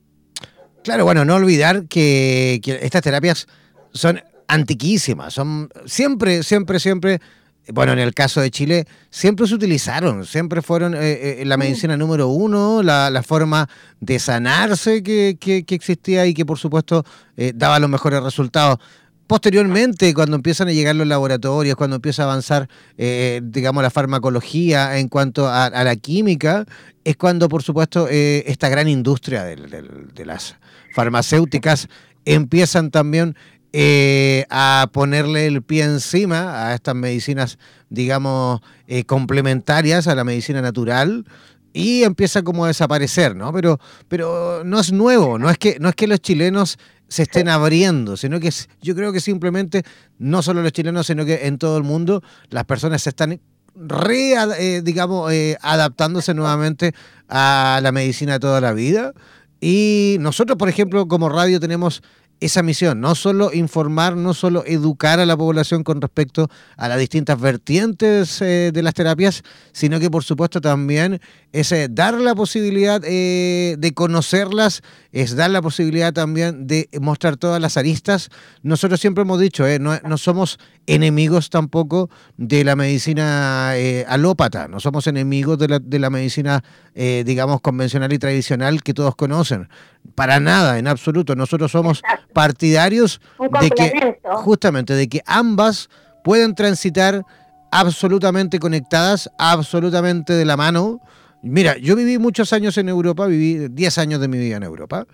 Claro, 0.83 1.05
bueno, 1.05 1.25
no 1.25 1.35
olvidar 1.35 1.87
que, 1.87 2.59
estas 2.81 3.01
terapias 3.01 3.47
son 3.91 4.19
antiquísimas, 4.47 5.33
son 5.33 5.69
siempre, 5.85 6.43
siempre, 6.43 6.79
siempre, 6.79 7.21
bueno, 7.67 7.93
en 7.93 7.99
el 7.99 8.13
caso 8.13 8.41
de 8.41 8.49
Chile, 8.49 8.85
siempre 9.09 9.47
se 9.47 9.53
utilizaron, 9.53 10.25
siempre 10.25 10.61
fueron 10.61 10.95
eh, 10.95 11.41
eh, 11.41 11.45
la 11.45 11.57
medicina 11.57 11.95
número 11.95 12.27
uno, 12.27 12.81
la, 12.81 13.23
forma 13.23 13.69
de 13.99 14.19
sanarse 14.19 15.03
que, 15.03 15.37
existía 15.67 16.25
y 16.25 16.33
que 16.33 16.45
por 16.45 16.57
supuesto 16.57 17.05
eh, 17.37 17.53
daba 17.55 17.79
los 17.79 17.89
mejores 17.89 18.21
resultados. 18.23 18.79
Posteriormente, 19.27 20.13
cuando 20.13 20.35
empiezan 20.35 20.67
a 20.67 20.71
llegar 20.71 20.95
los 20.95 21.07
laboratorios, 21.07 21.77
cuando 21.77 21.97
empieza 21.97 22.23
a 22.23 22.25
avanzar, 22.25 22.67
digamos, 22.97 23.81
la 23.81 23.89
farmacología 23.89 24.97
en 24.97 25.07
cuanto 25.07 25.47
a, 25.47 25.69
la 25.69 25.95
química, 25.95 26.65
es 27.05 27.15
cuando, 27.15 27.47
por 27.47 27.63
supuesto, 27.63 28.09
esta 28.09 28.67
gran 28.67 28.89
industria 28.89 29.45
de, 29.45 30.25
las 30.25 30.57
farmacéuticas 30.93 31.87
empiezan 32.25 32.91
también 32.91 33.37
eh, 33.73 34.45
a 34.49 34.89
ponerle 34.91 35.47
el 35.47 35.61
pie 35.61 35.83
encima 35.83 36.67
a 36.67 36.75
estas 36.75 36.95
medicinas, 36.95 37.57
digamos, 37.89 38.61
complementarias 39.05 40.07
a 40.07 40.15
la 40.15 40.23
medicina 40.23 40.61
natural 40.61 41.25
y 41.73 42.03
empieza 42.03 42.43
como 42.43 42.65
a 42.65 42.67
desaparecer, 42.67 43.35
¿no? 43.35 43.53
Pero, 43.53 43.79
pero 44.07 44.63
no 44.65 44.79
es 44.79 44.91
nuevo, 44.91 45.39
no 45.39 45.49
es 45.49 45.57
que, 45.57 45.77
no 45.79 45.89
es 45.89 45.95
que 45.95 46.07
los 46.07 46.19
chilenos 46.19 46.77
se 47.07 47.23
estén 47.23 47.49
abriendo, 47.49 48.15
sino 48.17 48.39
que 48.39 48.49
yo 48.81 48.95
creo 48.95 49.11
que 49.11 49.19
simplemente, 49.19 49.83
no 50.17 50.41
solo 50.41 50.61
los 50.61 50.71
chilenos, 50.71 51.07
sino 51.07 51.25
que 51.25 51.47
en 51.47 51.57
todo 51.57 51.77
el 51.77 51.83
mundo, 51.83 52.23
las 52.49 52.65
personas 52.65 53.01
se 53.01 53.09
están 53.09 53.39
re, 53.75 54.33
eh, 54.59 54.81
digamos, 54.81 55.31
eh, 55.31 55.57
adaptándose 55.61 56.33
nuevamente 56.33 56.93
a 57.27 57.79
la 57.81 57.91
medicina 57.91 58.33
de 58.33 58.39
toda 58.39 58.61
la 58.61 58.73
vida. 58.73 59.13
Y 59.59 60.17
nosotros, 60.19 60.57
por 60.57 60.69
ejemplo, 60.69 61.07
como 61.07 61.29
radio 61.29 61.59
tenemos 61.59 62.01
esa 62.41 62.63
misión, 62.63 62.99
no 62.99 63.13
solo 63.13 63.53
informar, 63.53 64.17
no 64.17 64.33
solo 64.33 64.63
educar 64.65 65.19
a 65.19 65.27
la 65.27 65.37
población 65.37 65.83
con 65.83 66.01
respecto 66.01 66.49
a 66.75 66.87
las 66.87 66.97
distintas 66.97 67.39
vertientes 67.39 68.41
eh, 68.41 68.71
de 68.73 68.81
las 68.81 68.95
terapias, 68.95 69.43
sino 69.73 69.99
que 69.99 70.09
por 70.09 70.23
supuesto 70.23 70.59
también 70.59 71.21
es 71.51 71.71
eh, 71.71 71.87
dar 71.89 72.15
la 72.15 72.33
posibilidad 72.33 72.99
eh, 73.05 73.75
de 73.77 73.93
conocerlas, 73.93 74.81
es 75.11 75.35
dar 75.35 75.51
la 75.51 75.61
posibilidad 75.61 76.13
también 76.13 76.65
de 76.65 76.89
mostrar 76.99 77.37
todas 77.37 77.61
las 77.61 77.77
aristas. 77.77 78.29
Nosotros 78.63 78.99
siempre 78.99 79.21
hemos 79.21 79.39
dicho, 79.39 79.63
no, 79.79 80.17
somos 80.17 80.57
enemigos 80.87 81.51
tampoco 81.51 82.09
de 82.37 82.63
la 82.63 82.75
medicina 82.75 83.73
alópata, 84.07 84.67
no 84.67 84.79
somos 84.79 85.05
enemigos 85.05 85.59
de 85.59 85.67
la, 85.67 85.79
de 85.79 85.99
la 85.99 86.09
medicina, 86.09 86.63
digamos, 86.95 87.61
convencional 87.61 88.11
y 88.13 88.17
tradicional 88.17 88.81
que 88.81 88.93
todos 88.93 89.15
conocen. 89.15 89.67
Para 90.15 90.39
nada, 90.39 90.77
en 90.77 90.87
absoluto. 90.87 91.35
Nosotros 91.35 91.71
somos 91.71 92.01
partidarios 92.33 93.21
de 93.61 93.69
que 93.69 94.19
justamente 94.23 94.93
de 94.93 95.07
que 95.07 95.21
ambas 95.25 95.89
pueden 96.23 96.55
transitar 96.55 97.25
absolutamente 97.71 98.59
conectadas, 98.59 99.29
absolutamente 99.37 100.33
de 100.33 100.45
la 100.45 100.57
mano. 100.57 100.99
Mira, 101.41 101.77
yo 101.77 101.95
viví 101.95 102.17
muchos 102.17 102.53
años 102.53 102.77
en 102.77 102.89
Europa, 102.89 103.25
viví 103.25 103.69
10 103.69 103.97
años 103.97 104.21
de 104.21 104.27
mi 104.27 104.37
vida 104.37 104.57
en 104.57 104.63
Europa, 104.63 105.07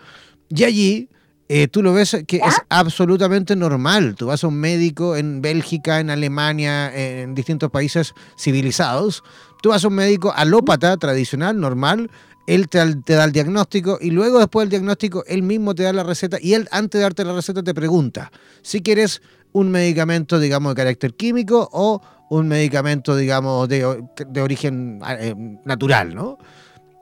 y 0.50 0.64
allí 0.64 1.10
eh, 1.50 1.70
tú 1.70 1.82
lo 1.82 1.94
ves 1.94 2.18
que 2.28 2.38
es 2.38 2.56
absolutamente 2.68 3.56
normal. 3.56 4.16
Tú 4.16 4.28
vas 4.28 4.44
a 4.44 4.48
un 4.48 4.56
médico 4.56 5.16
en 5.16 5.42
Bélgica, 5.42 6.00
en 6.00 6.10
Alemania, 6.10 6.94
en 6.94 7.36
distintos 7.36 7.72
países 7.72 8.14
civilizados, 8.38 9.24
tú 9.62 9.70
vas 9.70 9.86
a 9.86 9.88
un 9.88 9.96
médico 9.96 10.34
alópata 10.36 10.98
tradicional, 10.98 11.60
normal, 11.60 12.10
él 12.48 12.70
te, 12.70 12.80
da 12.80 13.24
el 13.24 13.32
diagnóstico 13.32 13.98
y 14.02 14.10
luego 14.10 14.40
después 14.40 14.64
del 14.64 14.70
diagnóstico 14.72 15.24
él 15.28 15.44
mismo 15.44 15.76
te 15.76 15.84
da 15.84 15.94
la 15.94 16.04
receta 16.04 16.38
y 16.42 16.54
él 16.54 16.68
antes 16.72 17.00
de 17.00 17.04
darte 17.04 17.24
la 17.24 17.34
receta 17.34 17.62
te 17.62 17.74
pregunta 17.74 18.32
si 18.62 18.82
quieres 18.82 19.22
un 19.52 19.72
medicamento, 19.72 20.40
digamos, 20.40 20.74
de 20.74 20.82
carácter 20.82 21.14
químico 21.14 21.70
o 21.72 22.02
un 22.30 22.48
medicamento, 22.48 23.16
digamos, 23.16 23.68
de, 23.68 24.04
de 24.28 24.42
origen 24.42 25.00
eh, 25.20 25.34
natural, 25.64 26.14
¿no? 26.14 26.38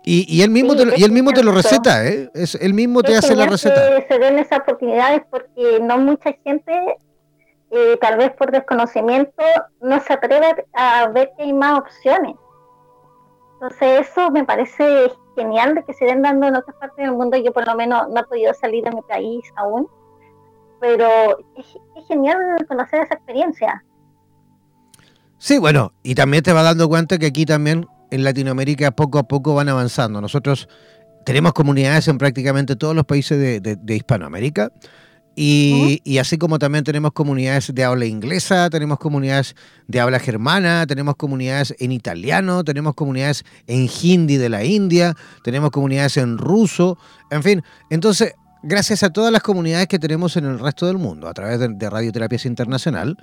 Y, 0.03 0.25
y 0.29 0.43
él 0.43 0.51
mismo, 0.51 0.75
te, 0.75 0.85
lo, 0.85 0.95
y 0.95 1.03
él 1.03 1.11
mismo 1.11 1.31
te 1.31 1.43
lo 1.43 1.51
receta, 1.51 2.05
¿eh? 2.05 2.29
Es, 2.35 2.53
él 2.55 2.75
mismo 2.75 3.01
te 3.01 3.17
hace 3.17 3.35
la 3.35 3.47
receta. 3.47 3.97
Que 3.97 4.05
se 4.07 4.19
den 4.19 4.37
esas 4.37 4.59
oportunidades 4.59 5.23
porque 5.31 5.79
no 5.81 5.97
mucha 5.97 6.31
gente, 6.43 6.97
eh, 7.71 7.97
tal 7.99 8.17
vez 8.17 8.31
por 8.33 8.51
desconocimiento, 8.51 9.43
no 9.81 9.99
se 10.01 10.13
atreve 10.13 10.67
a 10.73 11.07
ver 11.07 11.31
que 11.35 11.43
hay 11.43 11.53
más 11.53 11.79
opciones. 11.79 12.35
Entonces 13.55 14.07
eso 14.07 14.29
me 14.29 14.43
parece 14.43 15.11
genial 15.35 15.75
de 15.75 15.83
que 15.83 15.93
se 15.93 16.05
den 16.05 16.21
dando 16.21 16.47
en 16.47 16.55
otras 16.55 16.75
partes 16.77 16.97
del 16.97 17.13
mundo. 17.13 17.37
Yo 17.37 17.51
por 17.51 17.67
lo 17.67 17.75
menos 17.75 18.09
no 18.09 18.19
he 18.19 18.23
podido 18.23 18.53
salir 18.53 18.83
de 18.83 18.91
mi 18.91 19.01
país 19.01 19.43
aún, 19.55 19.87
pero 20.79 21.07
es, 21.57 21.65
es 21.95 22.07
genial 22.07 22.37
conocer 22.67 23.01
esa 23.01 23.15
experiencia. 23.15 23.83
Sí, 25.37 25.59
bueno, 25.59 25.93
y 26.01 26.15
también 26.15 26.43
te 26.43 26.53
vas 26.53 26.63
dando 26.63 26.87
cuenta 26.87 27.17
que 27.17 27.27
aquí 27.27 27.45
también 27.45 27.87
en 28.11 28.23
Latinoamérica 28.23 28.91
poco 28.91 29.19
a 29.19 29.23
poco 29.23 29.53
van 29.55 29.69
avanzando. 29.69 30.21
Nosotros 30.21 30.67
tenemos 31.25 31.53
comunidades 31.53 32.07
en 32.07 32.17
prácticamente 32.17 32.75
todos 32.75 32.95
los 32.95 33.05
países 33.05 33.37
de, 33.61 33.95
Hispanoamérica. 33.95 34.71
Y, 35.35 36.17
así 36.17 36.37
como 36.37 36.59
también 36.59 36.83
tenemos 36.83 37.11
comunidades 37.11 37.73
de 37.73 37.83
habla 37.83 38.05
inglesa, 38.05 38.69
tenemos 38.69 38.99
comunidades 38.99 39.55
de 39.87 39.99
habla 39.99 40.19
germana, 40.19 40.87
tenemos 40.87 41.15
comunidades 41.17 41.75
en 41.79 41.91
italiano, 41.91 42.63
tenemos 42.63 42.95
comunidades 42.95 43.43
en 43.67 43.89
hindi 44.01 44.37
de 44.37 44.49
la 44.49 44.63
India, 44.63 45.13
tenemos 45.43 45.71
comunidades 45.71 46.15
en 46.17 46.37
ruso, 46.37 46.97
en 47.31 47.43
fin. 47.43 47.63
Entonces, 47.89 48.33
gracias 48.63 49.03
a 49.03 49.09
todas 49.09 49.31
las 49.31 49.43
comunidades 49.43 49.87
que 49.87 49.99
tenemos 49.99 50.37
en 50.37 50.45
el 50.45 50.57
resto 50.57 50.87
del 50.87 50.97
mundo 50.97 51.27
a 51.27 51.33
través 51.33 51.59
de, 51.59 51.67
de 51.67 51.89
Radioterapias 51.89 52.45
Internacional, 52.45 53.17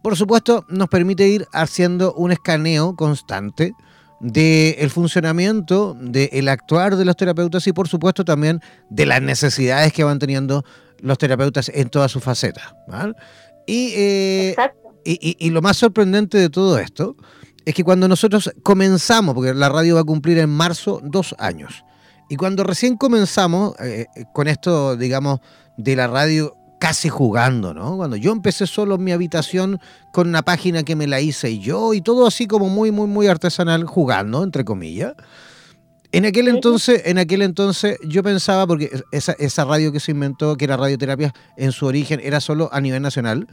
por 0.00 0.16
supuesto, 0.16 0.64
nos 0.68 0.88
permite 0.88 1.26
ir 1.26 1.46
haciendo 1.52 2.14
un 2.14 2.30
escaneo 2.30 2.94
constante 2.94 3.72
del 4.20 4.90
funcionamiento, 4.90 5.96
del 6.00 6.48
actuar 6.48 6.96
de 6.96 7.04
los 7.04 7.16
terapeutas 7.16 7.66
y 7.66 7.72
por 7.72 7.88
supuesto 7.88 8.24
también 8.24 8.60
de 8.90 9.06
las 9.06 9.22
necesidades 9.22 9.92
que 9.92 10.04
van 10.04 10.18
teniendo 10.18 10.64
los 11.00 11.18
terapeutas 11.18 11.70
en 11.74 11.88
todas 11.88 12.10
sus 12.10 12.22
facetas. 12.22 12.74
Eh, 13.66 14.56
y, 15.04 15.36
y, 15.38 15.50
lo 15.50 15.62
más 15.62 15.76
sorprendente 15.76 16.38
de 16.38 16.50
todo 16.50 16.78
esto 16.78 17.16
es 17.64 17.74
que 17.74 17.84
cuando 17.84 18.08
nosotros 18.08 18.50
comenzamos, 18.62 19.34
porque 19.34 19.54
la 19.54 19.68
radio 19.68 19.96
va 19.96 20.00
a 20.02 20.04
cumplir 20.04 20.38
en 20.38 20.50
marzo 20.50 21.00
dos 21.02 21.34
años, 21.38 21.84
y 22.28 22.36
cuando 22.36 22.62
recién 22.62 22.96
comenzamos 22.96 23.74
eh, 23.80 24.06
con 24.32 24.48
esto, 24.48 24.96
digamos, 24.96 25.40
de 25.76 25.96
la 25.96 26.06
radio 26.06 26.54
casi 26.78 27.08
jugando, 27.08 27.74
¿no? 27.74 27.96
Cuando 27.96 28.16
yo 28.16 28.32
empecé 28.32 28.66
solo 28.66 28.96
en 28.96 29.04
mi 29.04 29.12
habitación 29.12 29.80
con 30.12 30.28
una 30.28 30.42
página 30.42 30.82
que 30.82 30.94
me 30.94 31.06
la 31.06 31.20
hice 31.20 31.58
yo 31.58 31.94
y 31.94 32.00
todo 32.00 32.26
así 32.26 32.46
como 32.46 32.68
muy, 32.68 32.90
muy, 32.92 33.06
muy 33.06 33.26
artesanal, 33.26 33.84
jugando, 33.84 34.44
entre 34.44 34.64
comillas. 34.64 35.14
En 36.10 36.24
aquel 36.24 36.48
entonces, 36.48 37.02
en 37.04 37.18
aquel 37.18 37.42
entonces 37.42 37.98
yo 38.02 38.22
pensaba, 38.22 38.66
porque 38.66 38.90
esa, 39.12 39.32
esa 39.32 39.64
radio 39.64 39.92
que 39.92 40.00
se 40.00 40.12
inventó, 40.12 40.56
que 40.56 40.64
era 40.64 40.76
radioterapia, 40.76 41.34
en 41.56 41.72
su 41.72 41.86
origen 41.86 42.20
era 42.22 42.40
solo 42.40 42.70
a 42.72 42.80
nivel 42.80 43.02
nacional, 43.02 43.46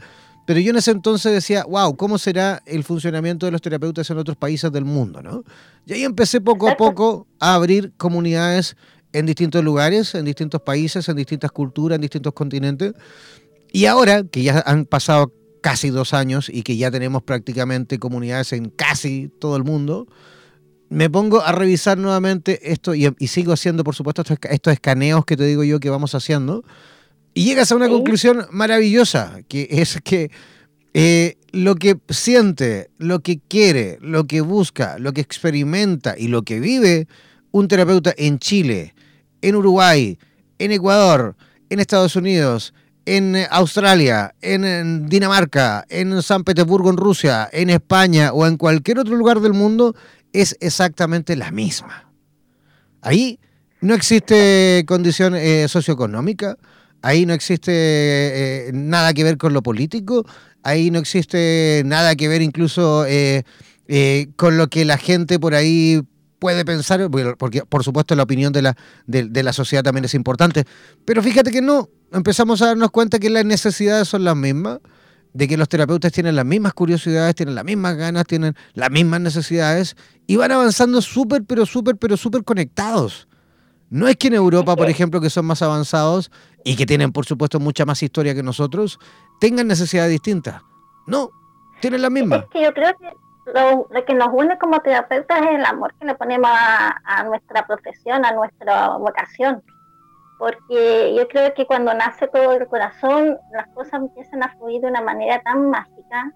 pero 0.46 0.60
yo 0.60 0.70
en 0.70 0.76
ese 0.76 0.92
entonces 0.92 1.32
decía, 1.32 1.64
wow, 1.64 1.96
¿cómo 1.96 2.18
será 2.18 2.62
el 2.66 2.84
funcionamiento 2.84 3.46
de 3.46 3.52
los 3.52 3.60
terapeutas 3.60 4.08
en 4.10 4.18
otros 4.18 4.36
países 4.36 4.70
del 4.70 4.84
mundo? 4.84 5.20
¿no? 5.20 5.42
Y 5.84 5.94
ahí 5.94 6.04
empecé 6.04 6.40
poco 6.40 6.68
a 6.68 6.76
poco 6.76 7.26
a 7.40 7.54
abrir 7.54 7.92
comunidades 7.96 8.76
en 9.12 9.26
distintos 9.26 9.64
lugares, 9.64 10.14
en 10.14 10.24
distintos 10.24 10.62
países, 10.62 11.08
en 11.08 11.16
distintas 11.16 11.50
culturas, 11.50 11.96
en 11.96 12.02
distintos 12.02 12.32
continentes. 12.32 12.94
Y 13.72 13.86
ahora 13.86 14.22
que 14.22 14.44
ya 14.44 14.62
han 14.64 14.84
pasado 14.84 15.32
casi 15.62 15.90
dos 15.90 16.14
años 16.14 16.48
y 16.48 16.62
que 16.62 16.76
ya 16.76 16.92
tenemos 16.92 17.24
prácticamente 17.24 17.98
comunidades 17.98 18.52
en 18.52 18.70
casi 18.70 19.28
todo 19.40 19.56
el 19.56 19.64
mundo, 19.64 20.06
me 20.88 21.10
pongo 21.10 21.42
a 21.42 21.52
revisar 21.52 21.98
nuevamente 21.98 22.72
esto 22.72 22.94
y, 22.94 23.10
sigo 23.26 23.52
haciendo, 23.52 23.84
por 23.84 23.94
supuesto, 23.94 24.22
estos, 24.22 24.72
escaneos 24.72 25.24
que 25.24 25.36
te 25.36 25.44
digo 25.44 25.64
yo 25.64 25.80
que 25.80 25.90
vamos 25.90 26.14
haciendo. 26.14 26.64
Y 27.34 27.44
llegas 27.44 27.70
a 27.70 27.76
una 27.76 27.88
conclusión 27.88 28.46
maravillosa, 28.50 29.40
que 29.48 29.68
es 29.70 30.00
que 30.02 30.30
eh, 30.94 31.36
lo 31.52 31.74
que 31.74 31.98
siente, 32.08 32.90
lo 32.98 33.20
que 33.20 33.40
quiere, 33.46 33.98
lo 34.00 34.24
que 34.24 34.40
busca, 34.40 34.98
lo 34.98 35.12
que 35.12 35.20
experimenta 35.20 36.14
y 36.16 36.28
lo 36.28 36.42
que 36.42 36.60
vive 36.60 37.08
un 37.50 37.68
terapeuta 37.68 38.14
en 38.16 38.38
Chile, 38.38 38.94
en 39.42 39.56
Uruguay, 39.56 40.18
en 40.58 40.72
Ecuador, 40.72 41.36
en 41.68 41.80
Estados 41.80 42.16
Unidos, 42.16 42.72
en 43.06 43.36
Australia, 43.50 44.34
en 44.40 45.08
Dinamarca, 45.08 45.86
en 45.88 46.22
San 46.22 46.44
Petersburgo, 46.44 46.90
en 46.90 46.96
Rusia, 46.96 47.48
en 47.52 47.70
España 47.70 48.32
o 48.32 48.46
en 48.46 48.56
cualquier 48.56 48.98
otro 48.98 49.16
lugar 49.16 49.40
del 49.40 49.52
mundo 49.52 49.94
es 50.40 50.56
exactamente 50.60 51.36
la 51.36 51.50
misma. 51.50 52.12
Ahí 53.02 53.38
no 53.80 53.94
existe 53.94 54.84
condición 54.86 55.34
eh, 55.36 55.66
socioeconómica, 55.68 56.56
ahí 57.02 57.26
no 57.26 57.34
existe 57.34 57.72
eh, 57.72 58.70
nada 58.72 59.12
que 59.14 59.24
ver 59.24 59.36
con 59.36 59.52
lo 59.52 59.62
político, 59.62 60.26
ahí 60.62 60.90
no 60.90 60.98
existe 60.98 61.82
nada 61.84 62.16
que 62.16 62.28
ver 62.28 62.42
incluso 62.42 63.04
con 64.36 64.56
lo 64.56 64.66
que 64.68 64.84
la 64.84 64.98
gente 64.98 65.38
por 65.38 65.54
ahí 65.54 66.02
puede 66.38 66.64
pensar, 66.64 67.08
porque 67.38 67.62
por 67.68 67.84
supuesto 67.84 68.14
la 68.14 68.22
opinión 68.22 68.52
de 68.52 68.62
la, 68.62 68.76
de, 69.06 69.42
la 69.42 69.52
sociedad 69.52 69.82
también 69.82 70.04
es 70.04 70.14
importante, 70.14 70.64
pero 71.04 71.22
fíjate 71.22 71.50
que 71.50 71.62
no, 71.62 71.88
empezamos 72.12 72.62
a 72.62 72.66
darnos 72.66 72.90
cuenta 72.90 73.18
que 73.18 73.30
las 73.30 73.44
necesidades 73.44 74.08
son 74.08 74.24
las 74.24 74.36
mismas, 74.36 74.78
de 75.36 75.46
que 75.46 75.56
los 75.58 75.68
terapeutas 75.68 76.12
tienen 76.12 76.34
las 76.34 76.46
mismas 76.46 76.72
curiosidades, 76.72 77.34
tienen 77.34 77.54
las 77.54 77.64
mismas 77.64 77.94
ganas, 77.94 78.24
tienen 78.24 78.54
las 78.72 78.90
mismas 78.90 79.20
necesidades 79.20 79.94
y 80.26 80.36
van 80.36 80.50
avanzando 80.50 81.02
súper, 81.02 81.44
pero 81.46 81.66
súper, 81.66 81.96
pero 81.96 82.16
súper 82.16 82.42
conectados. 82.42 83.28
No 83.90 84.08
es 84.08 84.16
que 84.16 84.28
en 84.28 84.34
Europa, 84.34 84.74
por 84.74 84.88
ejemplo, 84.88 85.20
que 85.20 85.28
son 85.28 85.44
más 85.44 85.60
avanzados 85.60 86.30
y 86.64 86.74
que 86.74 86.86
tienen, 86.86 87.12
por 87.12 87.26
supuesto, 87.26 87.60
mucha 87.60 87.84
más 87.84 88.02
historia 88.02 88.34
que 88.34 88.42
nosotros, 88.42 88.98
tengan 89.38 89.68
necesidades 89.68 90.10
distintas. 90.10 90.62
No, 91.06 91.30
tienen 91.82 92.00
la 92.00 92.08
misma. 92.08 92.36
Es 92.36 92.44
que 92.50 92.62
yo 92.62 92.72
creo 92.72 92.96
que 92.96 93.12
lo, 93.52 94.04
que 94.06 94.14
nos 94.14 94.28
une 94.32 94.58
como 94.58 94.80
terapeutas 94.80 95.38
es 95.42 95.50
el 95.50 95.64
amor 95.66 95.94
que 96.00 96.06
le 96.06 96.14
ponemos 96.14 96.50
a, 96.50 97.24
nuestra 97.24 97.66
profesión, 97.66 98.24
a 98.24 98.32
nuestra 98.32 98.96
vocación. 98.96 99.62
Porque 100.38 101.14
yo 101.16 101.26
creo 101.28 101.54
que 101.54 101.66
cuando 101.66 101.94
nace 101.94 102.28
todo 102.28 102.52
el 102.52 102.66
corazón, 102.66 103.38
las 103.52 103.66
cosas 103.68 103.94
empiezan 103.94 104.42
a 104.42 104.54
fluir 104.56 104.82
de 104.82 104.88
una 104.88 105.00
manera 105.00 105.40
tan 105.42 105.70
mágica, 105.70 106.32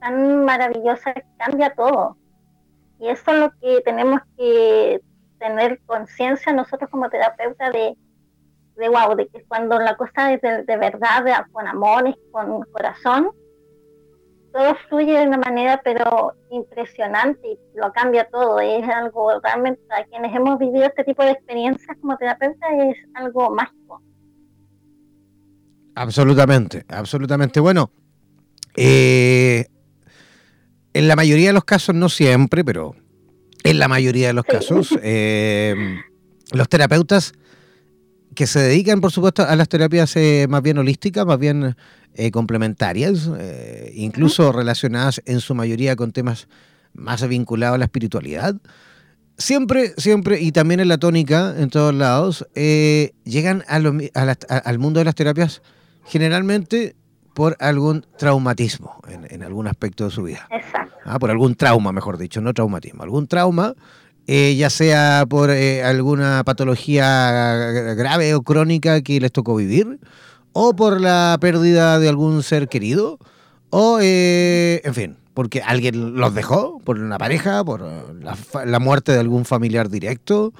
tan 0.00 0.44
maravillosa, 0.44 1.12
que 1.12 1.24
cambia 1.38 1.74
todo. 1.74 2.16
Y 3.00 3.08
eso 3.08 3.32
es 3.32 3.40
lo 3.40 3.50
que 3.60 3.80
tenemos 3.82 4.20
que 4.36 5.00
tener 5.38 5.80
conciencia 5.86 6.52
nosotros 6.52 6.88
como 6.88 7.10
terapeutas 7.10 7.72
de, 7.72 7.96
de 8.76 8.88
wow, 8.88 9.16
de 9.16 9.26
que 9.26 9.44
cuando 9.46 9.78
la 9.80 9.96
cosa 9.96 10.32
es 10.32 10.40
de, 10.40 10.62
de 10.62 10.76
verdad, 10.76 11.46
con 11.50 11.66
amor, 11.66 12.16
con 12.30 12.62
corazón, 12.72 13.32
todo 14.52 14.76
fluye 14.88 15.18
de 15.18 15.26
una 15.26 15.38
manera 15.38 15.80
pero 15.82 16.34
impresionante 16.50 17.40
y 17.48 17.58
lo 17.78 17.92
cambia 17.92 18.28
todo. 18.30 18.60
Es 18.60 18.86
algo 18.88 19.40
realmente, 19.40 19.80
para 19.88 20.04
quienes 20.04 20.34
hemos 20.34 20.58
vivido 20.58 20.84
este 20.84 21.04
tipo 21.04 21.22
de 21.24 21.32
experiencias 21.32 21.96
como 22.00 22.16
terapeuta, 22.16 22.66
es 22.88 22.96
algo 23.14 23.50
mágico. 23.50 24.02
Absolutamente, 25.94 26.84
absolutamente. 26.88 27.60
Bueno, 27.60 27.90
eh, 28.76 29.66
en 30.94 31.08
la 31.08 31.16
mayoría 31.16 31.48
de 31.48 31.52
los 31.54 31.64
casos, 31.64 31.94
no 31.94 32.08
siempre, 32.08 32.64
pero 32.64 32.94
en 33.64 33.78
la 33.78 33.88
mayoría 33.88 34.28
de 34.28 34.32
los 34.32 34.44
casos, 34.44 34.94
eh, 35.02 35.74
los 36.52 36.68
terapeutas 36.68 37.34
que 38.34 38.46
se 38.46 38.60
dedican, 38.60 39.00
por 39.00 39.12
supuesto, 39.12 39.42
a 39.46 39.54
las 39.56 39.68
terapias 39.68 40.16
eh, 40.16 40.46
más 40.48 40.62
bien 40.62 40.78
holísticas, 40.78 41.26
más 41.26 41.38
bien 41.38 41.76
eh, 42.14 42.30
complementarias, 42.30 43.30
eh, 43.38 43.92
incluso 43.94 44.52
relacionadas 44.52 45.22
en 45.26 45.40
su 45.40 45.54
mayoría 45.54 45.96
con 45.96 46.12
temas 46.12 46.48
más 46.94 47.26
vinculados 47.26 47.76
a 47.76 47.78
la 47.78 47.84
espiritualidad. 47.84 48.56
Siempre, 49.38 49.94
siempre, 49.96 50.40
y 50.40 50.52
también 50.52 50.80
en 50.80 50.88
la 50.88 50.98
tónica, 50.98 51.54
en 51.58 51.70
todos 51.70 51.94
lados, 51.94 52.46
llegan 52.54 53.64
a 53.66 53.76
al 53.76 54.78
mundo 54.78 55.00
de 55.00 55.04
las 55.04 55.14
terapias 55.14 55.62
generalmente 56.04 56.94
por 57.34 57.56
algún 57.60 58.04
traumatismo 58.18 59.00
en, 59.08 59.42
algún 59.42 59.66
aspecto 59.66 60.04
de 60.04 60.10
su 60.10 60.22
vida. 60.22 60.46
Exacto. 60.50 60.94
Ah, 61.04 61.18
por 61.18 61.30
algún 61.30 61.54
trauma, 61.54 61.92
mejor 61.92 62.18
dicho, 62.18 62.40
no 62.40 62.52
traumatismo, 62.52 63.02
algún 63.02 63.26
trauma 63.26 63.74
eh, 64.28 64.54
ya 64.56 64.70
sea 64.70 65.24
por 65.28 65.50
eh, 65.50 65.82
alguna 65.82 66.44
patología 66.44 67.94
grave 67.96 68.34
o 68.34 68.42
crónica 68.42 69.02
que 69.02 69.20
les 69.20 69.32
tocó 69.32 69.56
vivir, 69.56 69.98
o 70.52 70.74
por 70.74 71.00
la 71.00 71.36
pérdida 71.40 71.98
de 71.98 72.08
algún 72.08 72.42
ser 72.42 72.68
querido, 72.68 73.18
o, 73.70 73.98
en 74.00 74.94
fin, 74.94 75.16
porque 75.34 75.62
alguien 75.62 76.16
los 76.16 76.34
dejó, 76.34 76.78
por 76.80 76.98
una 76.98 77.18
pareja, 77.18 77.64
por 77.64 77.82
la, 77.82 78.78
muerte 78.78 79.12
de 79.12 79.20
algún 79.20 79.44
familiar 79.44 79.88
directo, 79.88 80.52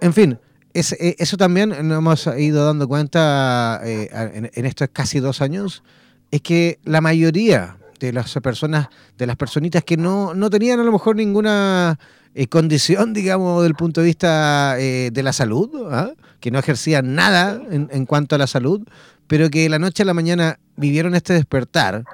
en 0.00 0.14
fin. 0.14 0.38
eso 0.72 1.36
también 1.36 1.70
nos 1.70 1.98
hemos 1.98 2.26
ido 2.38 2.64
dando 2.64 2.88
cuenta 2.88 3.80
en, 3.84 4.50
en 4.54 4.64
estos 4.64 4.88
casi 4.92 5.20
dos 5.20 5.42
años, 5.42 5.82
es 6.30 6.40
que 6.40 6.78
la 6.84 7.00
mayoría 7.00 7.79
de 8.00 8.12
las 8.12 8.32
personas, 8.42 8.88
de 9.16 9.26
las 9.26 9.36
personitas 9.36 9.84
que 9.84 9.96
no, 9.96 10.34
no 10.34 10.50
tenían 10.50 10.80
a 10.80 10.84
lo 10.84 10.92
mejor 10.92 11.16
ninguna 11.16 11.98
eh, 12.34 12.46
condición, 12.48 13.12
digamos, 13.14 13.62
del 13.62 13.74
punto 13.74 14.00
de 14.00 14.06
vista 14.06 14.78
eh, 14.78 15.10
de 15.12 15.22
la 15.22 15.32
salud, 15.32 15.88
¿ah? 15.90 16.10
que 16.40 16.50
no 16.50 16.58
ejercían 16.58 17.14
nada 17.14 17.60
en, 17.70 17.88
en, 17.92 18.06
cuanto 18.06 18.34
a 18.34 18.38
la 18.38 18.46
salud, 18.46 18.82
pero 19.26 19.50
que 19.50 19.62
de 19.62 19.68
la 19.68 19.78
noche 19.78 20.02
a 20.02 20.06
la 20.06 20.14
mañana 20.14 20.58
vivieron 20.76 21.14
este 21.14 21.34
despertar 21.34 22.04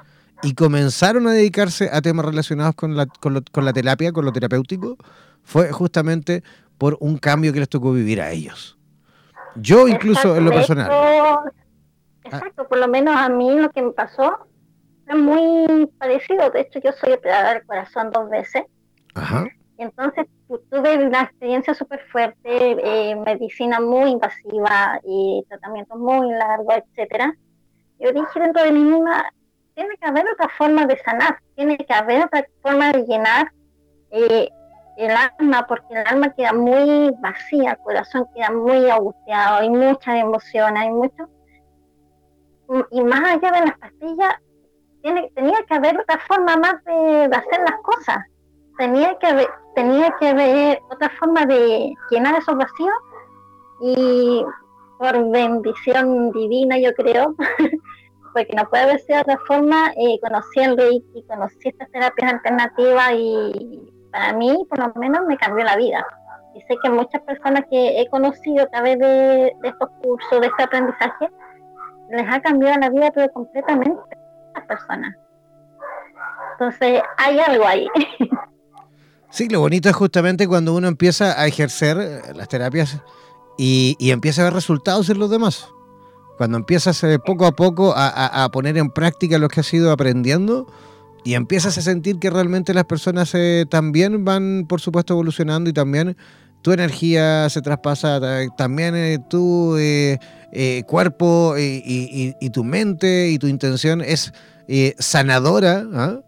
y 0.43 0.53
comenzaron 0.53 1.25
a 1.27 1.31
dedicarse 1.31 1.89
a 1.91 2.01
temas 2.01 2.25
relacionados 2.25 2.75
con 2.75 2.95
la, 2.95 3.07
con, 3.07 3.43
con 3.51 3.65
la 3.65 3.73
terapia, 3.73 4.11
con 4.11 4.25
lo 4.25 4.31
terapéutico, 4.31 4.97
fue 5.43 5.71
justamente 5.71 6.43
por 6.77 6.97
un 6.99 7.17
cambio 7.17 7.53
que 7.53 7.59
les 7.59 7.69
tocó 7.69 7.91
vivir 7.93 8.21
a 8.21 8.31
ellos. 8.31 8.77
Yo 9.55 9.87
incluso 9.87 10.35
en 10.35 10.45
lo 10.45 10.51
personal. 10.51 10.91
Exacto, 12.23 12.67
por 12.67 12.77
lo 12.77 12.87
menos 12.87 13.15
a 13.15 13.29
mí 13.29 13.57
lo 13.57 13.71
que 13.71 13.81
me 13.81 13.91
pasó 13.91 14.47
es 15.07 15.15
muy 15.15 15.87
parecido. 15.97 16.49
De 16.49 16.61
hecho, 16.61 16.79
yo 16.79 16.91
soy 16.91 17.13
operada 17.13 17.53
del 17.53 17.65
corazón 17.65 18.11
dos 18.11 18.29
veces. 18.29 18.63
Ajá. 19.15 19.47
Entonces 19.77 20.25
tuve 20.47 21.05
una 21.05 21.23
experiencia 21.23 21.73
súper 21.73 22.01
fuerte, 22.11 22.41
eh, 22.49 23.15
medicina 23.15 23.79
muy 23.79 24.11
invasiva 24.11 24.99
y 25.03 25.45
tratamiento 25.47 25.95
muy 25.95 26.31
largo, 26.31 26.71
etcétera. 26.73 27.35
Yo 27.99 28.11
dije 28.11 28.39
dentro 28.39 28.63
de 28.63 28.71
mí 28.71 28.83
misma, 28.83 29.25
tiene 29.75 29.95
que 29.97 30.07
haber 30.07 30.25
otra 30.33 30.49
forma 30.57 30.85
de 30.87 30.97
sanar, 30.97 31.39
tiene 31.55 31.77
que 31.77 31.93
haber 31.93 32.25
otra 32.25 32.43
forma 32.61 32.91
de 32.91 33.03
llenar 33.03 33.51
eh, 34.09 34.49
el 34.97 35.11
alma, 35.11 35.67
porque 35.67 35.93
el 35.93 36.07
alma 36.07 36.33
queda 36.33 36.53
muy 36.53 37.11
vacía, 37.19 37.71
el 37.71 37.77
corazón 37.77 38.25
queda 38.33 38.49
muy 38.51 38.89
angustiado, 38.89 39.57
hay 39.57 39.69
mucha 39.69 40.17
emoción, 40.17 40.75
hay 40.75 40.89
mucho. 40.89 41.29
Y 42.91 43.01
más 43.03 43.21
allá 43.21 43.51
de 43.51 43.65
las 43.67 43.77
pastillas, 43.77 44.35
tenía 45.35 45.57
que 45.67 45.73
haber 45.73 45.99
otra 45.99 46.19
forma 46.27 46.57
más 46.57 46.83
de, 46.83 47.25
hacer 47.25 47.59
las 47.59 47.81
cosas. 47.83 48.17
Tenía 48.77 49.17
que 49.19 49.27
haber, 49.27 49.47
tenía 49.75 50.15
que 50.19 50.29
haber 50.29 50.79
otra 50.89 51.09
forma 51.19 51.45
de 51.45 51.93
llenar 52.09 52.35
esos 52.35 52.55
vacíos 52.55 52.93
y 53.81 54.45
por 54.97 55.29
bendición 55.29 56.31
divina, 56.31 56.77
yo 56.79 56.93
creo, 56.93 57.35
porque 58.33 58.55
no 58.55 58.67
puede 58.69 58.83
haber 58.83 58.99
sido 58.99 59.21
otra 59.21 59.37
forma, 59.47 59.91
eh, 59.95 60.19
conocí 60.21 60.59
el 60.59 60.77
Reiki, 60.77 61.23
conocí 61.27 61.69
estas 61.69 61.89
terapias 61.91 62.33
alternativas 62.33 63.11
y 63.13 63.91
para 64.11 64.33
mí, 64.33 64.65
por 64.69 64.79
lo 64.79 64.93
menos, 64.95 65.25
me 65.25 65.37
cambió 65.37 65.63
la 65.63 65.75
vida. 65.75 66.05
Y 66.55 66.61
sé 66.61 66.75
que 66.81 66.89
muchas 66.89 67.21
personas 67.21 67.65
que 67.69 68.01
he 68.01 68.09
conocido 68.09 68.63
a 68.63 68.67
través 68.67 68.97
de, 68.97 69.53
de 69.61 69.69
estos 69.69 69.89
cursos, 70.01 70.41
de 70.41 70.47
este 70.47 70.63
aprendizaje, 70.63 71.29
les 72.09 72.25
ha 72.33 72.41
cambiado 72.41 72.79
la 72.79 72.89
vida, 72.89 73.11
pero 73.13 73.31
completamente 73.31 74.16
personas. 74.65 75.15
Entonces, 76.53 77.01
hay 77.17 77.39
algo 77.39 77.65
ahí. 77.65 77.87
Sí, 79.29 79.49
lo 79.49 79.59
bonito 79.59 79.89
es 79.89 79.95
justamente 79.95 80.47
cuando 80.47 80.73
uno 80.73 80.87
empieza 80.87 81.39
a 81.39 81.47
ejercer 81.47 81.97
eh, 81.99 82.21
las 82.33 82.47
terapias 82.47 82.97
y, 83.57 83.95
empieza 83.99 84.41
a 84.41 84.45
ver 84.45 84.53
resultados 84.53 85.09
en 85.09 85.19
los 85.19 85.29
demás. 85.29 85.67
Cuando 86.37 86.57
empiezas 86.57 87.03
eh, 87.03 87.19
poco 87.19 87.45
a 87.45 87.51
poco 87.51 87.93
a, 87.95 88.49
poner 88.51 88.77
en 88.77 88.89
práctica 88.89 89.37
lo 89.37 89.49
que 89.49 89.59
has 89.59 89.73
ido 89.73 89.91
aprendiendo 89.91 90.67
y 91.23 91.33
empiezas 91.33 91.77
a 91.77 91.81
sentir 91.81 92.19
que 92.19 92.29
realmente 92.29 92.73
las 92.73 92.85
personas 92.85 93.33
eh, 93.33 93.65
también 93.69 94.23
van, 94.23 94.65
por 94.67 94.81
supuesto, 94.81 95.13
evolucionando 95.13 95.69
y 95.69 95.73
también 95.73 96.15
tu 96.61 96.71
energía 96.71 97.49
se 97.49 97.61
traspasa, 97.61 98.19
también 98.57 99.23
tu 99.29 99.77
cuerpo 100.85 101.55
y, 101.57 102.49
tu 102.51 102.63
mente 102.63 103.29
y 103.29 103.39
tu 103.39 103.47
intención 103.47 104.01
es 104.01 104.33
sanadora, 104.97 105.83
¿ah? 105.93 106.19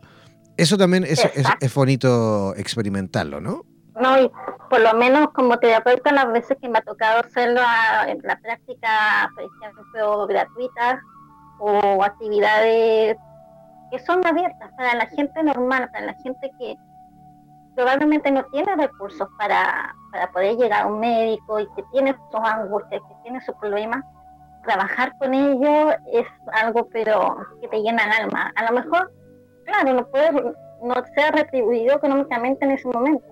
eso 0.57 0.77
también 0.77 1.03
es, 1.03 1.23
es, 1.59 1.73
bonito 1.73 2.53
experimentarlo, 2.55 3.39
¿no? 3.41 3.65
No, 3.99 4.21
y 4.21 4.31
por 4.69 4.79
lo 4.79 4.93
menos 4.93 5.29
como 5.33 5.57
terapeuta 5.57 6.11
las 6.11 6.31
veces 6.31 6.57
que 6.61 6.69
me 6.69 6.79
ha 6.79 6.81
tocado 6.81 7.19
hacerlo 7.19 7.61
en 8.07 8.19
la 8.23 8.37
práctica, 8.39 9.29
por 9.35 9.43
ejemplo, 9.43 10.27
gratuitas 10.27 10.99
o 11.59 12.03
actividades 12.03 13.17
que 13.91 13.99
son 13.99 14.25
abiertas 14.25 14.71
para 14.77 14.95
la 14.95 15.05
gente 15.07 15.43
normal, 15.43 15.89
para 15.91 16.07
la 16.07 16.13
gente 16.23 16.51
que 16.59 16.75
probablemente 17.79 18.29
no 18.29 18.43
tiene 18.47 18.75
recursos 18.75 19.25
para, 19.37 19.95
para 20.11 20.29
poder 20.33 20.57
llegar 20.57 20.83
a 20.83 20.87
un 20.87 20.99
médico 20.99 21.61
y 21.61 21.67
que 21.75 21.83
tiene 21.93 22.13
sus 22.29 22.41
angustias, 22.41 23.01
que 23.07 23.15
tiene 23.23 23.39
sus 23.39 23.55
problemas, 23.55 24.03
trabajar 24.65 25.13
con 25.17 25.33
ellos 25.33 25.95
es 26.11 26.27
algo 26.51 26.89
pero 26.91 27.37
que 27.61 27.69
te 27.69 27.81
llena 27.81 28.03
el 28.03 28.25
alma. 28.25 28.51
A 28.57 28.69
lo 28.69 28.81
mejor, 28.81 29.13
claro, 29.63 29.93
no 29.93 30.05
puede 30.07 30.29
no 30.83 30.93
ser 31.15 31.33
retribuido 31.33 31.95
económicamente 31.95 32.65
en 32.65 32.71
ese 32.71 32.87
momento, 32.89 33.25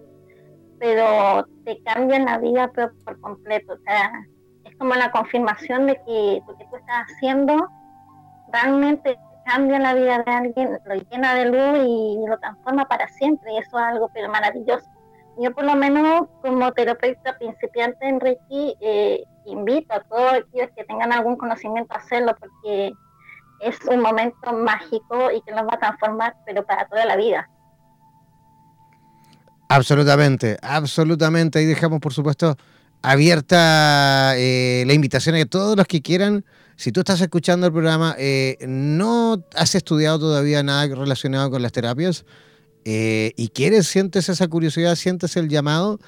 pero 0.79 1.45
te 1.65 1.83
cambia 1.83 2.17
la 2.19 2.37
vida 2.37 2.71
pero 2.73 2.91
por 3.03 3.19
completo. 3.19 3.73
O 3.73 3.79
sea, 3.79 4.11
es 4.63 4.77
como 4.77 4.93
la 4.95 5.11
confirmación 5.11 5.87
de 5.87 5.95
que 6.05 6.41
lo 6.47 6.57
que 6.57 6.65
tú 6.67 6.77
estás 6.77 7.05
haciendo 7.11 7.67
realmente 8.53 9.19
cambia 9.47 9.79
la 9.79 9.93
vida 9.93 10.23
de 10.23 10.31
alguien, 10.31 10.79
lo 10.85 10.95
llena 10.95 11.33
de 11.33 11.45
luz 11.45 11.87
y 11.87 12.27
lo 12.27 12.37
transforma 12.37 12.85
para 12.85 13.07
siempre. 13.07 13.53
Y 13.53 13.57
eso 13.57 13.77
es 13.79 13.83
algo 13.83 14.09
pero 14.13 14.29
maravilloso. 14.29 14.85
Yo 15.39 15.53
por 15.53 15.63
lo 15.63 15.75
menos 15.75 16.27
como 16.41 16.71
terapeuta 16.73 17.37
principiante 17.37 18.07
en 18.07 18.19
Reiki, 18.19 18.75
eh, 18.81 19.23
invito 19.45 19.93
a 19.93 20.01
todos 20.01 20.33
aquellos 20.33 20.69
que 20.75 20.83
tengan 20.83 21.13
algún 21.13 21.37
conocimiento 21.37 21.93
a 21.93 21.99
hacerlo 21.99 22.35
porque 22.39 22.91
es 23.61 23.79
un 23.89 24.01
momento 24.01 24.51
mágico 24.53 25.31
y 25.31 25.41
que 25.41 25.51
nos 25.51 25.65
va 25.65 25.75
a 25.75 25.79
transformar, 25.79 26.35
pero 26.45 26.65
para 26.65 26.87
toda 26.87 27.05
la 27.05 27.15
vida. 27.15 27.49
Absolutamente, 29.69 30.57
absolutamente. 30.61 31.61
Y 31.61 31.65
dejamos, 31.65 31.99
por 31.99 32.13
supuesto, 32.13 32.55
abierta 33.01 34.33
eh, 34.37 34.83
la 34.87 34.93
invitación 34.93 35.35
a 35.35 35.45
todos 35.45 35.77
los 35.77 35.87
que 35.87 36.01
quieran, 36.01 36.45
si 36.75 36.91
tú 36.91 37.01
estás 37.01 37.21
escuchando 37.21 37.67
el 37.67 37.73
programa, 37.73 38.15
eh, 38.19 38.57
no 38.67 39.43
has 39.55 39.75
estudiado 39.75 40.19
todavía 40.19 40.61
nada 40.63 40.87
relacionado 40.87 41.49
con 41.49 41.61
las 41.61 41.71
terapias 41.71 42.25
eh, 42.85 43.33
y 43.35 43.49
quieres, 43.49 43.87
sientes 43.87 44.29
esa 44.29 44.47
curiosidad, 44.47 44.95
sientes 44.95 45.35
el 45.35 45.49
llamado, 45.49 45.99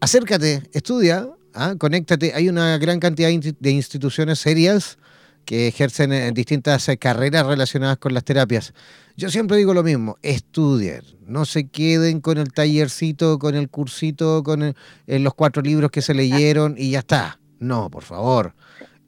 acércate, 0.00 0.62
estudia, 0.72 1.28
¿ah? 1.54 1.74
conéctate. 1.78 2.32
Hay 2.34 2.48
una 2.48 2.78
gran 2.78 3.00
cantidad 3.00 3.28
de 3.30 3.70
instituciones 3.70 4.38
serias 4.38 4.98
que 5.44 5.68
ejercen 5.68 6.12
en 6.12 6.34
distintas 6.34 6.88
eh, 6.88 6.98
carreras 6.98 7.46
relacionadas 7.46 7.98
con 7.98 8.14
las 8.14 8.24
terapias. 8.24 8.72
Yo 9.16 9.28
siempre 9.30 9.56
digo 9.56 9.74
lo 9.74 9.82
mismo, 9.82 10.16
estudien, 10.22 11.02
no 11.26 11.44
se 11.44 11.68
queden 11.68 12.20
con 12.20 12.38
el 12.38 12.52
tallercito, 12.52 13.38
con 13.38 13.54
el 13.54 13.68
cursito, 13.68 14.42
con 14.42 14.62
eh, 14.62 14.74
los 15.06 15.34
cuatro 15.34 15.62
libros 15.62 15.90
que 15.90 16.02
se 16.02 16.14
leyeron 16.14 16.74
y 16.78 16.92
ya 16.92 17.00
está. 17.00 17.38
No, 17.58 17.90
por 17.90 18.02
favor. 18.02 18.54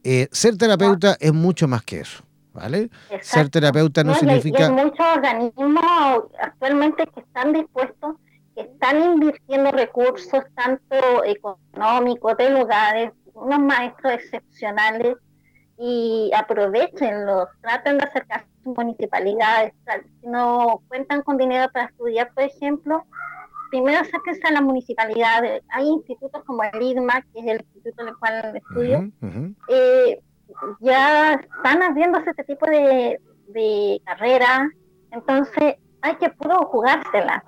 Eh, 0.03 0.29
ser 0.31 0.57
terapeuta 0.59 1.17
es 1.19 1.33
mucho 1.33 1.67
más 1.67 1.83
que 1.83 2.01
eso. 2.01 2.23
¿Vale? 2.53 2.89
Ser 3.21 3.49
terapeuta 3.49 4.05
no, 4.05 4.15
significa... 4.15 4.67
Hay 4.67 4.73
muchos 4.73 5.05
organismos 5.17 6.23
actualmente 6.41 7.05
que 7.13 7.19
están 7.19 7.53
dispuestos 7.53 8.15
que 8.55 8.63
están 8.63 9.03
invirtiendo 9.03 9.73
recursos 9.73 10.45
tanto 10.55 11.25
económicos, 11.25 12.37
de 12.37 12.51
lugares, 12.51 13.11
unos 13.35 13.59
maestros 13.59 14.13
excepcionales 14.13 15.17
y 15.79 16.31
aprovechenlos, 16.35 17.49
traten 17.61 17.99
de 17.99 18.05
acercarse 18.05 18.47
a 18.47 18.65
sus 18.65 18.77
municipalidades, 18.77 19.73
si 20.21 20.27
no 20.27 20.83
cuentan 20.89 21.23
con 21.23 21.37
dinero 21.37 21.71
para 21.73 21.87
estudiar, 21.87 22.33
por 22.33 22.45
ejemplo, 22.45 23.05
primero 23.71 23.99
acérquense 23.99 24.47
a 24.47 24.53
la 24.53 24.61
municipalidad, 24.61 25.43
hay 25.71 25.87
institutos 25.89 26.43
como 26.45 26.63
el 26.63 26.83
IDMA, 26.83 27.23
que 27.33 27.41
es 27.41 27.47
el 27.47 27.61
instituto 27.61 28.03
en 28.03 28.09
el 28.09 28.17
cual 28.19 28.57
estudio, 28.57 29.11
eh, 29.69 30.21
ya 30.81 31.35
están 31.35 31.83
abriéndose 31.83 32.31
este 32.31 32.45
tipo 32.45 32.67
de, 32.67 33.21
de 33.49 34.01
carreras, 34.05 34.69
entonces 35.11 35.77
hay 36.03 36.17
que 36.17 36.31
puro 36.31 36.67
jugársela. 36.67 37.43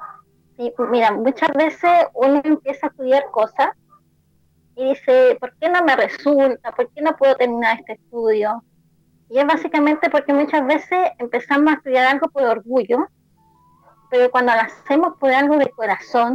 Mira, 0.90 1.12
muchas 1.12 1.50
veces 1.52 2.06
uno 2.14 2.40
empieza 2.42 2.86
a 2.86 2.90
estudiar 2.90 3.24
cosas 3.30 3.68
y 4.76 4.90
dice, 4.90 5.36
¿por 5.40 5.56
qué 5.56 5.70
no 5.70 5.82
me 5.82 5.96
resulta? 5.96 6.70
¿Por 6.72 6.92
qué 6.92 7.00
no 7.00 7.16
puedo 7.16 7.34
terminar 7.34 7.78
este 7.78 7.94
estudio? 7.94 8.62
Y 9.30 9.38
es 9.38 9.46
básicamente 9.46 10.10
porque 10.10 10.34
muchas 10.34 10.64
veces 10.66 11.10
empezamos 11.18 11.72
a 11.72 11.76
estudiar 11.76 12.06
algo 12.06 12.28
por 12.28 12.44
orgullo, 12.44 13.08
pero 14.10 14.30
cuando 14.30 14.52
lo 14.52 14.60
hacemos 14.60 15.14
por 15.18 15.32
algo 15.32 15.56
de 15.56 15.70
corazón, 15.70 16.34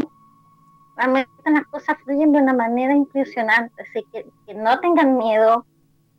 realmente 0.97 1.29
las 1.45 1.65
cosas 1.67 1.97
fluyen 2.03 2.31
de 2.31 2.39
una 2.39 2.53
manera 2.53 2.93
impresionante, 2.93 3.83
así 3.83 4.03
que, 4.11 4.25
que 4.47 4.55
no 4.55 4.79
tengan 4.79 5.17
miedo, 5.17 5.65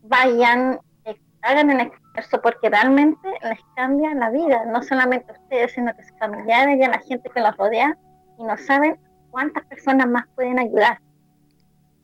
vayan, 0.02 0.78
eh, 1.04 1.20
hagan 1.42 1.70
el 1.70 1.88
esfuerzo, 1.88 2.40
porque 2.40 2.70
realmente 2.70 3.28
les 3.42 3.58
cambia 3.74 4.14
la 4.14 4.30
vida, 4.30 4.64
no 4.66 4.80
solamente 4.82 5.30
a 5.30 5.34
ustedes, 5.34 5.72
sino 5.72 5.94
que 5.96 6.04
sus 6.04 6.18
familiares 6.18 6.78
y 6.78 6.84
a 6.84 6.88
la 6.88 7.00
gente 7.00 7.28
que 7.28 7.40
los 7.40 7.56
rodea, 7.56 7.98
y 8.38 8.44
no 8.44 8.56
saben 8.56 8.96
cuántas 9.30 9.64
personas 9.66 10.06
más 10.06 10.24
pueden 10.36 10.60
ayudar. 10.60 10.98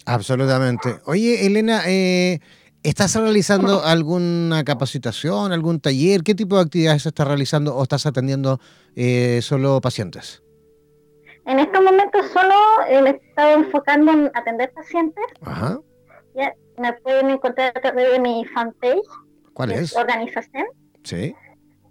Absolutamente. 0.08 1.00
Oye, 1.04 1.46
Elena, 1.46 1.82
eh, 1.86 2.40
¿estás 2.82 3.14
realizando 3.14 3.84
alguna 3.84 4.64
capacitación, 4.64 5.52
algún 5.52 5.80
taller? 5.80 6.22
¿Qué 6.22 6.34
tipo 6.34 6.56
de 6.56 6.62
actividades 6.62 7.06
estás 7.06 7.26
realizando 7.28 7.76
o 7.76 7.82
estás 7.82 8.06
atendiendo 8.06 8.60
eh, 8.96 9.40
solo 9.42 9.80
pacientes? 9.80 10.42
En 11.46 11.58
estos 11.58 11.82
momentos 11.82 12.26
solo 12.32 12.54
eh, 12.88 13.02
me 13.02 13.10
he 13.10 13.12
estado 13.14 13.64
enfocando 13.64 14.12
en 14.12 14.30
atender 14.34 14.72
pacientes. 14.72 15.24
Ajá. 15.42 15.80
Ya, 16.34 16.52
me 16.78 16.92
pueden 16.94 17.30
encontrar 17.30 17.72
a 17.76 17.80
través 17.80 18.12
de 18.12 18.20
mi 18.20 18.44
fanpage. 18.54 19.00
¿Cuál 19.54 19.72
es? 19.72 19.96
Organización. 19.96 20.66
Sí. 21.04 21.34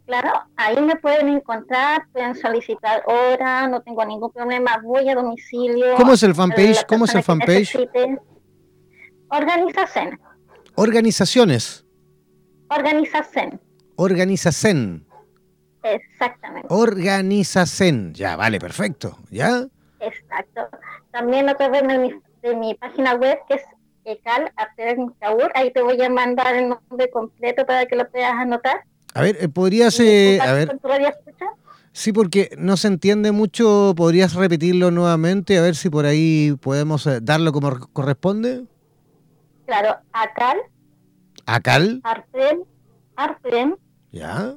Claro, 0.07 0.31
ahí 0.55 0.81
me 0.81 0.95
pueden 0.95 1.27
encontrar, 1.27 2.07
pueden 2.13 2.33
solicitar 2.33 3.03
hora, 3.07 3.67
no 3.67 3.81
tengo 3.81 4.05
ningún 4.05 4.31
problema, 4.31 4.79
voy 4.81 5.09
a 5.09 5.15
domicilio. 5.15 5.95
¿Cómo 5.97 6.13
es 6.13 6.23
el 6.23 6.33
fanpage? 6.33 6.85
¿Cómo 6.85 7.03
es 7.03 7.13
el 7.13 7.23
fanpage? 7.23 7.77
Organización, 9.29 10.17
Organizaciones. 10.75 11.85
organización, 12.69 13.59
Organizacen. 13.97 15.05
exactamente, 15.83 16.67
Organizacen. 16.69 18.13
Ya, 18.13 18.37
vale, 18.37 18.59
perfecto. 18.59 19.17
¿Ya? 19.29 19.65
exacto. 19.99 20.69
También 21.11 21.49
a 21.49 21.55
través 21.55 21.85
de 21.85 21.97
mi, 21.99 22.13
de 22.43 22.55
mi 22.55 22.75
página 22.75 23.15
web 23.15 23.39
que 23.49 23.55
es 23.55 23.63
Ecal 24.05 24.53
ahí 25.53 25.71
te 25.73 25.81
voy 25.81 26.01
a 26.01 26.09
mandar 26.09 26.55
el 26.55 26.69
nombre 26.69 27.09
completo 27.09 27.65
para 27.65 27.85
que 27.87 27.97
lo 27.97 28.09
puedas 28.09 28.31
anotar. 28.31 28.85
A 29.13 29.21
ver, 29.21 29.37
eh, 29.39 29.49
podrías, 29.49 29.99
eh, 29.99 30.39
a 30.41 30.53
ver, 30.53 30.79
sí, 31.91 32.13
porque 32.13 32.51
no 32.57 32.77
se 32.77 32.87
entiende 32.87 33.31
mucho, 33.31 33.93
¿podrías 33.95 34.33
repetirlo 34.33 34.91
nuevamente? 34.91 35.57
A 35.57 35.61
ver 35.61 35.75
si 35.75 35.89
por 35.89 36.05
ahí 36.05 36.55
podemos 36.61 37.07
eh, 37.07 37.19
darlo 37.21 37.51
como 37.51 37.79
corresponde. 37.93 38.65
Claro, 39.65 39.97
Acal, 40.13 40.57
Acal, 41.45 42.01
Artem, 42.03 42.59
Artem, 43.15 43.75
ya. 44.11 44.55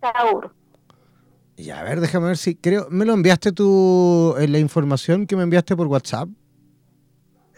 Caur. 0.00 0.54
Ya, 1.56 1.80
a 1.80 1.82
ver, 1.82 2.00
déjame 2.00 2.28
ver 2.28 2.36
si 2.36 2.54
creo, 2.54 2.86
¿me 2.90 3.04
lo 3.04 3.12
enviaste 3.14 3.50
tú 3.50 4.36
en 4.38 4.52
la 4.52 4.60
información 4.60 5.26
que 5.26 5.34
me 5.34 5.42
enviaste 5.42 5.74
por 5.74 5.88
WhatsApp? 5.88 6.28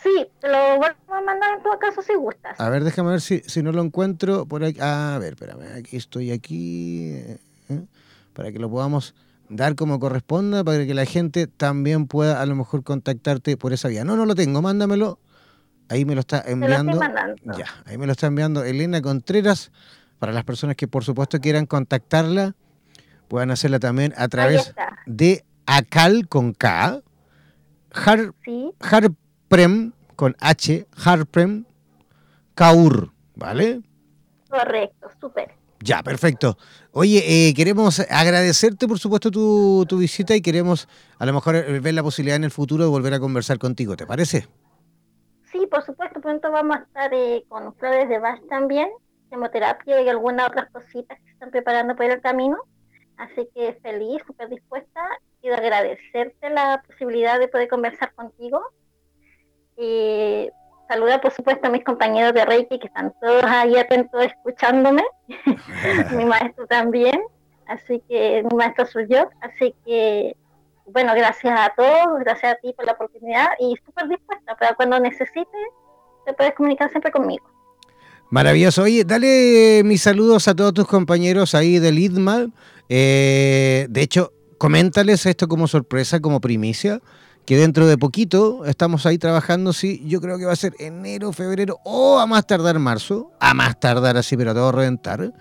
Sí, 0.02 0.26
lo 0.42 0.76
vuelvo 0.78 1.14
a 1.14 1.20
mandar 1.20 1.56
en 1.56 1.62
todo 1.62 1.78
caso 1.78 2.02
si 2.02 2.14
gustas. 2.14 2.58
A 2.58 2.68
ver, 2.70 2.84
déjame 2.84 3.10
ver 3.10 3.20
si, 3.20 3.40
si 3.46 3.62
no 3.62 3.72
lo 3.72 3.82
encuentro 3.82 4.46
por 4.46 4.64
aquí. 4.64 4.78
A 4.80 5.18
ver, 5.20 5.34
espérame, 5.34 5.78
aquí 5.78 5.96
estoy 5.96 6.30
aquí. 6.32 7.10
eh, 7.12 7.38
eh, 7.68 7.84
para 8.32 8.50
que 8.52 8.58
lo 8.58 8.70
podamos 8.70 9.14
dar 9.48 9.74
como 9.74 9.98
corresponda, 9.98 10.62
para 10.64 10.86
que 10.86 10.94
la 10.94 11.04
gente 11.04 11.46
también 11.46 12.06
pueda 12.06 12.40
a 12.40 12.46
lo 12.46 12.54
mejor 12.54 12.82
contactarte 12.84 13.56
por 13.56 13.72
esa 13.72 13.88
vía. 13.88 14.04
No, 14.04 14.16
no 14.16 14.24
lo 14.24 14.34
tengo, 14.34 14.62
mándamelo. 14.62 15.18
Ahí 15.88 16.04
me 16.04 16.14
lo 16.14 16.20
está 16.20 16.44
lo 16.46 16.52
enviando. 16.52 16.98
mandando. 16.98 17.34
Ya, 17.58 17.66
ahí 17.84 17.98
me 17.98 18.06
lo 18.06 18.12
está 18.12 18.28
enviando 18.28 18.62
Elena 18.64 19.02
Contreras. 19.02 19.72
Para 20.20 20.32
las 20.32 20.44
personas 20.44 20.76
que 20.76 20.86
por 20.86 21.02
supuesto 21.02 21.40
quieran 21.40 21.66
contactarla, 21.66 22.54
puedan 23.26 23.50
hacerla 23.50 23.78
también 23.80 24.14
a 24.16 24.28
través 24.28 24.72
de 25.06 25.44
Acal 25.66 26.28
con 26.28 26.52
K, 26.52 27.00
Har, 27.92 28.32
Sí, 28.44 28.70
Harprem 29.50 29.90
con 30.14 30.36
H, 30.38 30.86
Harprem 31.04 31.64
Kaur, 32.54 33.10
¿vale? 33.34 33.80
correcto, 34.48 35.08
súper. 35.20 35.50
Ya, 35.80 36.04
perfecto. 36.04 36.56
Oye, 36.92 37.18
eh, 37.26 37.52
queremos 37.54 37.98
agradecerte 37.98 38.86
por 38.86 39.00
supuesto 39.00 39.32
tu, 39.32 39.84
tu 39.88 39.98
visita 39.98 40.36
y 40.36 40.40
queremos 40.40 40.86
a 41.18 41.26
lo 41.26 41.32
mejor 41.32 41.56
eh, 41.56 41.80
ver 41.80 41.94
la 41.94 42.02
posibilidad 42.04 42.36
en 42.36 42.44
el 42.44 42.52
futuro 42.52 42.84
de 42.84 42.90
volver 42.90 43.12
a 43.14 43.18
conversar 43.18 43.58
contigo, 43.58 43.96
¿te 43.96 44.06
parece? 44.06 44.46
Sí, 45.50 45.66
por 45.68 45.84
supuesto, 45.84 46.20
pronto 46.20 46.52
vamos 46.52 46.76
a 46.76 46.80
estar 46.82 47.12
eh, 47.12 47.44
con 47.48 47.74
flores 47.74 48.08
de 48.08 48.20
Bach 48.20 48.40
también, 48.48 48.88
quimioterapia 49.30 50.00
y 50.00 50.08
algunas 50.08 50.48
otras 50.48 50.70
cositas 50.70 51.18
que 51.24 51.30
están 51.32 51.50
preparando 51.50 51.96
por 51.96 52.06
el 52.06 52.20
camino. 52.20 52.56
Así 53.16 53.48
que 53.52 53.76
feliz, 53.82 54.22
súper 54.28 54.48
dispuesta 54.48 55.00
de 55.42 55.52
agradecerte 55.52 56.50
la 56.50 56.84
posibilidad 56.86 57.40
de 57.40 57.48
poder 57.48 57.66
conversar 57.68 58.14
contigo. 58.14 58.62
Y 59.76 60.48
saludar, 60.88 61.20
por 61.20 61.32
supuesto, 61.32 61.68
a 61.68 61.70
mis 61.70 61.84
compañeros 61.84 62.34
de 62.34 62.44
Reiki 62.44 62.78
que 62.78 62.86
están 62.88 63.12
todos 63.20 63.44
ahí 63.44 63.76
atentos 63.76 64.24
escuchándome. 64.24 65.02
mi 66.16 66.24
maestro 66.24 66.66
también. 66.66 67.20
Así 67.66 68.02
que 68.08 68.42
mi 68.50 68.56
maestro 68.56 68.86
soy 68.86 69.06
yo. 69.08 69.28
Así 69.40 69.74
que, 69.86 70.36
bueno, 70.86 71.12
gracias 71.14 71.58
a 71.58 71.72
todos, 71.76 72.18
gracias 72.20 72.54
a 72.54 72.56
ti 72.56 72.72
por 72.72 72.84
la 72.84 72.92
oportunidad 72.92 73.48
y 73.60 73.76
súper 73.84 74.08
dispuesta 74.08 74.56
para 74.56 74.74
cuando 74.74 74.98
necesites, 74.98 75.46
te 76.26 76.32
puedes 76.32 76.54
comunicar 76.54 76.90
siempre 76.90 77.12
conmigo. 77.12 77.44
Maravilloso. 78.30 78.82
Oye, 78.82 79.04
dale 79.04 79.82
mis 79.84 80.02
saludos 80.02 80.46
a 80.46 80.54
todos 80.54 80.72
tus 80.72 80.86
compañeros 80.86 81.54
ahí 81.54 81.78
del 81.78 81.98
IDMA. 81.98 82.46
Eh, 82.88 83.86
de 83.90 84.02
hecho, 84.02 84.32
coméntales 84.56 85.26
esto 85.26 85.48
como 85.48 85.66
sorpresa, 85.66 86.20
como 86.20 86.40
primicia, 86.40 87.00
que 87.50 87.56
dentro 87.56 87.88
de 87.88 87.98
poquito 87.98 88.64
estamos 88.64 89.06
ahí 89.06 89.18
trabajando, 89.18 89.72
sí, 89.72 90.00
yo 90.06 90.20
creo 90.20 90.38
que 90.38 90.44
va 90.44 90.52
a 90.52 90.56
ser 90.56 90.72
enero, 90.78 91.32
febrero 91.32 91.80
o 91.82 92.20
a 92.20 92.24
más 92.24 92.46
tardar 92.46 92.78
marzo, 92.78 93.32
a 93.40 93.54
más 93.54 93.80
tardar 93.80 94.16
así, 94.16 94.36
pero 94.36 94.52
a 94.52 94.54
todo 94.54 94.70
reventar. 94.70 95.32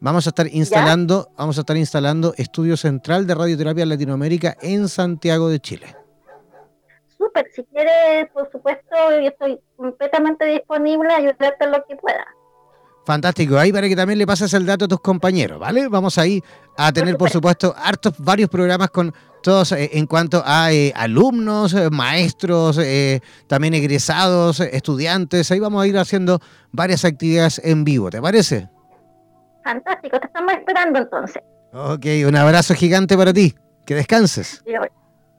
Vamos 0.00 0.26
a 0.26 0.30
estar 0.30 0.48
instalando, 0.48 1.30
vamos 1.38 1.58
a 1.58 1.60
estar 1.60 1.76
instalando 1.76 2.34
estudio 2.36 2.76
central 2.76 3.28
de 3.28 3.36
radioterapia 3.36 3.84
en 3.84 3.90
Latinoamérica 3.90 4.56
en 4.60 4.88
Santiago 4.88 5.48
de 5.48 5.60
Chile. 5.60 5.96
Súper, 7.16 7.46
si 7.54 7.62
quieres, 7.62 8.28
por 8.32 8.50
supuesto, 8.50 8.96
yo 9.20 9.28
estoy 9.28 9.60
completamente 9.76 10.44
disponible 10.46 11.12
a 11.12 11.18
ayudarte 11.18 11.64
en 11.64 11.70
lo 11.70 11.84
que 11.86 11.94
pueda. 11.94 12.26
Fantástico, 13.04 13.58
ahí 13.58 13.72
para 13.72 13.88
que 13.88 13.96
también 13.96 14.18
le 14.18 14.26
pases 14.26 14.54
el 14.54 14.64
dato 14.64 14.84
a 14.84 14.88
tus 14.88 15.00
compañeros, 15.00 15.58
¿vale? 15.58 15.88
Vamos 15.88 16.18
ahí 16.18 16.40
a 16.76 16.92
tener, 16.92 17.16
por 17.16 17.30
supuesto, 17.30 17.74
hartos, 17.76 18.14
varios 18.18 18.48
programas 18.48 18.90
con 18.90 19.12
todos 19.42 19.72
eh, 19.72 19.90
en 19.94 20.06
cuanto 20.06 20.40
a 20.46 20.72
eh, 20.72 20.92
alumnos, 20.94 21.74
eh, 21.74 21.90
maestros, 21.90 22.78
eh, 22.78 23.20
también 23.48 23.74
egresados, 23.74 24.60
eh, 24.60 24.70
estudiantes. 24.72 25.50
Ahí 25.50 25.58
vamos 25.58 25.82
a 25.82 25.86
ir 25.88 25.98
haciendo 25.98 26.38
varias 26.70 27.04
actividades 27.04 27.60
en 27.64 27.82
vivo, 27.82 28.08
¿te 28.08 28.22
parece? 28.22 28.68
Fantástico, 29.64 30.20
te 30.20 30.26
estamos 30.26 30.52
esperando 30.52 31.00
entonces. 31.00 31.42
Ok, 31.72 32.06
un 32.26 32.36
abrazo 32.36 32.74
gigante 32.74 33.16
para 33.16 33.32
ti. 33.32 33.54
Que 33.84 33.96
descanses. 33.96 34.62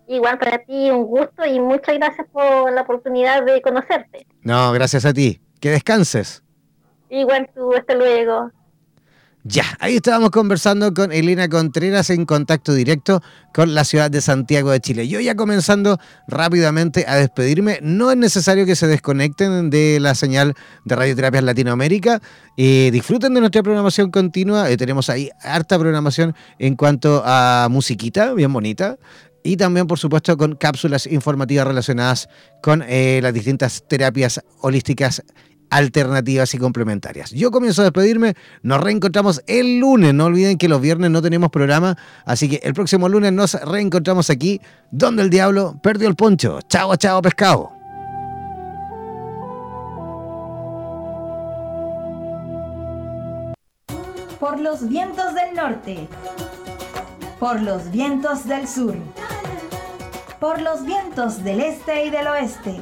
Igual 0.08 0.38
para 0.38 0.60
ti, 0.60 0.92
un 0.92 1.06
gusto 1.06 1.46
y 1.46 1.62
muchas 1.62 1.96
gracias 1.96 2.28
por 2.34 2.74
la 2.74 2.82
oportunidad 2.82 3.46
de 3.46 3.62
conocerte. 3.62 4.28
No, 4.42 4.74
gracias 4.74 5.06
a 5.06 5.14
ti. 5.14 5.40
Que 5.62 5.70
descanses. 5.70 6.43
Igual 7.14 7.48
tú, 7.54 7.72
hasta 7.76 7.94
luego. 7.94 8.50
Ya, 9.44 9.66
ahí 9.80 9.98
estábamos 9.98 10.32
conversando 10.32 10.94
con 10.94 11.12
Elena 11.12 11.48
Contreras 11.48 12.10
en 12.10 12.26
contacto 12.26 12.74
directo 12.74 13.22
con 13.54 13.76
la 13.76 13.84
ciudad 13.84 14.10
de 14.10 14.20
Santiago 14.20 14.72
de 14.72 14.80
Chile. 14.80 15.08
Yo 15.08 15.20
ya 15.20 15.36
comenzando 15.36 16.00
rápidamente 16.28 17.06
a 17.08 17.18
despedirme, 17.18 17.78
no 17.84 18.10
es 18.10 18.18
necesario 18.18 18.66
que 18.66 18.76
se 18.76 18.88
desconecten 18.88 19.70
de 19.70 20.00
la 20.00 20.16
señal 20.16 20.56
de 20.86 20.96
Radioterapias 20.96 21.44
Latinoamérica. 21.44 22.20
Eh, 22.58 22.90
disfruten 22.92 23.34
de 23.36 23.42
nuestra 23.42 23.62
programación 23.62 24.10
continua, 24.10 24.72
Eh, 24.72 24.78
tenemos 24.78 25.10
ahí 25.10 25.30
harta 25.42 25.78
programación 25.78 26.34
en 26.58 26.76
cuanto 26.76 27.22
a 27.26 27.68
musiquita, 27.70 28.34
bien 28.34 28.52
bonita. 28.52 28.98
Y 29.44 29.58
también, 29.58 29.88
por 29.88 30.00
supuesto, 30.00 30.38
con 30.38 30.56
cápsulas 30.56 31.06
informativas 31.06 31.68
relacionadas 31.68 32.30
con 32.62 32.82
eh, 32.88 33.20
las 33.22 33.34
distintas 33.34 33.84
terapias 33.88 34.42
holísticas 34.62 35.22
alternativas 35.70 36.54
y 36.54 36.58
complementarias. 36.58 37.32
Yo 37.32 37.52
comienzo 37.52 37.82
a 37.82 37.86
despedirme, 37.86 38.36
nos 38.62 38.82
reencontramos 38.82 39.42
el 39.48 39.80
lunes, 39.80 40.14
no 40.14 40.26
olviden 40.26 40.58
que 40.58 40.68
los 40.68 40.82
viernes 40.82 41.12
no 41.12 41.22
tenemos 41.22 41.50
programa, 41.50 41.98
así 42.26 42.50
que 42.50 42.60
el 42.64 42.74
próximo 42.74 43.10
lunes 43.10 43.34
nos 43.34 43.54
reencontramos 43.54 44.30
aquí, 44.30 44.62
donde 44.92 45.24
el 45.24 45.30
diablo 45.30 45.80
perdió 45.82 46.08
el 46.08 46.16
poncho. 46.16 46.60
Chao, 46.68 46.96
chao, 46.96 47.22
pescado. 47.22 47.72
Por 54.40 54.60
los 54.60 54.90
vientos 54.90 55.34
del 55.34 55.56
norte. 55.56 56.08
Por 57.40 57.62
los 57.62 57.90
vientos 57.92 58.46
del 58.46 58.68
sur. 58.68 58.96
Por 60.40 60.62
los 60.62 60.86
vientos 60.86 61.44
del 61.46 61.62
este 61.62 62.06
y 62.06 62.10
del 62.10 62.28
oeste. 62.28 62.82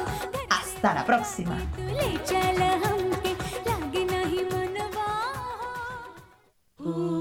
Hasta 0.83 0.95
la 0.95 1.05
próxima. 1.05 1.57
Ooh. 6.79 7.20